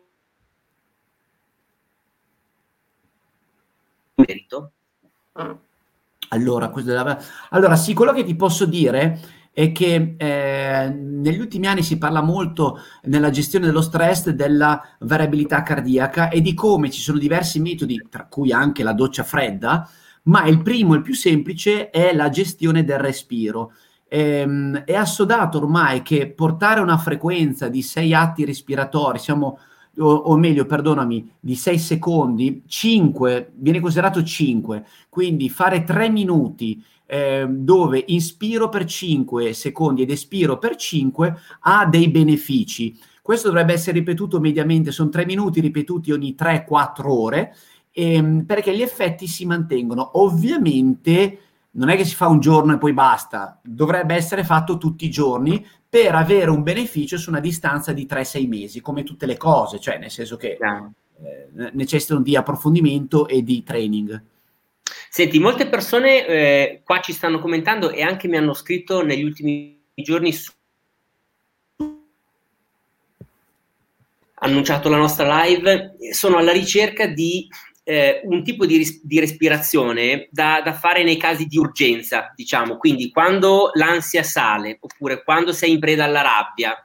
merito. 4.18 4.72
Allora, 6.30 6.71
allora, 7.49 7.76
sì, 7.76 7.93
quello 7.93 8.11
che 8.11 8.24
ti 8.24 8.36
posso 8.36 8.65
dire 8.65 9.19
è 9.53 9.71
che 9.71 10.15
eh, 10.17 10.89
negli 10.89 11.39
ultimi 11.39 11.67
anni 11.67 11.84
si 11.84 11.99
parla 11.99 12.24
molto 12.24 12.80
nella 13.03 13.30
gestione 13.30 13.67
dello 13.67 13.82
stress 13.82 14.30
della 14.30 14.82
variabilità 15.01 15.61
cardiaca 15.61 16.30
e 16.30 16.41
di 16.41 16.55
come 16.55 16.89
ci 16.89 17.01
sono 17.01 17.19
diversi 17.19 17.59
metodi, 17.59 18.07
tra 18.09 18.26
cui 18.26 18.51
anche 18.51 18.82
la 18.82 18.93
doccia 18.93 19.24
fredda, 19.24 19.88
ma 20.24 20.45
il 20.45 20.61
primo, 20.63 20.95
il 20.95 21.03
più 21.03 21.13
semplice, 21.13 21.91
è 21.91 22.15
la 22.15 22.30
gestione 22.30 22.84
del 22.84 22.97
respiro. 22.97 23.74
Ehm, 24.07 24.84
è 24.86 24.95
assodato 24.95 25.59
ormai 25.59 26.01
che 26.01 26.32
portare 26.32 26.80
una 26.80 26.97
frequenza 26.97 27.67
di 27.67 27.84
sei 27.84 28.13
atti 28.13 28.45
respiratori, 28.45 29.19
siamo 29.19 29.59
o, 29.98 30.12
o, 30.12 30.38
meglio, 30.38 30.66
perdonami, 30.66 31.32
di 31.39 31.56
6 31.56 31.78
secondi, 31.78 32.64
5, 32.66 33.52
viene 33.56 33.80
considerato 33.80 34.24
5, 34.24 34.86
quindi 35.10 35.50
fare 35.50 35.84
3 35.84 36.10
minuti 36.10 36.84
eh, 37.06 37.46
dove 37.48 38.04
inspiro 38.08 38.70
per 38.70 38.86
5 38.86 39.54
secondi 39.54 40.02
ed 40.02 40.10
espiro 40.10 40.58
per 40.58 40.76
5 40.76 41.36
ha 41.62 41.86
dei 41.86 42.10
benefici. 42.10 42.98
Questo 43.22 43.50
dovrebbe 43.50 43.74
essere 43.74 44.00
ripetuto 44.00 44.39
mediamente, 44.39 44.91
sono 44.91 45.10
3 45.10 45.26
minuti 45.26 45.62
ripetuti 45.62 46.12
ogni 46.12 46.36
3-4 46.38 47.08
ore, 47.08 47.56
ehm, 47.91 48.46
perché 48.46 48.76
gli 48.76 48.82
effetti 48.82 49.28
si 49.28 49.46
mantengono. 49.46 50.20
Ovviamente 50.20 51.39
non 51.72 51.89
è 51.89 51.96
che 51.96 52.06
si 52.06 52.16
fa 52.16 52.28
un 52.28 52.39
giorno 52.39 52.74
e 52.74 52.78
poi 52.78 52.94
basta, 52.94 53.60
dovrebbe 53.64 54.16
essere 54.16 54.44
fatto 54.44 54.78
tutti 54.78 55.06
i 55.06 55.10
giorni 55.10 55.66
per 55.94 56.16
avere 56.16 56.50
un 56.50 56.64
beneficio 56.64 57.20
su 57.20 57.30
una 57.30 57.39
distanza 57.39 57.94
di 57.94 58.08
3-6 58.10 58.48
mesi, 58.48 58.82
come 58.82 59.04
tutte 59.04 59.28
le 59.28 59.38
cose, 59.38 59.80
cioè 59.80 60.00
nel 60.00 60.10
senso 60.10 60.38
che 60.38 60.58
eh, 60.58 61.70
necessitano 61.74 62.22
di 62.22 62.36
approfondimento 62.36 63.28
e 63.28 63.44
di 63.44 63.62
training. 63.62 64.20
Senti, 65.08 65.38
molte 65.38 65.68
persone 65.68 66.26
eh, 66.26 66.82
qua 66.84 67.00
ci 67.00 67.14
stanno 67.14 67.38
commentando 67.38 67.91
e 67.91 68.02
anche 68.02 68.28
mi 68.28 68.38
hanno 68.38 68.56
scritto 68.56 69.04
negli 69.04 69.24
ultimi 69.24 69.84
giorni 69.94 70.34
su 70.34 70.52
annunciato 74.34 74.89
la 74.89 74.98
nostra 74.98 75.44
live, 75.44 75.96
sono 76.12 76.38
alla 76.38 76.52
ricerca 76.52 77.06
di 77.06 77.48
eh, 77.84 78.22
un 78.26 78.44
tipo 78.44 78.66
di, 78.66 78.78
ris- 78.78 79.02
di 79.04 79.20
respirazione 79.20 80.28
da, 80.32 80.62
da, 80.64 80.74
fare 80.74 81.04
nei 81.04 81.18
casi 81.18 81.46
di 81.46 81.58
urgenza, 81.58 82.32
diciamo, 82.36 82.78
quindi 82.78 83.12
quando 83.12 83.72
l'ansia 83.74 84.24
sale 84.24 84.78
oppure 84.80 85.24
quando 85.24 85.52
sei 85.52 85.74
in 85.74 85.80
preda 85.80 86.06
alla 86.06 86.22
rabbia. 86.22 86.76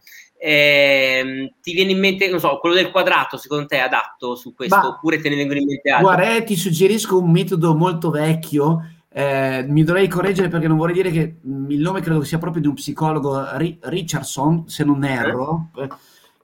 Eh, 0.41 1.53
ti 1.61 1.73
viene 1.73 1.91
in 1.91 1.99
mente, 1.99 2.29
non 2.29 2.39
so, 2.39 2.59
quello 2.61 2.77
del 2.77 2.93
quadrato 2.93 3.37
secondo 3.37 3.67
te 3.67 3.79
è 3.79 3.81
adatto 3.81 4.37
su 4.37 4.55
questo 4.55 4.77
Ma, 4.77 4.87
oppure 4.87 5.21
te 5.21 5.29
ne 5.29 5.35
vengono 5.35 5.59
in 5.59 5.67
mente 5.67 5.91
altri? 5.91 6.05
Guarda, 6.05 6.37
eh, 6.37 6.45
ti 6.45 6.55
suggerisco 6.55 7.19
un 7.19 7.31
metodo 7.33 7.75
molto 7.75 8.11
vecchio 8.11 8.83
eh, 9.11 9.65
mi 9.67 9.83
dovrei 9.83 10.07
correggere 10.07 10.49
perché 10.49 10.69
non 10.69 10.77
vorrei 10.77 10.95
dire 10.95 11.11
che 11.11 11.39
il 11.43 11.81
nome 11.81 12.01
credo 12.01 12.23
sia 12.23 12.39
proprio 12.39 12.63
di 12.63 12.69
un 12.69 12.75
psicologo 12.75 13.49
Richardson, 13.57 14.69
se 14.69 14.85
non 14.85 15.03
erro, 15.03 15.71
eh 15.77 15.89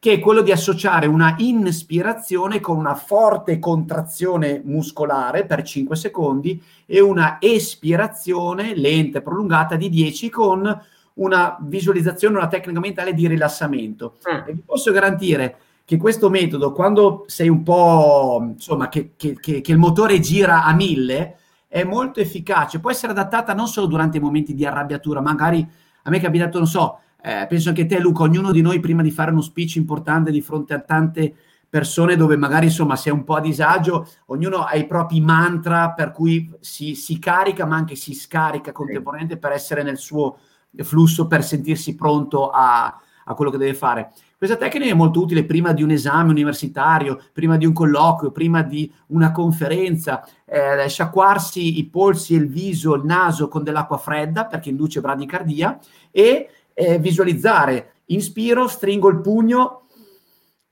che 0.04 0.12
è 0.12 0.18
quello 0.18 0.42
di 0.42 0.52
associare 0.52 1.06
una 1.06 1.34
inspirazione 1.38 2.60
con 2.60 2.76
una 2.76 2.94
forte 2.94 3.58
contrazione 3.58 4.60
muscolare 4.62 5.46
per 5.46 5.62
5 5.62 5.96
secondi 5.96 6.62
e 6.84 7.00
una 7.00 7.38
espirazione 7.40 8.76
lenta 8.76 9.20
e 9.20 9.22
prolungata 9.22 9.76
di 9.76 9.88
10 9.88 10.28
con 10.28 10.82
una 11.14 11.56
visualizzazione, 11.58 12.36
una 12.36 12.48
tecnica 12.48 12.80
mentale 12.80 13.14
di 13.14 13.26
rilassamento. 13.26 14.18
Mm. 14.30 14.46
E 14.46 14.52
vi 14.52 14.60
posso 14.62 14.92
garantire 14.92 15.56
che 15.86 15.96
questo 15.96 16.28
metodo, 16.28 16.72
quando 16.72 17.24
sei 17.26 17.48
un 17.48 17.62
po', 17.62 18.40
insomma, 18.46 18.90
che, 18.90 19.12
che, 19.16 19.38
che, 19.40 19.62
che 19.62 19.72
il 19.72 19.78
motore 19.78 20.20
gira 20.20 20.64
a 20.64 20.74
mille, 20.74 21.38
è 21.66 21.82
molto 21.82 22.20
efficace. 22.20 22.78
Può 22.78 22.90
essere 22.90 23.12
adattata 23.12 23.54
non 23.54 23.68
solo 23.68 23.86
durante 23.86 24.18
i 24.18 24.20
momenti 24.20 24.52
di 24.52 24.66
arrabbiatura, 24.66 25.22
magari 25.22 25.66
a 26.02 26.10
me 26.10 26.18
è 26.18 26.20
capitato, 26.20 26.58
non 26.58 26.66
so, 26.66 26.98
eh, 27.26 27.46
penso 27.48 27.70
anche 27.70 27.86
te 27.86 27.98
Luca, 28.00 28.24
ognuno 28.24 28.52
di 28.52 28.60
noi 28.60 28.80
prima 28.80 29.00
di 29.00 29.10
fare 29.10 29.30
uno 29.30 29.40
speech 29.40 29.76
importante 29.76 30.30
di 30.30 30.42
fronte 30.42 30.74
a 30.74 30.80
tante 30.80 31.34
persone 31.70 32.16
dove 32.16 32.36
magari 32.36 32.66
insomma 32.66 32.96
sei 32.96 33.14
un 33.14 33.24
po' 33.24 33.36
a 33.36 33.40
disagio, 33.40 34.06
ognuno 34.26 34.58
ha 34.58 34.74
i 34.74 34.86
propri 34.86 35.22
mantra 35.22 35.92
per 35.92 36.10
cui 36.10 36.52
si, 36.60 36.94
si 36.94 37.18
carica 37.18 37.64
ma 37.64 37.76
anche 37.76 37.94
si 37.94 38.12
scarica 38.12 38.72
contemporaneamente 38.72 39.38
per 39.38 39.52
essere 39.52 39.82
nel 39.82 39.96
suo 39.96 40.36
flusso, 40.82 41.26
per 41.26 41.42
sentirsi 41.42 41.94
pronto 41.94 42.50
a, 42.50 42.94
a 43.24 43.34
quello 43.34 43.50
che 43.50 43.56
deve 43.56 43.74
fare. 43.74 44.12
Questa 44.36 44.56
tecnica 44.56 44.84
è 44.84 44.94
molto 44.94 45.20
utile 45.20 45.46
prima 45.46 45.72
di 45.72 45.82
un 45.82 45.92
esame 45.92 46.28
universitario, 46.28 47.18
prima 47.32 47.56
di 47.56 47.64
un 47.64 47.72
colloquio, 47.72 48.32
prima 48.32 48.62
di 48.62 48.92
una 49.08 49.32
conferenza, 49.32 50.22
eh, 50.44 50.86
sciacquarsi 50.86 51.78
i 51.78 51.86
polsi 51.86 52.34
il 52.34 52.48
viso, 52.48 52.94
il 52.94 53.04
naso 53.04 53.48
con 53.48 53.62
dell'acqua 53.62 53.96
fredda 53.96 54.44
perché 54.44 54.68
induce 54.68 55.00
bradicardia 55.00 55.78
e 56.10 56.50
eh, 56.74 56.98
visualizzare. 56.98 58.02
Inspiro, 58.06 58.68
stringo 58.68 59.08
il 59.08 59.20
pugno, 59.20 59.84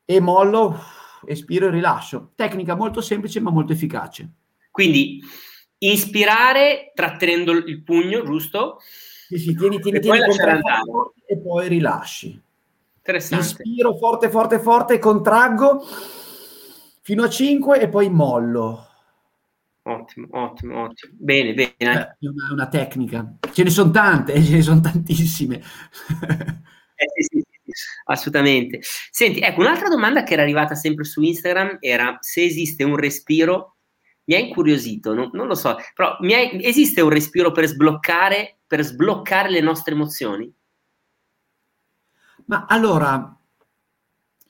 e 0.04 0.20
mollo, 0.20 0.78
espiro 1.24 1.68
e 1.68 1.70
rilascio. 1.70 2.32
Tecnica 2.34 2.74
molto 2.74 3.00
semplice 3.00 3.40
ma 3.40 3.50
molto 3.50 3.72
efficace. 3.72 4.28
Quindi 4.70 5.22
inspirare 5.78 6.92
trattenendo 6.94 7.52
il 7.52 7.82
pugno, 7.82 8.22
giusto? 8.24 8.78
Sì, 9.28 9.38
sì, 9.38 9.54
tieni, 9.54 9.80
tieni, 9.80 9.98
e 9.98 10.00
tieni 10.00 10.18
poi 10.18 10.36
e 11.26 11.38
poi 11.38 11.68
rilasci. 11.68 12.40
Interessante. 12.98 13.44
Inspiro 13.44 13.96
forte, 13.96 14.28
forte, 14.28 14.58
forte, 14.58 14.98
contraggo 14.98 15.82
fino 17.00 17.24
a 17.24 17.28
5 17.28 17.80
e 17.80 17.88
poi 17.88 18.10
mollo. 18.10 18.88
Ottimo, 19.84 20.28
ottimo, 20.30 20.82
ottimo. 20.84 21.12
Bene, 21.16 21.54
bene. 21.54 21.74
Eh, 21.78 21.84
è 21.84 22.26
una, 22.28 22.52
una, 22.52 22.68
tecnica. 22.68 23.36
Ce 23.52 23.64
ne 23.64 23.70
sono 23.70 23.90
tante, 23.90 24.38
ce 24.42 24.52
ne 24.52 24.62
sono 24.62 24.80
tantissime. 24.80 25.56
eh, 25.56 27.22
sì, 27.22 27.40
sì, 27.40 27.72
assolutamente. 28.04 28.80
Senti, 29.10 29.40
ecco, 29.40 29.60
un'altra 29.60 29.88
domanda 29.88 30.22
che 30.22 30.34
era 30.34 30.42
arrivata 30.42 30.76
sempre 30.76 31.04
su 31.04 31.20
Instagram 31.20 31.78
era 31.80 32.16
se 32.20 32.44
esiste 32.44 32.84
un 32.84 32.96
respiro, 32.96 33.78
mi 34.24 34.36
ha 34.36 34.38
incuriosito, 34.38 35.14
non, 35.14 35.30
non 35.32 35.48
lo 35.48 35.56
so, 35.56 35.76
però 35.94 36.16
ha, 36.16 36.58
esiste 36.60 37.00
un 37.00 37.10
respiro 37.10 37.50
per 37.50 37.66
sbloccare, 37.66 38.58
per 38.64 38.84
sbloccare 38.84 39.50
le 39.50 39.60
nostre 39.60 39.94
emozioni? 39.94 40.54
Ma 42.46 42.66
allora, 42.68 43.36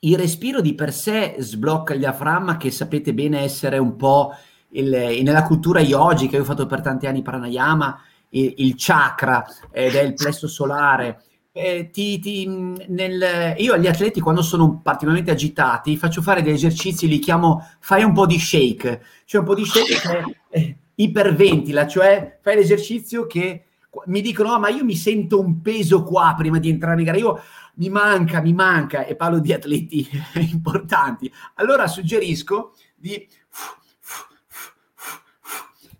il 0.01 0.19
respiro 0.19 0.61
di 0.61 0.75
per 0.75 0.93
sé 0.93 1.37
sblocca 1.39 1.95
il 1.95 2.01
diaframma, 2.01 2.59
che 2.59 2.71
sapete 2.71 3.15
bene 3.15 3.41
essere 3.41 3.79
un 3.79 3.97
po' 3.97 4.35
il, 4.73 5.21
nella 5.23 5.43
cultura 5.45 5.81
yogi, 5.81 6.29
che 6.29 6.37
io 6.37 6.43
ho 6.43 6.47
fatto 6.47 6.67
per 6.67 6.81
tanti 6.81 7.07
anni 7.07 7.23
pranayama, 7.23 8.01
il, 8.31 8.55
il 8.59 8.75
chakra 8.77 9.45
ed 9.71 9.95
è 9.95 10.03
il 10.03 10.15
plesso 10.15 10.47
solare. 10.49 11.23
Eh, 11.55 11.91
ti, 11.93 12.19
ti, 12.19 12.47
nel, 12.47 13.55
io 13.59 13.75
agli 13.75 13.87
atleti 13.87 14.21
quando 14.21 14.41
sono 14.41 14.81
particolarmente 14.83 15.33
agitati 15.33 15.99
faccio 15.99 16.23
fare 16.23 16.41
degli 16.41 16.55
esercizi, 16.55 17.07
li 17.07 17.19
chiamo 17.19 17.69
fai 17.79 18.03
un 18.05 18.15
po' 18.15 18.25
di 18.25 18.39
shake, 18.39 19.03
cioè 19.27 19.41
un 19.43 19.47
po' 19.47 19.55
di 19.55 19.67
shake 19.67 19.99
che 20.01 20.37
eh, 20.49 20.77
iperventila, 20.95 21.87
cioè 21.87 22.39
fai 22.41 22.57
l'esercizio 22.57 23.27
che 23.27 23.65
mi 24.07 24.23
dicono 24.23 24.53
oh, 24.53 24.59
ma 24.59 24.71
io 24.71 24.83
mi 24.83 24.97
sento 24.97 25.39
un 25.39 25.61
peso 25.61 26.03
qua 26.05 26.35
prima 26.39 26.59
di 26.59 26.71
entrare 26.71 26.99
in 26.99 27.05
gara, 27.05 27.19
io 27.19 27.39
mi 27.75 27.91
manca, 27.91 28.41
mi 28.41 28.55
manca, 28.55 29.05
e 29.05 29.15
parlo 29.15 29.39
di 29.39 29.53
atleti 29.53 30.09
importanti, 30.51 31.31
allora 31.57 31.87
suggerisco 31.87 32.73
di 32.95 33.29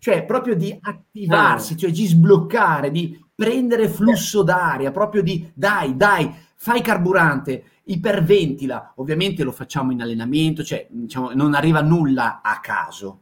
cioè 0.03 0.25
proprio 0.25 0.53
di 0.53 0.77
attivarsi, 0.81 1.73
ah. 1.73 1.77
cioè 1.77 1.89
di 1.89 2.05
sbloccare, 2.05 2.91
di 2.91 3.17
prendere 3.33 3.87
flusso 3.87 4.43
d'aria, 4.43 4.91
proprio 4.91 5.23
di 5.23 5.49
dai, 5.53 5.95
dai, 5.95 6.29
fai 6.55 6.81
carburante, 6.81 7.63
iperventila. 7.85 8.95
Ovviamente 8.97 9.45
lo 9.45 9.53
facciamo 9.53 9.93
in 9.93 10.01
allenamento, 10.01 10.61
cioè 10.61 10.85
diciamo, 10.89 11.31
non 11.33 11.53
arriva 11.53 11.81
nulla 11.81 12.41
a 12.43 12.59
caso. 12.59 13.21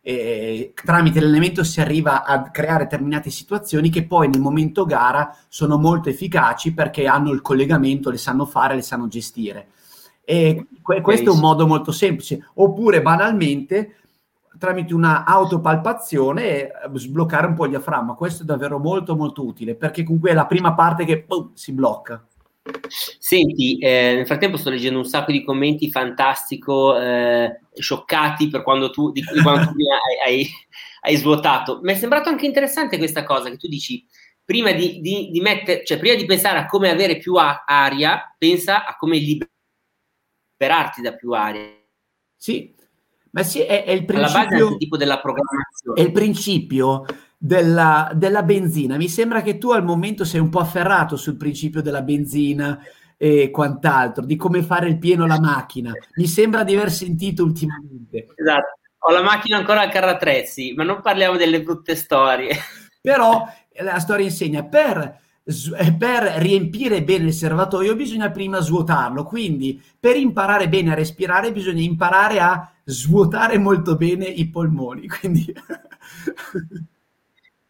E, 0.00 0.72
tramite 0.72 1.18
l'allenamento 1.18 1.64
si 1.64 1.80
arriva 1.80 2.22
a 2.22 2.48
creare 2.52 2.84
determinate 2.84 3.28
situazioni 3.28 3.90
che 3.90 4.06
poi 4.06 4.28
nel 4.28 4.40
momento 4.40 4.84
gara 4.84 5.36
sono 5.48 5.78
molto 5.78 6.10
efficaci 6.10 6.72
perché 6.72 7.08
hanno 7.08 7.32
il 7.32 7.42
collegamento, 7.42 8.08
le 8.08 8.18
sanno 8.18 8.46
fare, 8.46 8.76
le 8.76 8.82
sanno 8.82 9.08
gestire. 9.08 9.70
E 10.24 10.64
questo 11.02 11.30
è 11.30 11.32
un 11.32 11.40
modo 11.40 11.66
molto 11.66 11.90
semplice. 11.90 12.46
Oppure 12.54 13.02
banalmente 13.02 13.96
tramite 14.60 14.92
una 14.92 15.24
autopalpazione 15.24 16.44
e 16.44 16.72
sbloccare 16.92 17.46
un 17.46 17.54
po' 17.54 17.64
il 17.64 17.70
diaframma. 17.70 18.14
Questo 18.14 18.42
è 18.42 18.46
davvero 18.46 18.78
molto 18.78 19.16
molto 19.16 19.42
utile 19.42 19.74
perché 19.74 20.04
comunque 20.04 20.30
è 20.30 20.34
la 20.34 20.44
prima 20.44 20.74
parte 20.74 21.06
che 21.06 21.22
boom, 21.22 21.54
si 21.54 21.72
blocca. 21.72 22.22
Senti, 23.18 23.78
eh, 23.78 24.16
nel 24.16 24.26
frattempo 24.26 24.58
sto 24.58 24.68
leggendo 24.68 24.98
un 24.98 25.06
sacco 25.06 25.32
di 25.32 25.42
commenti 25.42 25.90
fantastico, 25.90 26.98
eh, 27.00 27.60
scioccati 27.72 28.48
per 28.48 28.62
quando 28.62 28.90
tu, 28.90 29.10
di, 29.12 29.22
di 29.22 29.40
quando 29.40 29.64
tu 29.72 29.78
hai, 29.78 30.34
hai, 30.34 30.46
hai, 31.00 31.16
svuotato. 31.16 31.80
Mi 31.82 31.92
è 31.92 31.96
sembrato 31.96 32.28
anche 32.28 32.44
interessante 32.44 32.98
questa 32.98 33.24
cosa 33.24 33.48
che 33.48 33.56
tu 33.56 33.66
dici, 33.66 34.06
prima 34.44 34.72
di, 34.72 35.00
di, 35.00 35.30
di, 35.30 35.40
mettere, 35.40 35.86
cioè 35.86 35.98
prima 35.98 36.16
di 36.16 36.26
pensare 36.26 36.58
a 36.58 36.66
come 36.66 36.90
avere 36.90 37.16
più 37.16 37.34
a- 37.36 37.64
aria, 37.66 38.34
pensa 38.36 38.84
a 38.84 38.94
come 38.96 39.16
liberarti 40.58 41.00
da 41.00 41.14
più 41.14 41.32
aria. 41.32 41.62
Sì, 42.36 42.74
ma 43.30 43.42
sì, 43.42 43.60
è, 43.60 43.84
è 43.84 43.90
il 43.90 44.04
principio... 44.04 44.76
tipo 44.76 44.96
della 44.96 45.20
programmazione. 45.20 46.00
È 46.00 46.02
il 46.02 46.12
principio 46.12 47.04
della, 47.36 48.10
della, 48.14 48.42
benzina. 48.42 48.96
Mi 48.96 49.08
sembra 49.08 49.42
che 49.42 49.58
tu 49.58 49.70
al 49.70 49.84
momento 49.84 50.24
sei 50.24 50.40
un 50.40 50.48
po' 50.48 50.58
afferrato 50.58 51.16
sul 51.16 51.36
principio 51.36 51.80
della 51.80 52.02
benzina 52.02 52.78
e 53.16 53.50
quant'altro, 53.50 54.24
di 54.24 54.36
come 54.36 54.62
fare 54.62 54.88
il 54.88 54.98
pieno 54.98 55.24
alla 55.24 55.40
macchina. 55.40 55.92
Mi 56.16 56.26
sembra 56.26 56.64
di 56.64 56.74
aver 56.74 56.90
sentito 56.90 57.44
ultimamente. 57.44 58.28
Esatto. 58.34 58.78
Ho 59.02 59.12
la 59.12 59.22
macchina 59.22 59.56
ancora 59.56 59.80
al 59.80 59.90
carrattrezzi, 59.90 60.74
ma 60.74 60.84
non 60.84 61.00
parliamo 61.00 61.36
delle 61.36 61.62
brutte 61.62 61.96
storie. 61.96 62.54
Però 63.00 63.46
la 63.82 63.98
storia 63.98 64.26
insegna, 64.26 64.64
per 64.64 65.18
per 65.98 66.22
riempire 66.38 67.02
bene 67.02 67.26
il 67.28 67.32
serbatoio 67.32 67.94
bisogna 67.94 68.30
prima 68.30 68.60
svuotarlo, 68.60 69.24
quindi 69.24 69.80
per 69.98 70.16
imparare 70.16 70.68
bene 70.68 70.92
a 70.92 70.94
respirare 70.94 71.52
bisogna 71.52 71.82
imparare 71.82 72.40
a 72.40 72.72
svuotare 72.84 73.58
molto 73.58 73.96
bene 73.96 74.26
i 74.26 74.48
polmoni. 74.48 75.08
Quindi... 75.08 75.52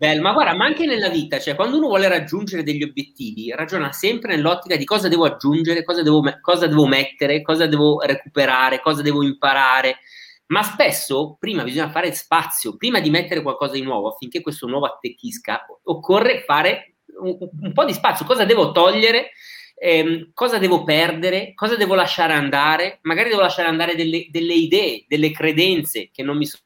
Bello, 0.01 0.23
ma 0.23 0.33
guarda, 0.33 0.55
ma 0.55 0.65
anche 0.65 0.87
nella 0.87 1.11
vita, 1.11 1.39
cioè 1.39 1.55
quando 1.55 1.77
uno 1.77 1.89
vuole 1.89 2.09
raggiungere 2.09 2.63
degli 2.63 2.83
obiettivi, 2.83 3.53
ragiona 3.55 3.93
sempre 3.93 4.35
nell'ottica 4.35 4.77
di 4.77 4.87
cosa 4.87 5.09
devo 5.09 5.27
aggiungere, 5.27 5.85
cosa 5.85 6.03
devo, 6.03 6.23
cosa 6.41 6.67
devo 6.67 6.87
mettere, 6.87 7.43
cosa 7.43 7.67
devo 7.67 8.01
recuperare, 8.01 8.81
cosa 8.81 9.03
devo 9.03 9.23
imparare. 9.23 9.99
Ma 10.47 10.63
spesso 10.63 11.37
prima 11.39 11.65
bisogna 11.65 11.91
fare 11.91 12.15
spazio, 12.15 12.79
prima 12.79 12.99
di 12.99 13.11
mettere 13.11 13.43
qualcosa 13.43 13.75
di 13.75 13.83
nuovo, 13.83 14.09
affinché 14.09 14.41
questo 14.41 14.67
nuovo 14.67 14.87
attecchisca, 14.87 15.67
occorre 15.85 16.45
fare 16.47 16.90
un, 17.19 17.37
un 17.61 17.73
po' 17.73 17.85
di 17.85 17.93
spazio, 17.93 18.25
cosa 18.25 18.45
devo 18.45 18.73
togliere, 18.73 19.31
ehm, 19.75 20.31
cosa 20.35 20.59
devo 20.59 20.85
perdere, 20.85 21.55
cosa 21.55 21.77
devo 21.77 21.95
lasciare 21.95 22.33
andare, 22.33 22.99
magari 23.03 23.31
devo 23.31 23.41
lasciare 23.41 23.69
andare 23.69 23.95
delle, 23.95 24.27
delle 24.31 24.55
idee, 24.55 25.05
delle 25.09 25.31
credenze 25.31 26.11
che 26.13 26.23
non 26.23 26.37
mi 26.37 26.47
sono 26.47 26.63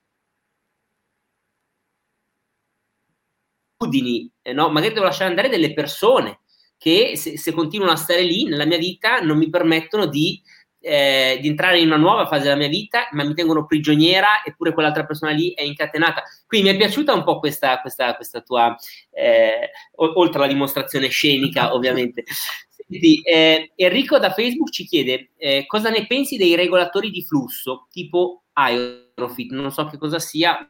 eh, 4.42 4.52
no? 4.54 4.70
magari 4.70 4.94
devo 4.94 5.04
lasciare 5.04 5.28
andare 5.28 5.50
delle 5.50 5.74
persone 5.74 6.40
che 6.78 7.16
se, 7.16 7.36
se, 7.36 7.52
continuano 7.52 7.92
a 7.92 7.96
stare 7.96 8.22
lì 8.22 8.44
nella 8.44 8.64
mia 8.64 8.78
vita 8.78 9.20
non 9.20 9.36
mi 9.36 9.50
permettono 9.50 10.06
di 10.06 10.40
eh, 10.84 11.38
di 11.40 11.48
entrare 11.48 11.80
in 11.80 11.86
una 11.86 11.96
nuova 11.96 12.26
fase 12.26 12.42
della 12.42 12.56
mia 12.56 12.68
vita, 12.68 13.08
ma 13.12 13.24
mi 13.24 13.32
tengono 13.32 13.64
prigioniera 13.64 14.44
eppure 14.44 14.74
quell'altra 14.74 15.06
persona 15.06 15.32
lì 15.32 15.54
è 15.54 15.62
incatenata. 15.62 16.22
Quindi 16.46 16.68
mi 16.68 16.74
è 16.74 16.78
piaciuta 16.78 17.14
un 17.14 17.24
po' 17.24 17.38
questa, 17.38 17.80
questa, 17.80 18.14
questa 18.14 18.42
tua, 18.42 18.76
eh, 19.14 19.70
oltre 19.96 20.38
alla 20.38 20.52
dimostrazione 20.52 21.08
scenica 21.08 21.72
ovviamente. 21.74 22.24
Senti, 22.68 23.20
eh, 23.22 23.72
Enrico 23.76 24.18
da 24.18 24.32
Facebook 24.32 24.70
ci 24.70 24.84
chiede 24.84 25.30
eh, 25.36 25.64
cosa 25.66 25.90
ne 25.90 26.06
pensi 26.06 26.36
dei 26.36 26.54
regolatori 26.54 27.10
di 27.10 27.22
flusso 27.22 27.86
tipo 27.90 28.44
Aerofit, 28.52 29.52
non 29.52 29.70
so 29.70 29.86
che 29.86 29.96
cosa 29.96 30.18
sia. 30.18 30.68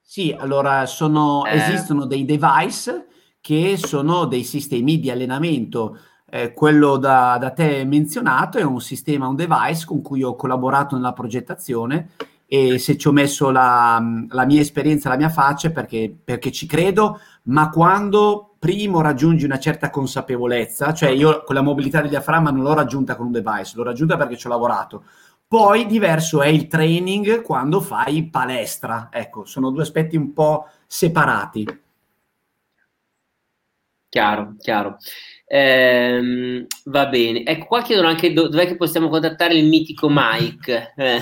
Sì, 0.00 0.34
allora 0.36 0.86
sono, 0.86 1.44
eh. 1.44 1.56
esistono 1.56 2.06
dei 2.06 2.24
device 2.24 3.06
che 3.40 3.76
sono 3.76 4.24
dei 4.24 4.44
sistemi 4.44 4.98
di 4.98 5.10
allenamento 5.10 5.98
eh, 6.28 6.52
quello 6.52 6.96
da, 6.96 7.38
da, 7.38 7.50
te 7.50 7.84
menzionato 7.84 8.58
è 8.58 8.62
un 8.62 8.80
sistema, 8.80 9.28
un 9.28 9.36
device 9.36 9.86
con 9.86 10.02
cui 10.02 10.22
ho 10.22 10.34
collaborato 10.34 10.96
nella 10.96 11.12
progettazione 11.12 12.10
e 12.46 12.78
se 12.78 12.96
ci 12.96 13.08
ho 13.08 13.12
messo 13.12 13.50
la, 13.50 14.00
la 14.28 14.44
mia 14.46 14.60
esperienza, 14.60 15.08
la 15.08 15.16
mia 15.16 15.28
faccia, 15.28 15.70
perché, 15.70 16.14
perché 16.24 16.52
ci 16.52 16.66
credo, 16.66 17.20
ma 17.44 17.70
quando 17.70 18.54
primo 18.58 19.00
raggiungi 19.00 19.44
una 19.44 19.58
certa 19.58 19.90
consapevolezza, 19.90 20.92
cioè 20.92 21.10
io 21.10 21.42
con 21.44 21.54
la 21.54 21.62
mobilità 21.62 22.00
del 22.00 22.10
diaframma 22.10 22.50
non 22.50 22.62
l'ho 22.62 22.74
raggiunta 22.74 23.16
con 23.16 23.26
un 23.26 23.32
device, 23.32 23.72
l'ho 23.76 23.82
raggiunta 23.82 24.16
perché 24.16 24.36
ci 24.36 24.46
ho 24.46 24.50
lavorato. 24.50 25.04
Poi 25.48 25.86
diverso 25.86 26.42
è 26.42 26.48
il 26.48 26.66
training 26.66 27.42
quando 27.42 27.80
fai 27.80 28.28
palestra. 28.28 29.08
Ecco, 29.12 29.44
sono 29.44 29.70
due 29.70 29.82
aspetti 29.82 30.16
un 30.16 30.32
po' 30.32 30.68
separati. 30.86 31.64
Chiaro, 34.08 34.54
chiaro. 34.58 34.96
Ehm, 35.46 36.66
va 36.86 37.06
bene. 37.06 37.44
Ecco, 37.44 37.66
qua 37.66 37.82
chiedono 37.82 38.08
anche 38.08 38.32
do- 38.32 38.48
dov'è 38.48 38.66
che 38.66 38.76
possiamo 38.76 39.08
contattare 39.08 39.54
il 39.54 39.68
mitico 39.68 40.08
Mike. 40.10 40.94
Eh. 40.96 41.20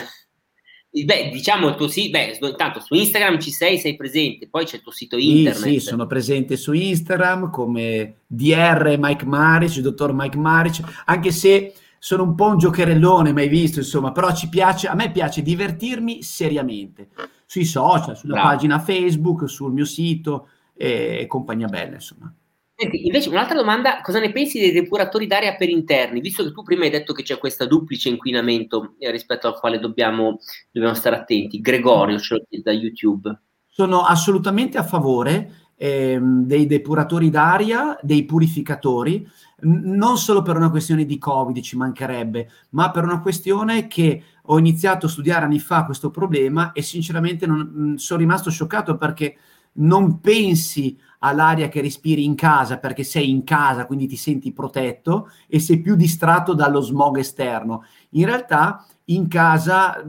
Beh, 1.02 1.30
diciamo 1.32 1.68
il 1.68 1.74
tuo 1.74 1.88
sito, 1.88 2.10
beh, 2.10 2.38
intanto 2.40 2.78
su 2.78 2.94
Instagram 2.94 3.40
ci 3.40 3.50
sei, 3.50 3.78
sei 3.78 3.96
presente, 3.96 4.46
poi 4.48 4.64
c'è 4.64 4.76
il 4.76 4.82
tuo 4.82 4.92
sito 4.92 5.16
internet. 5.16 5.64
Sì, 5.64 5.80
sì, 5.80 5.80
sono 5.80 6.06
presente 6.06 6.56
su 6.56 6.72
Instagram 6.72 7.50
come 7.50 8.18
DR 8.28 8.94
Mike 8.96 9.24
Maric, 9.24 9.80
dottor 9.80 10.12
Mike 10.12 10.36
Maric, 10.36 11.02
anche 11.06 11.32
se 11.32 11.74
sono 11.98 12.22
un 12.22 12.36
po' 12.36 12.46
un 12.46 12.58
giocherellone, 12.58 13.32
mai 13.32 13.48
visto, 13.48 13.80
insomma, 13.80 14.12
però 14.12 14.32
ci 14.32 14.48
piace, 14.48 14.86
a 14.86 14.94
me 14.94 15.10
piace 15.10 15.42
divertirmi 15.42 16.22
seriamente, 16.22 17.08
sui 17.44 17.64
social, 17.64 18.16
sulla 18.16 18.34
Bravo. 18.34 18.48
pagina 18.50 18.78
Facebook, 18.78 19.48
sul 19.48 19.72
mio 19.72 19.86
sito 19.86 20.48
e 20.76 21.24
compagnia 21.26 21.66
bella, 21.66 21.94
insomma. 21.94 22.32
Senti, 22.76 23.06
invece 23.06 23.28
un'altra 23.28 23.56
domanda, 23.56 24.00
cosa 24.02 24.18
ne 24.18 24.32
pensi 24.32 24.58
dei 24.58 24.72
depuratori 24.72 25.28
d'aria 25.28 25.54
per 25.54 25.68
interni? 25.68 26.20
Visto 26.20 26.42
che 26.42 26.50
tu 26.50 26.64
prima 26.64 26.82
hai 26.82 26.90
detto 26.90 27.12
che 27.12 27.22
c'è 27.22 27.38
questo 27.38 27.66
duplice 27.66 28.08
inquinamento 28.08 28.96
eh, 28.98 29.12
rispetto 29.12 29.46
al 29.46 29.58
quale 29.60 29.78
dobbiamo, 29.78 30.38
dobbiamo, 30.72 30.94
stare 30.96 31.14
attenti. 31.14 31.60
Gregorio 31.60 32.18
ce 32.18 32.34
lo 32.34 32.44
chiede 32.48 32.64
da 32.64 32.72
YouTube. 32.72 33.40
Sono 33.68 34.02
assolutamente 34.02 34.76
a 34.76 34.82
favore 34.82 35.70
ehm, 35.76 36.46
dei 36.46 36.66
depuratori 36.66 37.30
d'aria, 37.30 37.96
dei 38.02 38.24
purificatori, 38.24 39.24
non 39.60 40.18
solo 40.18 40.42
per 40.42 40.56
una 40.56 40.70
questione 40.70 41.04
di 41.04 41.16
Covid, 41.16 41.60
ci 41.60 41.76
mancherebbe, 41.76 42.50
ma 42.70 42.90
per 42.90 43.04
una 43.04 43.20
questione 43.20 43.86
che 43.86 44.22
ho 44.42 44.58
iniziato 44.58 45.06
a 45.06 45.08
studiare 45.08 45.44
anni 45.44 45.60
fa 45.60 45.84
questo 45.84 46.10
problema 46.10 46.72
e 46.72 46.82
sinceramente 46.82 47.46
non, 47.46 47.60
mh, 47.60 47.94
sono 47.94 48.18
rimasto 48.18 48.50
scioccato 48.50 48.96
perché 48.96 49.36
non 49.74 50.20
pensi 50.20 50.98
all'aria 51.20 51.68
che 51.68 51.80
respiri 51.80 52.24
in 52.24 52.34
casa 52.34 52.78
perché 52.78 53.02
sei 53.02 53.30
in 53.30 53.44
casa, 53.44 53.86
quindi 53.86 54.06
ti 54.06 54.16
senti 54.16 54.52
protetto 54.52 55.30
e 55.48 55.58
sei 55.58 55.80
più 55.80 55.96
distratto 55.96 56.54
dallo 56.54 56.80
smog 56.80 57.16
esterno. 57.18 57.84
In 58.10 58.26
realtà 58.26 58.84
in 59.04 59.26
casa 59.28 60.02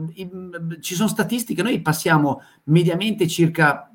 ci 0.80 0.94
sono 0.94 1.08
statistiche, 1.08 1.62
noi 1.62 1.80
passiamo 1.80 2.42
mediamente 2.64 3.26
circa 3.26 3.90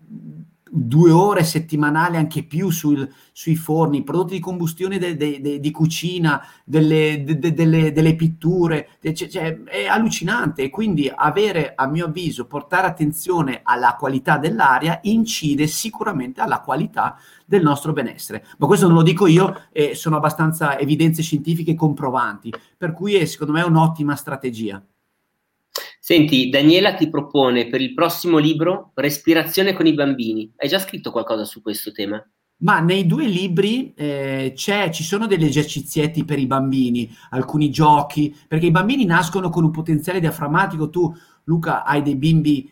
due 0.74 1.11
ore 1.11 1.43
settimanali, 1.43 2.15
anche 2.15 2.43
più 2.43 2.69
sul, 2.69 3.07
sui 3.34 3.57
forni, 3.57 4.03
prodotti 4.03 4.36
di 4.36 4.39
combustione 4.39 4.97
de, 4.97 5.17
de, 5.17 5.41
de, 5.41 5.59
di 5.59 5.72
cucina, 5.72 6.41
delle, 6.63 7.24
delle, 7.26 7.91
delle 7.91 8.15
pitture, 8.15 8.88
cioè, 9.13 9.63
è 9.63 9.86
allucinante 9.86 10.63
e 10.63 10.69
quindi 10.69 11.11
avere, 11.13 11.74
a 11.76 11.88
mio 11.88 12.05
avviso, 12.05 12.45
portare 12.45 12.88
attenzione 12.88 13.59
alla 13.63 13.95
qualità 13.95 14.38
dell'aria 14.38 14.99
incide 15.03 15.67
sicuramente 15.67 16.39
alla 16.39 16.61
qualità 16.61 17.17
del 17.45 17.61
nostro 17.61 17.91
benessere. 17.91 18.45
Ma 18.57 18.67
questo 18.67 18.88
non 18.88 18.95
lo 18.95 19.03
dico 19.03 19.28
io, 19.28 19.63
eh, 19.74 19.93
sono 19.93 20.15
abbastanza 20.15 20.80
evidenze 20.80 21.22
scientifiche 21.22 21.76
comprovanti, 21.76 22.53
per 22.78 22.93
cui 22.93 23.15
è 23.15 23.26
secondo 23.26 23.51
me 23.51 23.61
un'ottima 23.61 24.15
strategia. 24.15 24.82
Senti, 26.12 26.49
Daniela 26.49 26.93
ti 26.93 27.09
propone 27.09 27.70
per 27.70 27.80
il 27.80 27.93
prossimo 27.93 28.38
libro 28.38 28.91
Respirazione 28.95 29.72
con 29.72 29.86
i 29.86 29.93
bambini. 29.93 30.51
Hai 30.57 30.68
già 30.68 30.78
scritto 30.78 31.09
qualcosa 31.09 31.45
su 31.45 31.62
questo 31.62 31.93
tema? 31.93 32.22
Ma 32.64 32.82
nei 32.82 33.05
due 33.05 33.26
libri 33.26 33.93
eh, 33.93 34.53
ci 34.53 35.03
sono 35.03 35.26
degli 35.26 35.45
esercizietti 35.45 36.26
per 36.26 36.38
i 36.38 36.47
bambini, 36.47 37.09
alcuni 37.30 37.70
giochi, 37.70 38.36
perché 38.45 38.66
i 38.66 38.72
bambini 38.72 39.05
nascono 39.05 39.49
con 39.49 39.64
un 39.64 39.72
potenziale 39.72 40.20
diaframmatico. 40.20 40.89
Tu, 40.89 41.16
Luca, 41.45 41.86
hai 41.86 42.01
dei 42.01 42.18
bimbi 42.18 42.70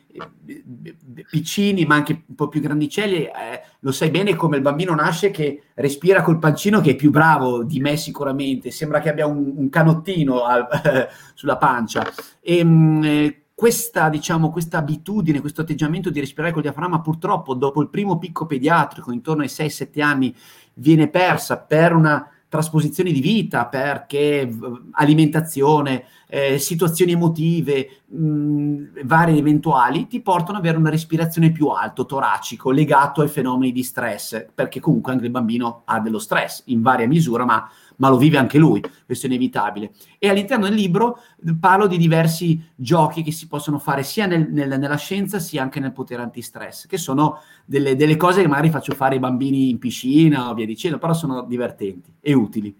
piccini, 1.29 1.85
ma 1.85 1.95
anche 1.95 2.23
un 2.27 2.35
po' 2.35 2.47
più 2.47 2.61
grandicelli. 2.61 3.23
Eh, 3.23 3.61
lo 3.79 3.91
sai 3.91 4.09
bene 4.09 4.35
come 4.35 4.57
il 4.57 4.61
bambino 4.61 4.93
nasce 4.95 5.31
che 5.31 5.63
respira 5.75 6.21
col 6.21 6.39
pancino, 6.39 6.81
che 6.81 6.91
è 6.91 6.95
più 6.95 7.11
bravo 7.11 7.63
di 7.63 7.79
me 7.79 7.97
sicuramente. 7.97 8.71
Sembra 8.71 8.99
che 8.99 9.09
abbia 9.09 9.25
un, 9.25 9.53
un 9.55 9.69
canottino 9.69 10.43
al, 10.43 10.67
sulla 11.33 11.57
pancia. 11.57 12.05
E, 12.41 12.57
ehm, 12.57 12.69
mh, 12.69 13.33
questa, 13.59 14.07
diciamo, 14.07 14.51
questa 14.51 14.77
abitudine, 14.77 15.41
questo 15.41 15.61
atteggiamento 15.61 16.09
di 16.09 16.21
respirare 16.21 16.53
col 16.53 16.61
diaframma, 16.61 17.01
purtroppo 17.01 17.53
dopo 17.53 17.81
il 17.81 17.89
primo 17.89 18.17
picco 18.17 18.45
pediatrico, 18.45 19.11
intorno 19.11 19.41
ai 19.41 19.49
6-7 19.49 20.01
anni, 20.01 20.33
viene 20.75 21.09
persa 21.09 21.57
per 21.57 21.93
una 21.93 22.25
trasposizione 22.49 23.11
di 23.11 23.21
vita, 23.21 23.67
perché 23.67 24.51
alimentazione, 24.91 26.05
eh, 26.27 26.57
situazioni 26.57 27.11
emotive, 27.11 28.01
varie 28.07 29.37
eventuali, 29.37 30.07
ti 30.07 30.19
portano 30.21 30.57
ad 30.57 30.63
avere 30.63 30.77
una 30.77 30.89
respirazione 30.89 31.51
più 31.51 31.67
alto, 31.67 32.05
toracico, 32.05 32.71
legato 32.71 33.21
ai 33.21 33.27
fenomeni 33.27 33.71
di 33.71 33.83
stress, 33.83 34.47
perché 34.53 34.79
comunque 34.79 35.11
anche 35.11 35.25
il 35.25 35.31
bambino 35.31 35.83
ha 35.85 35.99
dello 35.99 36.19
stress 36.19 36.63
in 36.65 36.81
varia 36.81 37.07
misura, 37.07 37.45
ma 37.45 37.69
ma 37.99 38.09
lo 38.09 38.17
vive 38.17 38.37
anche 38.37 38.57
lui, 38.57 38.81
questo 39.05 39.27
è 39.27 39.29
inevitabile. 39.29 39.91
E 40.17 40.29
all'interno 40.29 40.65
del 40.65 40.75
libro 40.75 41.19
parlo 41.59 41.87
di 41.87 41.97
diversi 41.97 42.61
giochi 42.75 43.23
che 43.23 43.31
si 43.31 43.47
possono 43.47 43.79
fare 43.79 44.03
sia 44.03 44.25
nel, 44.25 44.47
nel, 44.51 44.79
nella 44.79 44.97
scienza 44.97 45.39
sia 45.39 45.61
anche 45.61 45.79
nel 45.79 45.93
potere 45.93 46.21
antistress, 46.21 46.85
che 46.85 46.97
sono 46.97 47.39
delle, 47.65 47.95
delle 47.95 48.17
cose 48.17 48.41
che 48.41 48.47
magari 48.47 48.69
faccio 48.69 48.93
fare 48.93 49.15
ai 49.15 49.19
bambini 49.19 49.69
in 49.69 49.77
piscina 49.77 50.49
o 50.49 50.53
via 50.53 50.65
dicendo, 50.65 50.97
però 50.97 51.13
sono 51.13 51.43
divertenti 51.43 52.13
e 52.19 52.33
utili. 52.33 52.75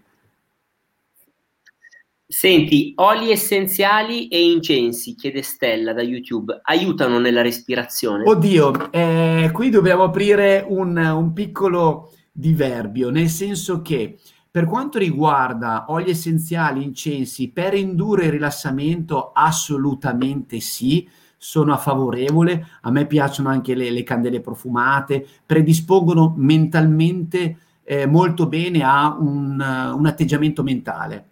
Senti, 2.26 2.92
oli 2.94 3.32
essenziali 3.32 4.28
e 4.28 4.52
incensi, 4.52 5.16
chiede 5.16 5.42
Stella 5.42 5.92
da 5.92 6.00
YouTube, 6.00 6.60
aiutano 6.62 7.18
nella 7.18 7.42
respirazione? 7.42 8.22
Oddio, 8.24 8.92
eh, 8.92 9.50
qui 9.52 9.68
dobbiamo 9.68 10.04
aprire 10.04 10.64
un, 10.66 10.96
un 10.96 11.32
piccolo 11.32 12.12
diverbio, 12.30 13.10
nel 13.10 13.28
senso 13.28 13.82
che 13.82 14.16
per 14.50 14.66
quanto 14.66 14.98
riguarda 14.98 15.84
oli 15.88 16.10
essenziali, 16.10 16.82
incensi, 16.82 17.50
per 17.50 17.74
indurre 17.74 18.24
il 18.24 18.32
rilassamento, 18.32 19.30
assolutamente 19.32 20.58
sì, 20.58 21.08
sono 21.36 21.72
a 21.72 21.76
favorevole. 21.76 22.66
A 22.82 22.90
me 22.90 23.06
piacciono 23.06 23.48
anche 23.48 23.74
le, 23.74 23.90
le 23.90 24.02
candele 24.02 24.40
profumate, 24.40 25.26
predispongono 25.46 26.34
mentalmente 26.36 27.58
eh, 27.84 28.06
molto 28.06 28.46
bene 28.46 28.82
a 28.82 29.16
un, 29.18 29.58
uh, 29.58 29.96
un 29.96 30.06
atteggiamento 30.06 30.62
mentale. 30.62 31.30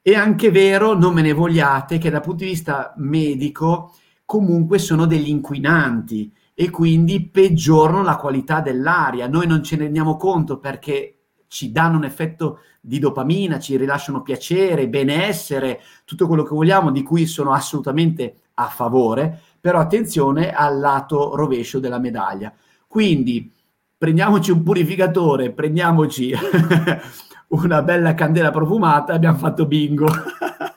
È 0.00 0.14
anche 0.14 0.50
vero, 0.50 0.94
non 0.94 1.14
me 1.14 1.22
ne 1.22 1.32
vogliate, 1.32 1.98
che 1.98 2.10
dal 2.10 2.22
punto 2.22 2.44
di 2.44 2.50
vista 2.50 2.94
medico 2.96 3.94
comunque 4.24 4.78
sono 4.78 5.06
degli 5.06 5.28
inquinanti 5.28 6.32
e 6.54 6.70
quindi 6.70 7.28
peggiorano 7.28 8.02
la 8.02 8.16
qualità 8.16 8.60
dell'aria. 8.60 9.28
Noi 9.28 9.46
non 9.46 9.62
ce 9.62 9.76
ne 9.76 9.84
rendiamo 9.84 10.16
conto 10.16 10.58
perché 10.58 11.21
ci 11.52 11.70
danno 11.70 11.98
un 11.98 12.04
effetto 12.04 12.60
di 12.80 12.98
dopamina, 12.98 13.58
ci 13.58 13.76
rilasciano 13.76 14.22
piacere, 14.22 14.88
benessere, 14.88 15.82
tutto 16.06 16.26
quello 16.26 16.44
che 16.44 16.54
vogliamo, 16.54 16.90
di 16.90 17.02
cui 17.02 17.26
sono 17.26 17.52
assolutamente 17.52 18.36
a 18.54 18.68
favore, 18.68 19.38
però 19.60 19.78
attenzione 19.78 20.50
al 20.50 20.78
lato 20.78 21.36
rovescio 21.36 21.78
della 21.78 21.98
medaglia. 21.98 22.50
Quindi 22.86 23.52
prendiamoci 23.98 24.50
un 24.50 24.62
purificatore, 24.62 25.50
prendiamoci 25.50 26.32
una 27.48 27.82
bella 27.82 28.14
candela 28.14 28.50
profumata 28.50 29.12
abbiamo 29.12 29.36
fatto 29.36 29.66
bingo. 29.66 30.08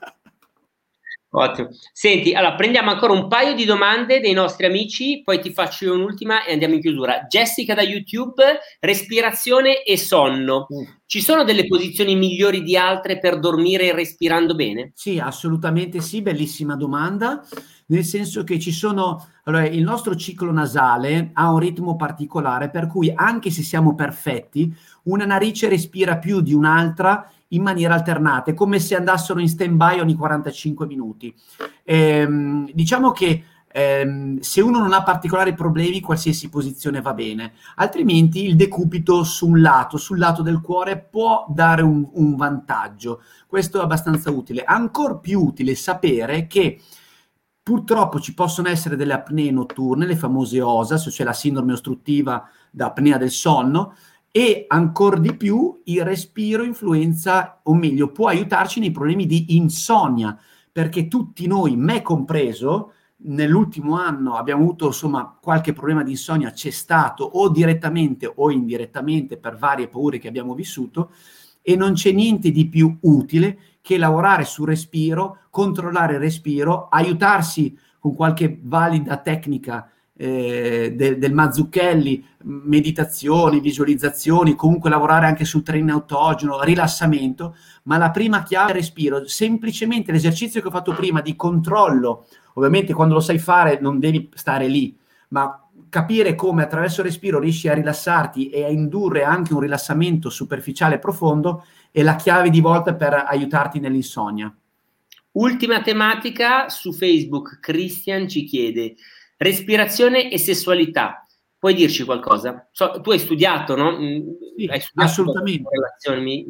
Ottimo. 1.36 1.70
Senti, 1.92 2.34
allora 2.34 2.56
prendiamo 2.56 2.92
ancora 2.92 3.14
un 3.14 3.28
paio 3.28 3.54
di 3.54 3.66
domande 3.66 4.20
dei 4.20 4.34
nostri 4.34 4.66
amici, 4.66 5.22
poi 5.24 5.40
ti 5.40 5.52
faccio 5.52 5.94
un'ultima 5.94 6.46
e 6.46 6.54
andiamo 6.54 6.76
in 6.76 6.82
chiusura. 6.82 7.26
Jessica 7.28 7.74
da 7.74 7.82
YouTube, 7.82 8.44
respirazione 8.80 9.84
e 9.84 9.98
sonno. 9.98 10.68
Mm. 10.74 10.84
Ci 11.08 11.22
sono 11.22 11.44
delle 11.44 11.68
posizioni 11.68 12.16
migliori 12.16 12.64
di 12.64 12.76
altre 12.76 13.20
per 13.20 13.40
dormire 13.40 13.94
respirando 13.94 14.56
bene? 14.56 14.92
Sì, 14.96 15.20
assolutamente 15.20 16.02
sì, 16.02 16.22
bellissima 16.24 16.76
domanda, 16.76 17.46
nel 17.88 18.04
senso 18.04 18.44
che 18.44 18.60
ci 18.60 18.72
sono, 18.72 19.28
allora 19.44 19.68
il 19.68 19.84
nostro 19.84 20.16
ciclo 20.16 20.52
nasale 20.52 21.30
ha 21.34 21.52
un 21.52 21.60
ritmo 21.60 21.96
particolare 21.96 22.72
per 22.72 22.88
cui 22.88 23.12
anche 23.14 23.52
se 23.52 23.62
siamo 23.62 23.94
perfetti, 23.94 24.76
una 25.04 25.26
narice 25.26 25.70
respira 25.70 26.18
più 26.18 26.42
di 26.42 26.54
un'altra 26.54 27.30
in 27.56 27.64
maniera 27.64 27.94
alternata, 27.94 28.52
è 28.52 28.54
come 28.54 28.80
se 28.80 28.96
andassero 28.96 29.40
in 29.40 29.50
stand-by 29.50 30.00
ogni 30.00 30.16
45 30.16 30.86
minuti. 30.86 31.34
Ehm, 31.84 32.70
diciamo 32.74 33.12
che 33.12 33.44
ehm, 33.68 34.40
se 34.40 34.62
uno 34.62 34.80
non 34.80 34.94
ha 34.94 35.04
particolari 35.04 35.54
problemi, 35.54 36.02
qualsiasi 36.02 36.50
posizione 36.50 37.02
va 37.02 37.14
bene, 37.14 37.54
altrimenti 37.76 38.46
il 38.46 38.56
decupito 38.56 39.24
su 39.24 39.54
lato, 39.56 39.98
sul 39.98 40.20
lato 40.20 40.42
del 40.42 40.62
cuore, 40.62 41.00
può 41.00 41.46
dare 41.50 41.82
un, 41.82 42.08
un 42.14 42.36
vantaggio. 42.36 43.22
Questo 43.48 43.80
è 43.80 43.84
abbastanza 43.84 44.32
utile. 44.32 44.64
Ancora 44.64 45.16
più 45.16 45.42
utile 45.42 45.76
sapere 45.76 46.48
che 46.48 46.80
Purtroppo 47.66 48.20
ci 48.20 48.36
possono 48.36 48.68
essere 48.68 48.96
delle 48.96 49.14
apnee 49.14 49.50
notturne, 49.50 50.06
le 50.06 50.16
famose 50.16 50.62
OSAS, 50.62 51.10
cioè 51.12 51.26
la 51.26 51.34
sindrome 51.34 51.74
ostruttiva 51.74 52.48
da 52.70 52.86
apnea 52.86 53.18
del 53.18 53.32
sonno, 53.32 53.96
e 54.38 54.66
ancora 54.68 55.18
di 55.18 55.34
più 55.34 55.80
il 55.86 56.04
respiro 56.04 56.64
influenza, 56.64 57.62
o 57.64 57.74
meglio, 57.74 58.12
può 58.12 58.28
aiutarci 58.28 58.82
nei 58.82 58.92
problemi 58.92 59.26
di 59.26 59.56
insonnia, 59.56 60.38
perché 60.70 61.08
tutti 61.08 61.48
noi, 61.48 61.78
me 61.78 62.02
compreso, 62.02 62.92
nell'ultimo 63.28 63.96
anno 63.98 64.36
abbiamo 64.36 64.64
avuto 64.64 64.88
insomma 64.88 65.40
qualche 65.42 65.72
problema 65.72 66.04
di 66.04 66.12
insonnia, 66.12 66.52
c'è 66.52 66.70
stato 66.70 67.24
o 67.24 67.48
direttamente 67.48 68.30
o 68.36 68.52
indirettamente 68.52 69.38
per 69.38 69.56
varie 69.56 69.88
paure 69.88 70.18
che 70.18 70.28
abbiamo 70.28 70.54
vissuto 70.54 71.12
e 71.62 71.78
non 71.78 71.94
c'è 71.94 72.12
niente 72.12 72.52
di 72.52 72.68
più 72.68 72.94
utile 73.04 73.58
che 73.80 73.98
lavorare 73.98 74.44
sul 74.44 74.68
respiro, 74.68 75.44
controllare 75.50 76.16
il 76.16 76.20
respiro, 76.20 76.90
aiutarsi 76.90 77.74
con 78.00 78.14
qualche 78.14 78.60
valida 78.62 79.16
tecnica 79.16 79.90
eh, 80.18 80.94
de, 80.96 81.18
del 81.18 81.34
Mazzucchelli, 81.34 82.26
meditazioni, 82.44 83.60
visualizzazioni, 83.60 84.56
comunque 84.56 84.90
lavorare 84.90 85.26
anche 85.26 85.46
sul 85.46 85.64
treno 85.64 85.94
autogeno, 85.94 86.62
rilassamento, 86.64 87.56
ma 87.84 87.98
la 87.98 88.12
prima 88.12 88.44
chiave 88.44 88.68
è 88.68 88.70
il 88.72 88.80
respiro. 88.80 89.28
Semplicemente 89.28 90.12
l'esercizio 90.12 90.62
che 90.62 90.68
ho 90.68 90.72
fatto 90.72 90.94
prima 90.94 91.22
di 91.22 91.36
controllo, 91.36 92.28
ovviamente 92.54 92.94
quando 92.94 93.16
lo 93.16 93.20
sai 93.20 93.40
fare 93.40 93.80
non 93.82 94.00
devi 94.00 94.30
stare 94.34 94.68
lì, 94.68 94.98
ma 95.30 95.60
capire 95.90 96.36
come 96.36 96.64
attraverso 96.64 97.02
il 97.02 97.08
respiro 97.08 97.40
riesci 97.40 97.68
a 97.68 97.74
rilassarti 97.74 98.50
e 98.50 98.64
a 98.64 98.70
indurre 98.70 99.24
anche 99.24 99.54
un 99.54 99.60
rilassamento 99.60 100.30
superficiale 100.30 100.96
e 100.96 101.00
profondo 101.00 101.66
è 101.92 102.02
la 102.04 102.16
chiave 102.16 102.50
di 102.50 102.62
volta 102.62 102.94
per 102.96 103.14
aiutarti 103.14 103.80
nell'insonnia. 103.80 104.54
Ultima 105.32 105.82
tematica 105.82 106.70
su 106.70 106.94
Facebook, 106.94 107.60
Christian 107.60 108.28
ci 108.30 108.46
chiede 108.46 108.96
respirazione 109.46 110.32
e 110.32 110.38
sessualità. 110.38 111.26
Puoi 111.58 111.74
dirci 111.74 112.04
qualcosa? 112.04 112.68
So, 112.72 113.00
tu 113.02 113.12
hai 113.12 113.20
studiato, 113.20 113.76
no? 113.76 113.92
Mm, 113.92 114.20
sì, 114.56 114.66
hai 114.68 114.82
studiato 114.82 115.10
assolutamente. 115.10 115.70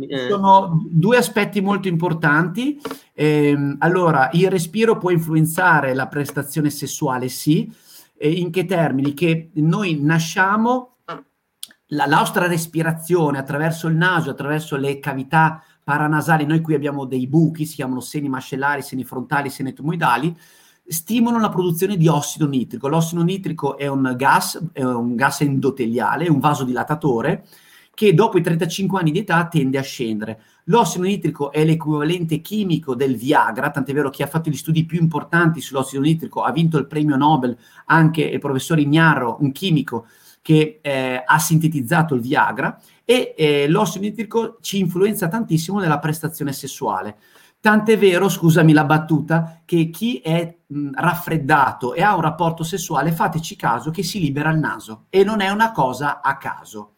Eh. 0.10 0.28
Sono 0.28 0.86
due 0.90 1.18
aspetti 1.18 1.62
molto 1.62 1.88
importanti. 1.88 2.82
Eh, 3.14 3.76
allora, 3.80 4.30
il 4.34 4.50
respiro 4.50 4.98
può 4.98 5.12
influenzare 5.12 5.94
la 5.94 6.08
prestazione 6.08 6.70
sessuale, 6.70 7.30
sì. 7.30 7.72
E 8.18 8.30
in 8.30 8.52
che 8.52 8.66
termini? 8.66 9.14
Che 9.14 9.52
noi 9.54 10.00
nasciamo, 10.02 10.96
la 11.90 12.06
nostra 12.08 12.48
respirazione 12.48 13.38
attraverso 13.38 13.88
il 13.88 13.96
naso, 13.96 14.32
attraverso 14.32 14.76
le 14.76 15.00
cavità 15.00 15.64
paranasali, 15.84 16.46
noi 16.46 16.62
qui 16.62 16.74
abbiamo 16.74 17.06
dei 17.06 17.28
buchi, 17.28 17.66
si 17.66 17.76
chiamano 17.76 18.00
seni 18.00 18.28
mascellari, 18.28 18.82
seni 18.82 19.04
frontali, 19.04 19.50
seni 19.50 19.70
etmoidali, 19.70 20.36
stimolano 20.88 21.42
la 21.42 21.50
produzione 21.50 21.98
di 21.98 22.08
ossido 22.08 22.48
nitrico. 22.48 22.88
L'ossido 22.88 23.24
nitrico 23.24 23.78
è 23.78 23.88
un 23.88 24.14
gas, 24.16 24.62
è 24.72 24.84
un 24.84 25.16
gas 25.16 25.42
endoteliale, 25.42 26.26
è 26.26 26.30
un 26.30 26.40
vasodilatatore 26.40 27.46
che 27.96 28.14
dopo 28.14 28.38
i 28.38 28.44
35 28.44 29.00
anni 29.00 29.12
di 29.12 29.20
età 29.20 29.48
tende 29.48 29.78
a 29.78 29.82
scendere. 29.82 30.42
L'ossido 30.66 31.06
nitrico 31.06 31.52
è 31.52 31.64
l'equivalente 31.64 32.42
chimico 32.42 32.94
del 32.94 33.16
Viagra, 33.16 33.72
tant'è 33.72 33.94
vero 33.94 34.10
che 34.10 34.24
ha 34.24 34.28
fatto 34.28 34.50
gli 34.50 34.58
studi 34.58 34.86
più 34.86 35.00
importanti 35.00 35.62
sull'ossido 35.62 36.02
nitrico, 36.02 36.42
ha 36.42 36.52
vinto 36.52 36.78
il 36.78 36.88
premio 36.88 37.16
Nobel 37.16 37.58
anche 37.86 38.22
il 38.22 38.40
professor 38.40 38.78
Ignarro, 38.80 39.38
un 39.40 39.52
chimico 39.54 40.08
che 40.42 40.80
eh, 40.82 41.24
ha 41.26 41.40
sintetizzato 41.40 42.16
il 42.16 42.22
Viagra, 42.22 42.80
e 43.06 43.34
eh, 43.38 43.68
l'ossido 43.70 44.04
nitrico 44.06 44.58
ci 44.62 44.80
influenza 44.80 45.28
tantissimo 45.28 45.80
nella 45.80 46.00
prestazione 46.00 46.52
sessuale. 46.52 47.18
Tant'è 47.66 47.98
vero, 47.98 48.30
scusami 48.30 48.74
la 48.74 48.84
battuta, 48.84 49.64
che 49.66 49.90
chi 49.90 50.20
è 50.20 50.56
mh, 50.68 50.92
raffreddato 50.94 51.96
e 51.96 52.04
ha 52.04 52.14
un 52.14 52.22
rapporto 52.22 52.64
sessuale, 52.64 53.12
fateci 53.12 53.56
caso 53.56 53.90
che 53.90 54.04
si 54.04 54.20
libera 54.20 54.52
il 54.52 54.60
naso 54.60 55.06
e 55.10 55.24
non 55.24 55.42
è 55.42 55.50
una 55.50 55.72
cosa 55.72 56.22
a 56.22 56.38
caso. 56.38 56.94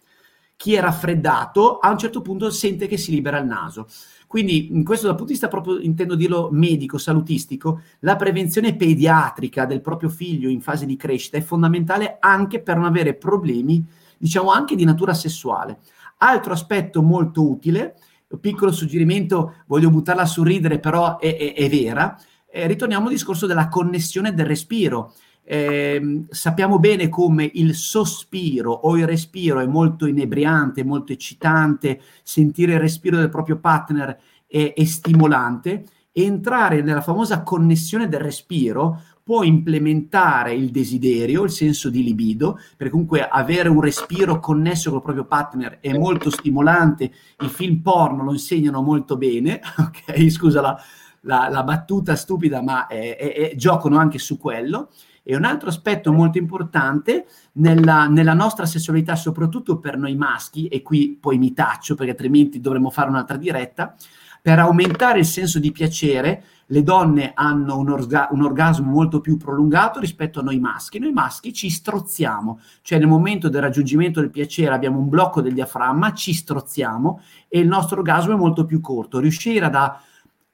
Chi 0.57 0.73
è 0.73 0.81
raffreddato 0.81 1.77
a 1.77 1.89
un 1.89 1.97
certo 1.97 2.19
punto 2.19 2.49
sente 2.49 2.87
che 2.87 2.97
si 2.97 3.11
libera 3.11 3.37
il 3.37 3.45
naso. 3.45 3.87
Quindi, 4.27 4.75
in 4.75 4.83
questo 4.83 5.05
dal 5.05 5.15
punto 5.15 5.31
di 5.31 5.39
vista 5.39 5.47
proprio, 5.47 5.79
intendo 5.79 6.15
dirlo 6.15 6.49
medico, 6.51 6.97
salutistico, 6.97 7.79
la 7.99 8.17
prevenzione 8.17 8.75
pediatrica 8.75 9.63
del 9.63 9.79
proprio 9.79 10.09
figlio 10.09 10.49
in 10.49 10.59
fase 10.59 10.85
di 10.85 10.97
crescita 10.97 11.37
è 11.37 11.41
fondamentale 11.41 12.17
anche 12.19 12.59
per 12.59 12.75
non 12.75 12.83
avere 12.83 13.13
problemi, 13.13 13.85
diciamo 14.17 14.51
anche 14.51 14.75
di 14.75 14.83
natura 14.83 15.13
sessuale. 15.13 15.79
Altro 16.17 16.51
aspetto 16.51 17.01
molto 17.01 17.49
utile 17.49 17.95
piccolo 18.39 18.71
suggerimento, 18.71 19.55
voglio 19.67 19.89
buttarla 19.89 20.23
a 20.23 20.25
sorridere, 20.25 20.79
però 20.79 21.17
è, 21.19 21.35
è, 21.35 21.53
è 21.53 21.69
vera. 21.69 22.19
Eh, 22.49 22.67
ritorniamo 22.67 23.05
al 23.05 23.11
discorso 23.11 23.45
della 23.45 23.67
connessione 23.67 24.33
del 24.33 24.45
respiro. 24.45 25.13
Eh, 25.49 26.25
sappiamo 26.29 26.77
bene 26.77 27.07
come 27.07 27.49
il 27.53 27.73
sospiro 27.73 28.71
o 28.71 28.97
il 28.97 29.07
respiro 29.07 29.61
è 29.61 29.65
molto 29.65 30.05
inebriante, 30.05 30.83
molto 30.83 31.13
eccitante, 31.13 32.01
sentire 32.21 32.73
il 32.73 32.81
respiro 32.81 33.15
del 33.15 33.29
proprio 33.29 33.57
partner 33.57 34.19
è, 34.45 34.73
è 34.75 34.83
stimolante. 34.83 35.85
Entrare 36.11 36.81
nella 36.81 37.01
famosa 37.01 37.43
connessione 37.43 38.09
del 38.09 38.19
respiro 38.19 39.03
può 39.27 39.43
implementare 39.43 40.53
il 40.53 40.69
desiderio, 40.69 41.43
il 41.43 41.49
senso 41.49 41.89
di 41.89 42.01
libido, 42.01 42.57
perché 42.77 42.89
comunque 42.93 43.27
avere 43.27 43.67
un 43.67 43.81
respiro 43.81 44.39
connesso 44.39 44.89
col 44.89 45.01
proprio 45.01 45.25
partner 45.25 45.79
è 45.81 45.91
molto 45.97 46.29
stimolante, 46.29 47.11
i 47.41 47.49
film 47.49 47.81
porno 47.81 48.23
lo 48.23 48.31
insegnano 48.31 48.81
molto 48.81 49.17
bene, 49.17 49.59
ok? 49.77 50.29
Scusa 50.31 50.61
la, 50.61 50.81
la, 51.23 51.49
la 51.49 51.63
battuta 51.63 52.15
stupida, 52.15 52.61
ma 52.61 52.87
è, 52.87 53.17
è, 53.17 53.33
è, 53.33 53.55
giocano 53.57 53.97
anche 53.97 54.17
su 54.17 54.37
quello. 54.37 54.91
E 55.23 55.35
un 55.35 55.43
altro 55.43 55.67
aspetto 55.67 56.13
molto 56.13 56.37
importante 56.37 57.25
nella, 57.55 58.07
nella, 58.07 58.33
nostra 58.33 58.65
sessualità, 58.65 59.17
soprattutto 59.17 59.77
per 59.77 59.97
noi 59.97 60.15
maschi, 60.15 60.69
e 60.69 60.81
qui 60.81 61.17
poi 61.19 61.37
mi 61.37 61.51
taccio 61.51 61.95
perché 61.95 62.11
altrimenti 62.11 62.61
dovremmo 62.61 62.89
fare 62.89 63.09
un'altra 63.09 63.35
diretta, 63.35 63.93
per 64.41 64.59
aumentare 64.59 65.19
il 65.19 65.25
senso 65.25 65.59
di 65.59 65.73
piacere, 65.73 66.43
le 66.67 66.83
donne 66.83 67.31
hanno 67.33 67.77
un, 67.77 67.89
orga- 67.89 68.27
un, 68.31 68.43
orgasmo 68.43 68.91
molto 68.91 69.21
più 69.21 69.37
prolungato 69.37 69.99
rispetto 69.99 70.39
a 70.39 70.43
noi 70.43 70.59
maschi. 70.59 70.99
Noi 70.99 71.11
maschi 71.11 71.53
ci 71.53 71.69
strozziamo, 71.69 72.59
cioè 72.81 72.99
nel 72.99 73.07
momento 73.07 73.49
del 73.49 73.61
raggiungimento 73.61 74.19
del 74.19 74.29
piacere 74.29 74.73
abbiamo 74.73 74.99
un 74.99 75.09
blocco 75.09 75.41
del 75.41 75.53
diaframma, 75.53 76.13
ci 76.13 76.33
strozziamo 76.33 77.21
e 77.47 77.59
il 77.59 77.67
nostro 77.67 77.97
orgasmo 77.99 78.33
è 78.33 78.37
molto 78.37 78.65
più 78.65 78.81
corto. 78.81 79.19
Riuscire 79.19 79.65
ad 79.65 79.75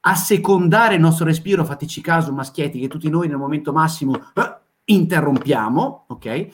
assecondare 0.01 0.95
il 0.95 1.01
nostro 1.01 1.25
respiro, 1.25 1.65
fateci 1.65 2.01
caso 2.01 2.31
maschietti, 2.31 2.79
che 2.79 2.87
tutti 2.87 3.09
noi 3.09 3.27
nel 3.27 3.37
momento 3.37 3.71
massimo 3.71 4.15
eh, 4.15 4.57
interrompiamo, 4.85 6.05
ok? 6.07 6.47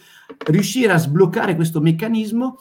Riuscire 0.45 0.93
a 0.93 0.97
sbloccare 0.97 1.55
questo 1.55 1.81
meccanismo 1.81 2.57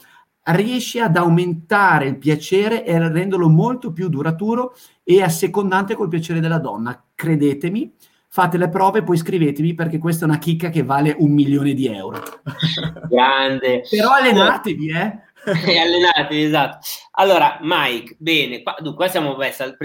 riesce 0.51 1.01
ad 1.01 1.17
aumentare 1.17 2.07
il 2.07 2.19
piacere 2.19 2.85
e 2.85 2.95
a 2.95 3.09
renderlo 3.09 3.49
molto 3.49 3.93
più 3.93 4.09
duraturo 4.09 4.75
e 5.03 5.23
assecondante 5.23 5.95
col 5.95 6.09
piacere 6.09 6.41
della 6.41 6.59
donna. 6.59 7.03
Credetemi, 7.15 7.95
fate 8.29 8.59
le 8.59 8.69
prove 8.69 9.01
e 9.01 9.03
poi 9.03 9.17
scrivetemi 9.17 9.75
perché 9.75 9.99
questa 9.99 10.25
è 10.25 10.29
una 10.29 10.39
chicca 10.39 10.69
che 10.69 10.83
vale 10.83 11.15
un 11.19 11.33
milione 11.33 11.75
di 11.75 11.87
euro. 11.87 12.23
Grande. 13.09 13.83
Però 13.89 14.11
allenatevi, 14.11 14.91
eh? 14.91 15.19
e 15.67 15.79
allenatevi, 15.79 16.43
esatto. 16.45 16.79
Allora, 17.13 17.59
Mike, 17.63 18.17
bene, 18.19 18.63
qua, 18.63 18.77
dunque, 18.79 19.05
qua 19.05 19.09
siamo 19.09 19.37
messi 19.37 19.63
al 19.63 19.77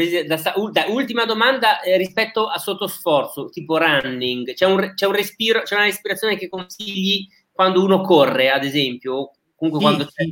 ultima 0.90 1.26
domanda 1.26 1.82
eh, 1.82 1.98
rispetto 1.98 2.48
a 2.48 2.58
sottosforzo, 2.58 3.50
tipo 3.50 3.78
running. 3.78 4.54
C'è 4.54 4.66
un, 4.66 4.94
c'è 4.94 5.06
un 5.06 5.14
respiro, 5.14 5.62
c'è 5.62 5.76
una 5.76 5.86
respirazione 5.86 6.38
che 6.38 6.50
consigli 6.50 7.28
quando 7.52 7.84
uno 7.84 8.02
corre, 8.02 8.50
ad 8.50 8.64
esempio, 8.64 9.32
comunque 9.56 9.80
sì, 9.80 9.86
quando 9.86 10.06
c'è... 10.06 10.26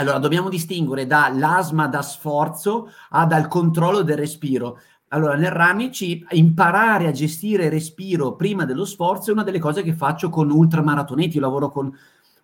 Allora, 0.00 0.18
dobbiamo 0.18 0.48
distinguere 0.48 1.06
dall'asma 1.06 1.86
da 1.86 2.00
sforzo 2.00 2.90
a 3.10 3.26
dal 3.26 3.48
controllo 3.48 4.00
del 4.00 4.16
respiro. 4.16 4.78
Allora, 5.08 5.34
nel 5.34 5.50
running 5.50 6.26
imparare 6.30 7.06
a 7.06 7.10
gestire 7.10 7.64
il 7.64 7.70
respiro 7.70 8.34
prima 8.34 8.64
dello 8.64 8.86
sforzo 8.86 9.28
è 9.28 9.34
una 9.34 9.42
delle 9.42 9.58
cose 9.58 9.82
che 9.82 9.92
faccio 9.92 10.30
con 10.30 10.50
ultramaratoneti. 10.50 11.36
Io 11.36 11.42
lavoro 11.42 11.68
con 11.68 11.94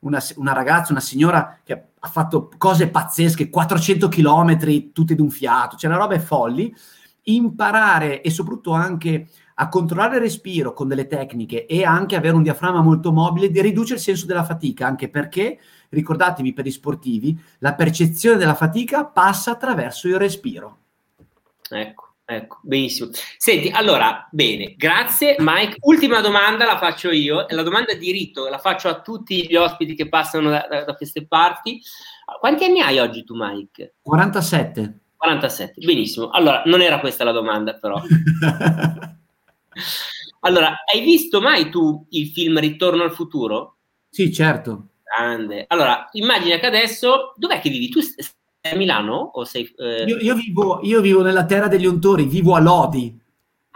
una, 0.00 0.22
una 0.36 0.52
ragazza, 0.52 0.92
una 0.92 1.00
signora 1.00 1.59
che 1.64 1.72
ha 1.98 2.09
fatto 2.09 2.50
cose 2.59 2.88
pazzesche, 2.88 3.48
400 3.48 4.09
km 4.09 4.92
tutte 4.92 5.14
d'un 5.14 5.30
fiato, 5.30 5.76
cioè 5.76 5.88
una 5.88 5.98
roba 5.98 6.14
è 6.14 6.18
folli. 6.18 6.74
Imparare 7.28 8.20
e 8.20 8.28
soprattutto 8.28 8.72
anche 8.72 9.28
a 9.54 9.68
controllare 9.70 10.16
il 10.16 10.20
respiro 10.20 10.74
con 10.74 10.88
delle 10.88 11.07
tecniche 11.07 11.64
e 11.64 11.84
anche 11.84 12.16
avere 12.16 12.36
un 12.36 12.42
diaframma 12.42 12.82
molto 12.82 13.12
mobile 13.12 13.48
riduce 13.62 13.94
il 13.94 14.00
senso 14.00 14.26
della 14.26 14.44
fatica, 14.44 14.86
anche 14.86 15.09
perché 15.09 15.59
ricordatevi 15.91 16.53
per 16.53 16.64
gli 16.64 16.70
sportivi, 16.70 17.39
la 17.59 17.74
percezione 17.74 18.37
della 18.37 18.55
fatica 18.55 19.05
passa 19.05 19.53
attraverso 19.53 20.09
il 20.09 20.18
respiro. 20.18 20.78
Ecco. 21.70 22.05
Ecco, 22.28 22.59
benissimo. 22.62 23.11
Senti, 23.39 23.68
allora, 23.68 24.26
bene, 24.32 24.74
grazie 24.76 25.37
Mike. 25.39 25.76
Ultima 25.82 26.20
domanda 26.20 26.64
la 26.64 26.76
faccio 26.76 27.12
io, 27.12 27.47
la 27.49 27.62
domanda 27.62 27.95
di 27.95 28.11
rito, 28.11 28.49
la 28.49 28.59
faccio 28.59 28.89
a 28.89 29.01
tutti 29.01 29.47
gli 29.47 29.55
ospiti 29.55 29.95
che 29.95 30.09
passano 30.09 30.51
da, 30.51 30.66
da, 30.68 30.82
da 30.82 30.97
queste 30.97 31.24
parti. 31.24 31.80
Quanti 32.41 32.64
anni 32.64 32.80
hai 32.80 32.99
oggi 32.99 33.22
tu, 33.22 33.37
Mike? 33.37 33.95
47. 34.03 34.99
47, 35.16 35.80
benissimo. 35.84 36.30
Allora, 36.30 36.62
non 36.66 36.82
era 36.82 36.99
questa 36.99 37.22
la 37.22 37.30
domanda, 37.30 37.74
però. 37.74 38.03
allora, 40.41 40.78
hai 40.93 41.03
visto 41.03 41.41
mai 41.41 41.70
tu 41.70 42.07
il 42.11 42.26
film 42.30 42.59
Ritorno 42.59 43.05
al 43.05 43.12
futuro? 43.12 43.76
Sì, 44.11 44.32
certo. 44.32 44.89
Grande. 45.07 45.64
Allora, 45.68 46.09
immagina 46.12 46.59
che 46.59 46.66
adesso, 46.66 47.32
dov'è 47.36 47.61
che 47.61 47.70
vivi? 47.70 47.88
Tu 47.88 48.00
sei 48.00 48.24
a 48.62 48.74
Milano 48.74 49.30
o 49.34 49.44
sei... 49.44 49.72
Eh... 49.78 50.04
Io, 50.04 50.16
io, 50.18 50.34
vivo, 50.34 50.80
io, 50.82 51.00
vivo, 51.00 51.22
nella 51.22 51.46
terra 51.46 51.68
degli 51.68 51.86
untori, 51.86 52.24
vivo 52.24 52.57
a 52.57 52.61
Lodi. 52.61 53.16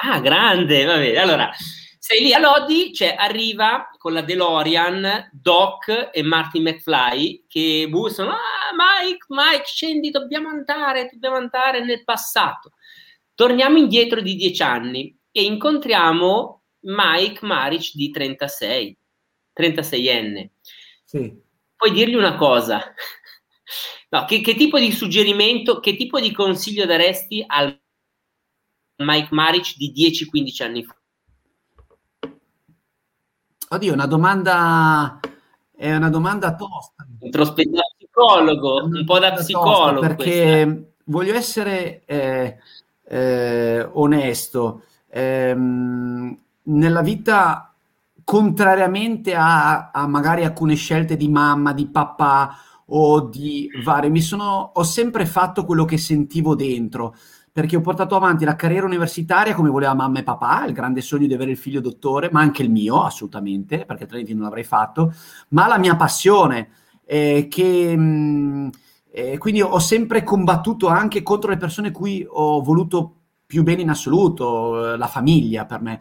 Ah, 0.03 0.19
grande, 0.19 0.85
va 0.85 0.97
bene. 0.97 1.19
Allora, 1.19 1.51
sei 1.99 2.23
lì 2.23 2.33
a 2.35 2.41
Lodi, 2.41 2.93
cioè, 2.93 3.15
arriva 3.17 3.89
con 3.97 4.13
la 4.13 4.23
DeLorean 4.23 5.31
Doc 5.33 6.11
e 6.13 6.23
Marty 6.23 6.61
McFly 6.61 7.45
che 7.47 7.87
bussano, 7.89 8.31
ah 8.33 8.75
Mike, 8.75 9.27
Mike, 9.29 9.65
scendi, 9.65 10.11
dobbiamo 10.11 10.49
andare, 10.49 11.11
dobbiamo 11.13 11.37
andare 11.37 11.85
nel 11.85 12.03
passato. 12.03 12.73
Torniamo 13.35 13.79
indietro 13.79 14.21
di 14.21 14.35
dieci 14.35 14.63
anni 14.63 15.17
e 15.31 15.45
incontriamo 15.45 16.63
Mike 16.81 17.47
Maric 17.47 17.93
di 17.95 18.11
36, 18.11 18.99
36enne. 19.55 20.49
Sì. 21.11 21.43
Puoi 21.75 21.91
dirgli 21.91 22.15
una 22.15 22.37
cosa? 22.37 22.81
No, 24.11 24.25
che, 24.27 24.41
che, 24.41 24.55
tipo 24.55 24.79
di 24.79 24.93
suggerimento, 24.93 25.81
che 25.81 25.97
tipo 25.97 26.21
di 26.21 26.33
consiglio 26.33 26.87
daresti 26.87 27.45
al 27.45 27.77
Mike 28.97 29.29
Maric 29.31 29.77
di 29.77 29.93
10-15 29.93 30.63
anni 30.63 30.85
fa? 30.85 30.97
Oddio, 33.71 33.93
una 33.93 34.07
domanda 34.07 35.19
è 35.77 35.93
una 35.95 36.11
domanda 36.11 36.55
tosta. 36.55 37.07
Introspettiva 37.21 37.83
psicologo, 37.97 38.85
un 38.85 39.05
po' 39.05 39.19
da 39.19 39.33
psicologo. 39.33 40.01
Perché 40.01 40.63
questa. 40.65 40.93
voglio 41.05 41.35
essere 41.35 42.03
eh, 42.05 42.59
eh, 43.09 43.89
onesto. 43.93 44.85
Eh, 45.09 45.55
nella 45.55 47.03
vita, 47.03 47.70
contrariamente 48.31 49.35
a, 49.35 49.91
a, 49.91 50.07
magari 50.07 50.45
alcune 50.45 50.77
scelte 50.77 51.17
di 51.17 51.29
mamma, 51.29 51.73
di 51.73 51.89
papà 51.89 52.57
o 52.87 53.23
di 53.23 53.69
varie, 53.83 54.09
mi 54.09 54.21
sono, 54.21 54.71
ho 54.73 54.85
sempre 54.85 55.27
fatto 55.27 55.65
quello 55.65 55.85
che 55.85 55.99
sentivo 55.99 56.55
dentro 56.55 57.17
perché 57.51 57.75
ho 57.75 57.81
portato 57.81 58.15
avanti 58.15 58.45
la 58.45 58.55
carriera 58.55 58.87
universitaria 58.87 59.53
come 59.53 59.69
voleva 59.69 59.95
mamma 59.95 60.21
e 60.21 60.23
papà, 60.23 60.65
il 60.65 60.73
grande 60.73 61.01
sogno 61.01 61.27
di 61.27 61.35
avere 61.35 61.51
il 61.51 61.57
figlio 61.57 61.81
dottore, 61.81 62.29
ma 62.31 62.39
anche 62.39 62.63
il 62.63 62.71
mio, 62.71 63.03
assolutamente, 63.03 63.85
perché 63.85 64.05
altrimenti 64.05 64.33
non 64.33 64.45
l'avrei 64.45 64.63
fatto, 64.63 65.13
ma 65.49 65.67
la 65.67 65.79
mia 65.79 65.97
passione, 65.97 66.69
eh, 67.07 67.49
che 67.51 67.97
mh, 67.97 68.71
eh, 69.11 69.39
quindi 69.39 69.61
ho 69.61 69.81
sempre 69.81 70.23
combattuto 70.23 70.87
anche 70.87 71.25
contro 71.25 71.51
le 71.51 71.57
persone 71.57 71.91
cui 71.91 72.25
ho 72.29 72.63
voluto 72.63 73.17
più 73.45 73.65
bene 73.65 73.83
in 73.83 73.91
assoluto, 73.91 74.93
eh, 74.93 74.97
la 74.97 75.09
famiglia 75.09 75.67
per 75.67 75.81
me. 75.81 76.01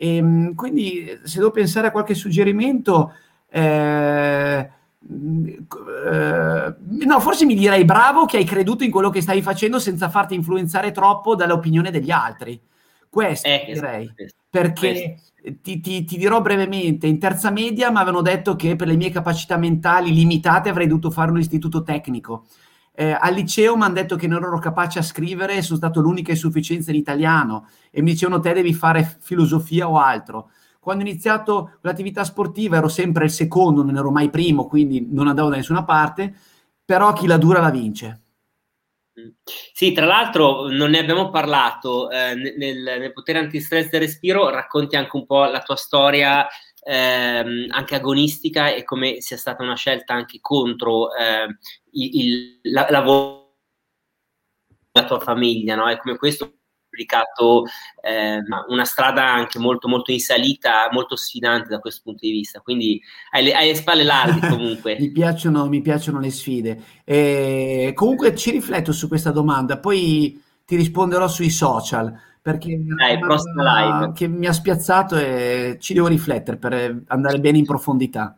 E, 0.00 0.22
mh, 0.22 0.54
quindi 0.54 1.18
se 1.24 1.38
devo 1.38 1.50
pensare 1.50 1.88
a 1.88 1.90
qualche 1.90 2.14
suggerimento... 2.14 3.12
Eh, 3.50 4.70
Uh, 5.00 6.74
no, 7.06 7.20
forse 7.20 7.46
mi 7.46 7.54
direi 7.54 7.84
bravo 7.84 8.26
che 8.26 8.36
hai 8.36 8.44
creduto 8.44 8.84
in 8.84 8.90
quello 8.90 9.10
che 9.10 9.22
stavi 9.22 9.40
facendo 9.40 9.78
senza 9.78 10.10
farti 10.10 10.34
influenzare 10.34 10.90
troppo 10.90 11.34
dall'opinione 11.34 11.90
degli 11.90 12.10
altri. 12.10 12.60
Questo 13.08 13.48
eh, 13.48 13.70
direi. 13.72 14.12
Perché 14.50 15.16
ti, 15.62 15.80
ti, 15.80 16.04
ti, 16.04 16.16
dirò 16.18 16.40
brevemente: 16.40 17.06
in 17.06 17.18
terza 17.18 17.50
media 17.50 17.90
mi 17.90 17.96
avevano 17.96 18.22
detto 18.22 18.56
che 18.56 18.76
per 18.76 18.88
le 18.88 18.96
mie 18.96 19.10
capacità 19.10 19.56
mentali 19.56 20.12
limitate 20.12 20.68
avrei 20.68 20.86
dovuto 20.86 21.10
fare 21.10 21.30
un 21.30 21.38
istituto 21.38 21.82
tecnico. 21.82 22.46
Eh, 23.00 23.16
al 23.16 23.32
liceo 23.32 23.76
mi 23.76 23.84
hanno 23.84 23.94
detto 23.94 24.16
che 24.16 24.26
non 24.26 24.42
ero 24.42 24.58
capace 24.58 24.98
a 24.98 25.02
scrivere, 25.02 25.62
sono 25.62 25.78
stato 25.78 26.00
l'unica 26.00 26.32
insufficienza 26.32 26.90
in 26.90 26.96
italiano 26.96 27.68
e 27.92 28.02
mi 28.02 28.10
dicevano 28.10 28.40
te 28.40 28.52
devi 28.52 28.74
fare 28.74 29.18
filosofia 29.20 29.88
o 29.88 30.00
altro. 30.00 30.50
Quando 30.80 31.04
ho 31.04 31.06
iniziato 31.06 31.78
l'attività 31.82 32.24
sportiva 32.24 32.78
ero 32.78 32.88
sempre 32.88 33.26
il 33.26 33.30
secondo, 33.30 33.84
non 33.84 33.96
ero 33.96 34.10
mai 34.10 34.30
primo, 34.30 34.66
quindi 34.66 35.06
non 35.12 35.28
andavo 35.28 35.48
da 35.48 35.54
nessuna 35.54 35.84
parte, 35.84 36.34
però 36.84 37.12
chi 37.12 37.28
la 37.28 37.36
dura 37.36 37.60
la 37.60 37.70
vince. 37.70 38.22
Sì, 39.44 39.92
tra 39.92 40.04
l'altro 40.04 40.68
non 40.68 40.90
ne 40.90 40.98
abbiamo 40.98 41.30
parlato, 41.30 42.10
eh, 42.10 42.34
nel, 42.34 42.82
nel, 42.82 43.12
potere 43.12 43.38
antistress 43.38 43.90
del 43.90 44.00
respiro 44.00 44.48
racconti 44.48 44.96
anche 44.96 45.16
un 45.16 45.24
po' 45.24 45.44
la 45.44 45.60
tua 45.60 45.76
storia 45.76 46.48
ehm, 46.88 47.66
anche 47.68 47.94
agonistica 47.94 48.72
e 48.72 48.82
come 48.82 49.20
sia 49.20 49.36
stata 49.36 49.62
una 49.62 49.76
scelta 49.76 50.14
anche 50.14 50.38
contro 50.40 51.14
eh, 51.14 51.46
il, 51.92 52.60
la, 52.62 52.86
la, 52.88 53.04
la 54.92 55.04
tua 55.04 55.20
famiglia, 55.20 55.74
no? 55.74 55.88
E 55.90 55.98
come 55.98 56.16
questo 56.16 56.54
pubblicato 56.88 57.66
eh, 58.00 58.40
una 58.68 58.84
strada 58.84 59.22
anche 59.22 59.58
molto, 59.58 59.86
molto 59.86 60.12
in 60.12 60.20
salita, 60.20 60.88
molto 60.90 61.14
sfidante 61.14 61.68
da 61.68 61.78
questo 61.78 62.00
punto 62.04 62.20
di 62.24 62.32
vista. 62.32 62.60
Quindi 62.60 62.98
hai 63.32 63.44
le, 63.44 63.52
hai 63.52 63.68
le 63.68 63.74
spalle 63.74 64.04
larghe 64.04 64.48
comunque. 64.48 64.96
mi, 64.98 65.12
piacciono, 65.12 65.68
mi, 65.68 65.82
piacciono, 65.82 66.18
le 66.20 66.30
sfide. 66.30 66.82
E 67.04 67.92
comunque 67.94 68.34
ci 68.34 68.50
rifletto 68.50 68.92
su 68.92 69.08
questa 69.08 69.30
domanda, 69.30 69.78
poi 69.78 70.42
ti 70.64 70.76
risponderò 70.76 71.28
sui 71.28 71.50
social 71.50 72.18
perché 72.40 72.78
Dai, 72.82 73.18
live. 73.18 74.12
che 74.14 74.28
mi 74.28 74.46
ha 74.46 74.52
spiazzato 74.52 75.16
e 75.16 75.76
ci 75.80 75.94
devo 75.94 76.06
riflettere 76.06 76.56
per 76.56 77.02
andare 77.06 77.40
bene 77.40 77.58
in 77.58 77.64
profondità. 77.64 78.36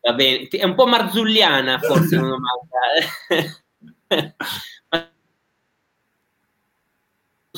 Va 0.00 0.12
bene, 0.12 0.48
è 0.48 0.64
un 0.64 0.74
po' 0.74 0.86
marzulliana 0.86 1.78
forse 1.78 2.16
una 2.18 2.28
domanda. 2.28 2.76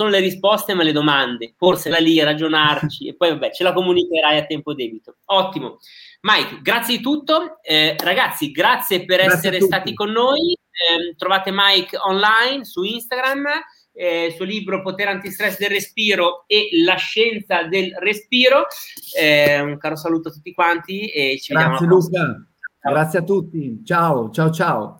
sono 0.00 0.08
le 0.08 0.20
risposte 0.20 0.72
ma 0.72 0.82
le 0.82 0.92
domande, 0.92 1.52
forse 1.58 1.90
la 1.90 1.98
lì, 1.98 2.18
ragionarci 2.22 3.08
e 3.08 3.14
poi 3.14 3.30
vabbè 3.30 3.50
ce 3.52 3.62
la 3.62 3.74
comunicherai 3.74 4.38
a 4.38 4.46
tempo 4.46 4.72
debito. 4.72 5.16
Ottimo. 5.26 5.78
Mike, 6.22 6.60
grazie 6.62 6.96
di 6.96 7.02
tutto. 7.02 7.58
Eh, 7.62 7.96
ragazzi, 7.98 8.50
grazie 8.50 9.04
per 9.04 9.18
grazie 9.18 9.36
essere 9.36 9.60
stati 9.60 9.92
con 9.92 10.10
noi. 10.10 10.52
Eh, 10.52 11.14
trovate 11.16 11.50
Mike 11.52 11.98
online 11.98 12.64
su 12.64 12.82
Instagram, 12.82 13.44
eh, 13.92 14.26
il 14.26 14.32
suo 14.32 14.44
libro 14.44 14.82
Potere 14.82 15.10
antistress 15.10 15.58
del 15.58 15.70
respiro 15.70 16.44
e 16.46 16.68
la 16.84 16.96
scienza 16.96 17.64
del 17.64 17.92
respiro. 17.98 18.66
Eh, 19.18 19.60
un 19.60 19.78
caro 19.78 19.96
saluto 19.96 20.28
a 20.28 20.32
tutti 20.32 20.52
quanti 20.52 21.08
e 21.08 21.38
ci 21.38 21.52
grazie 21.52 21.86
vediamo. 21.86 21.98
Grazie 21.98 22.16
Luca. 22.16 22.44
Grazie 22.82 23.18
a 23.18 23.22
tutti. 23.22 23.82
Ciao, 23.84 24.30
ciao, 24.30 24.50
ciao. 24.50 24.99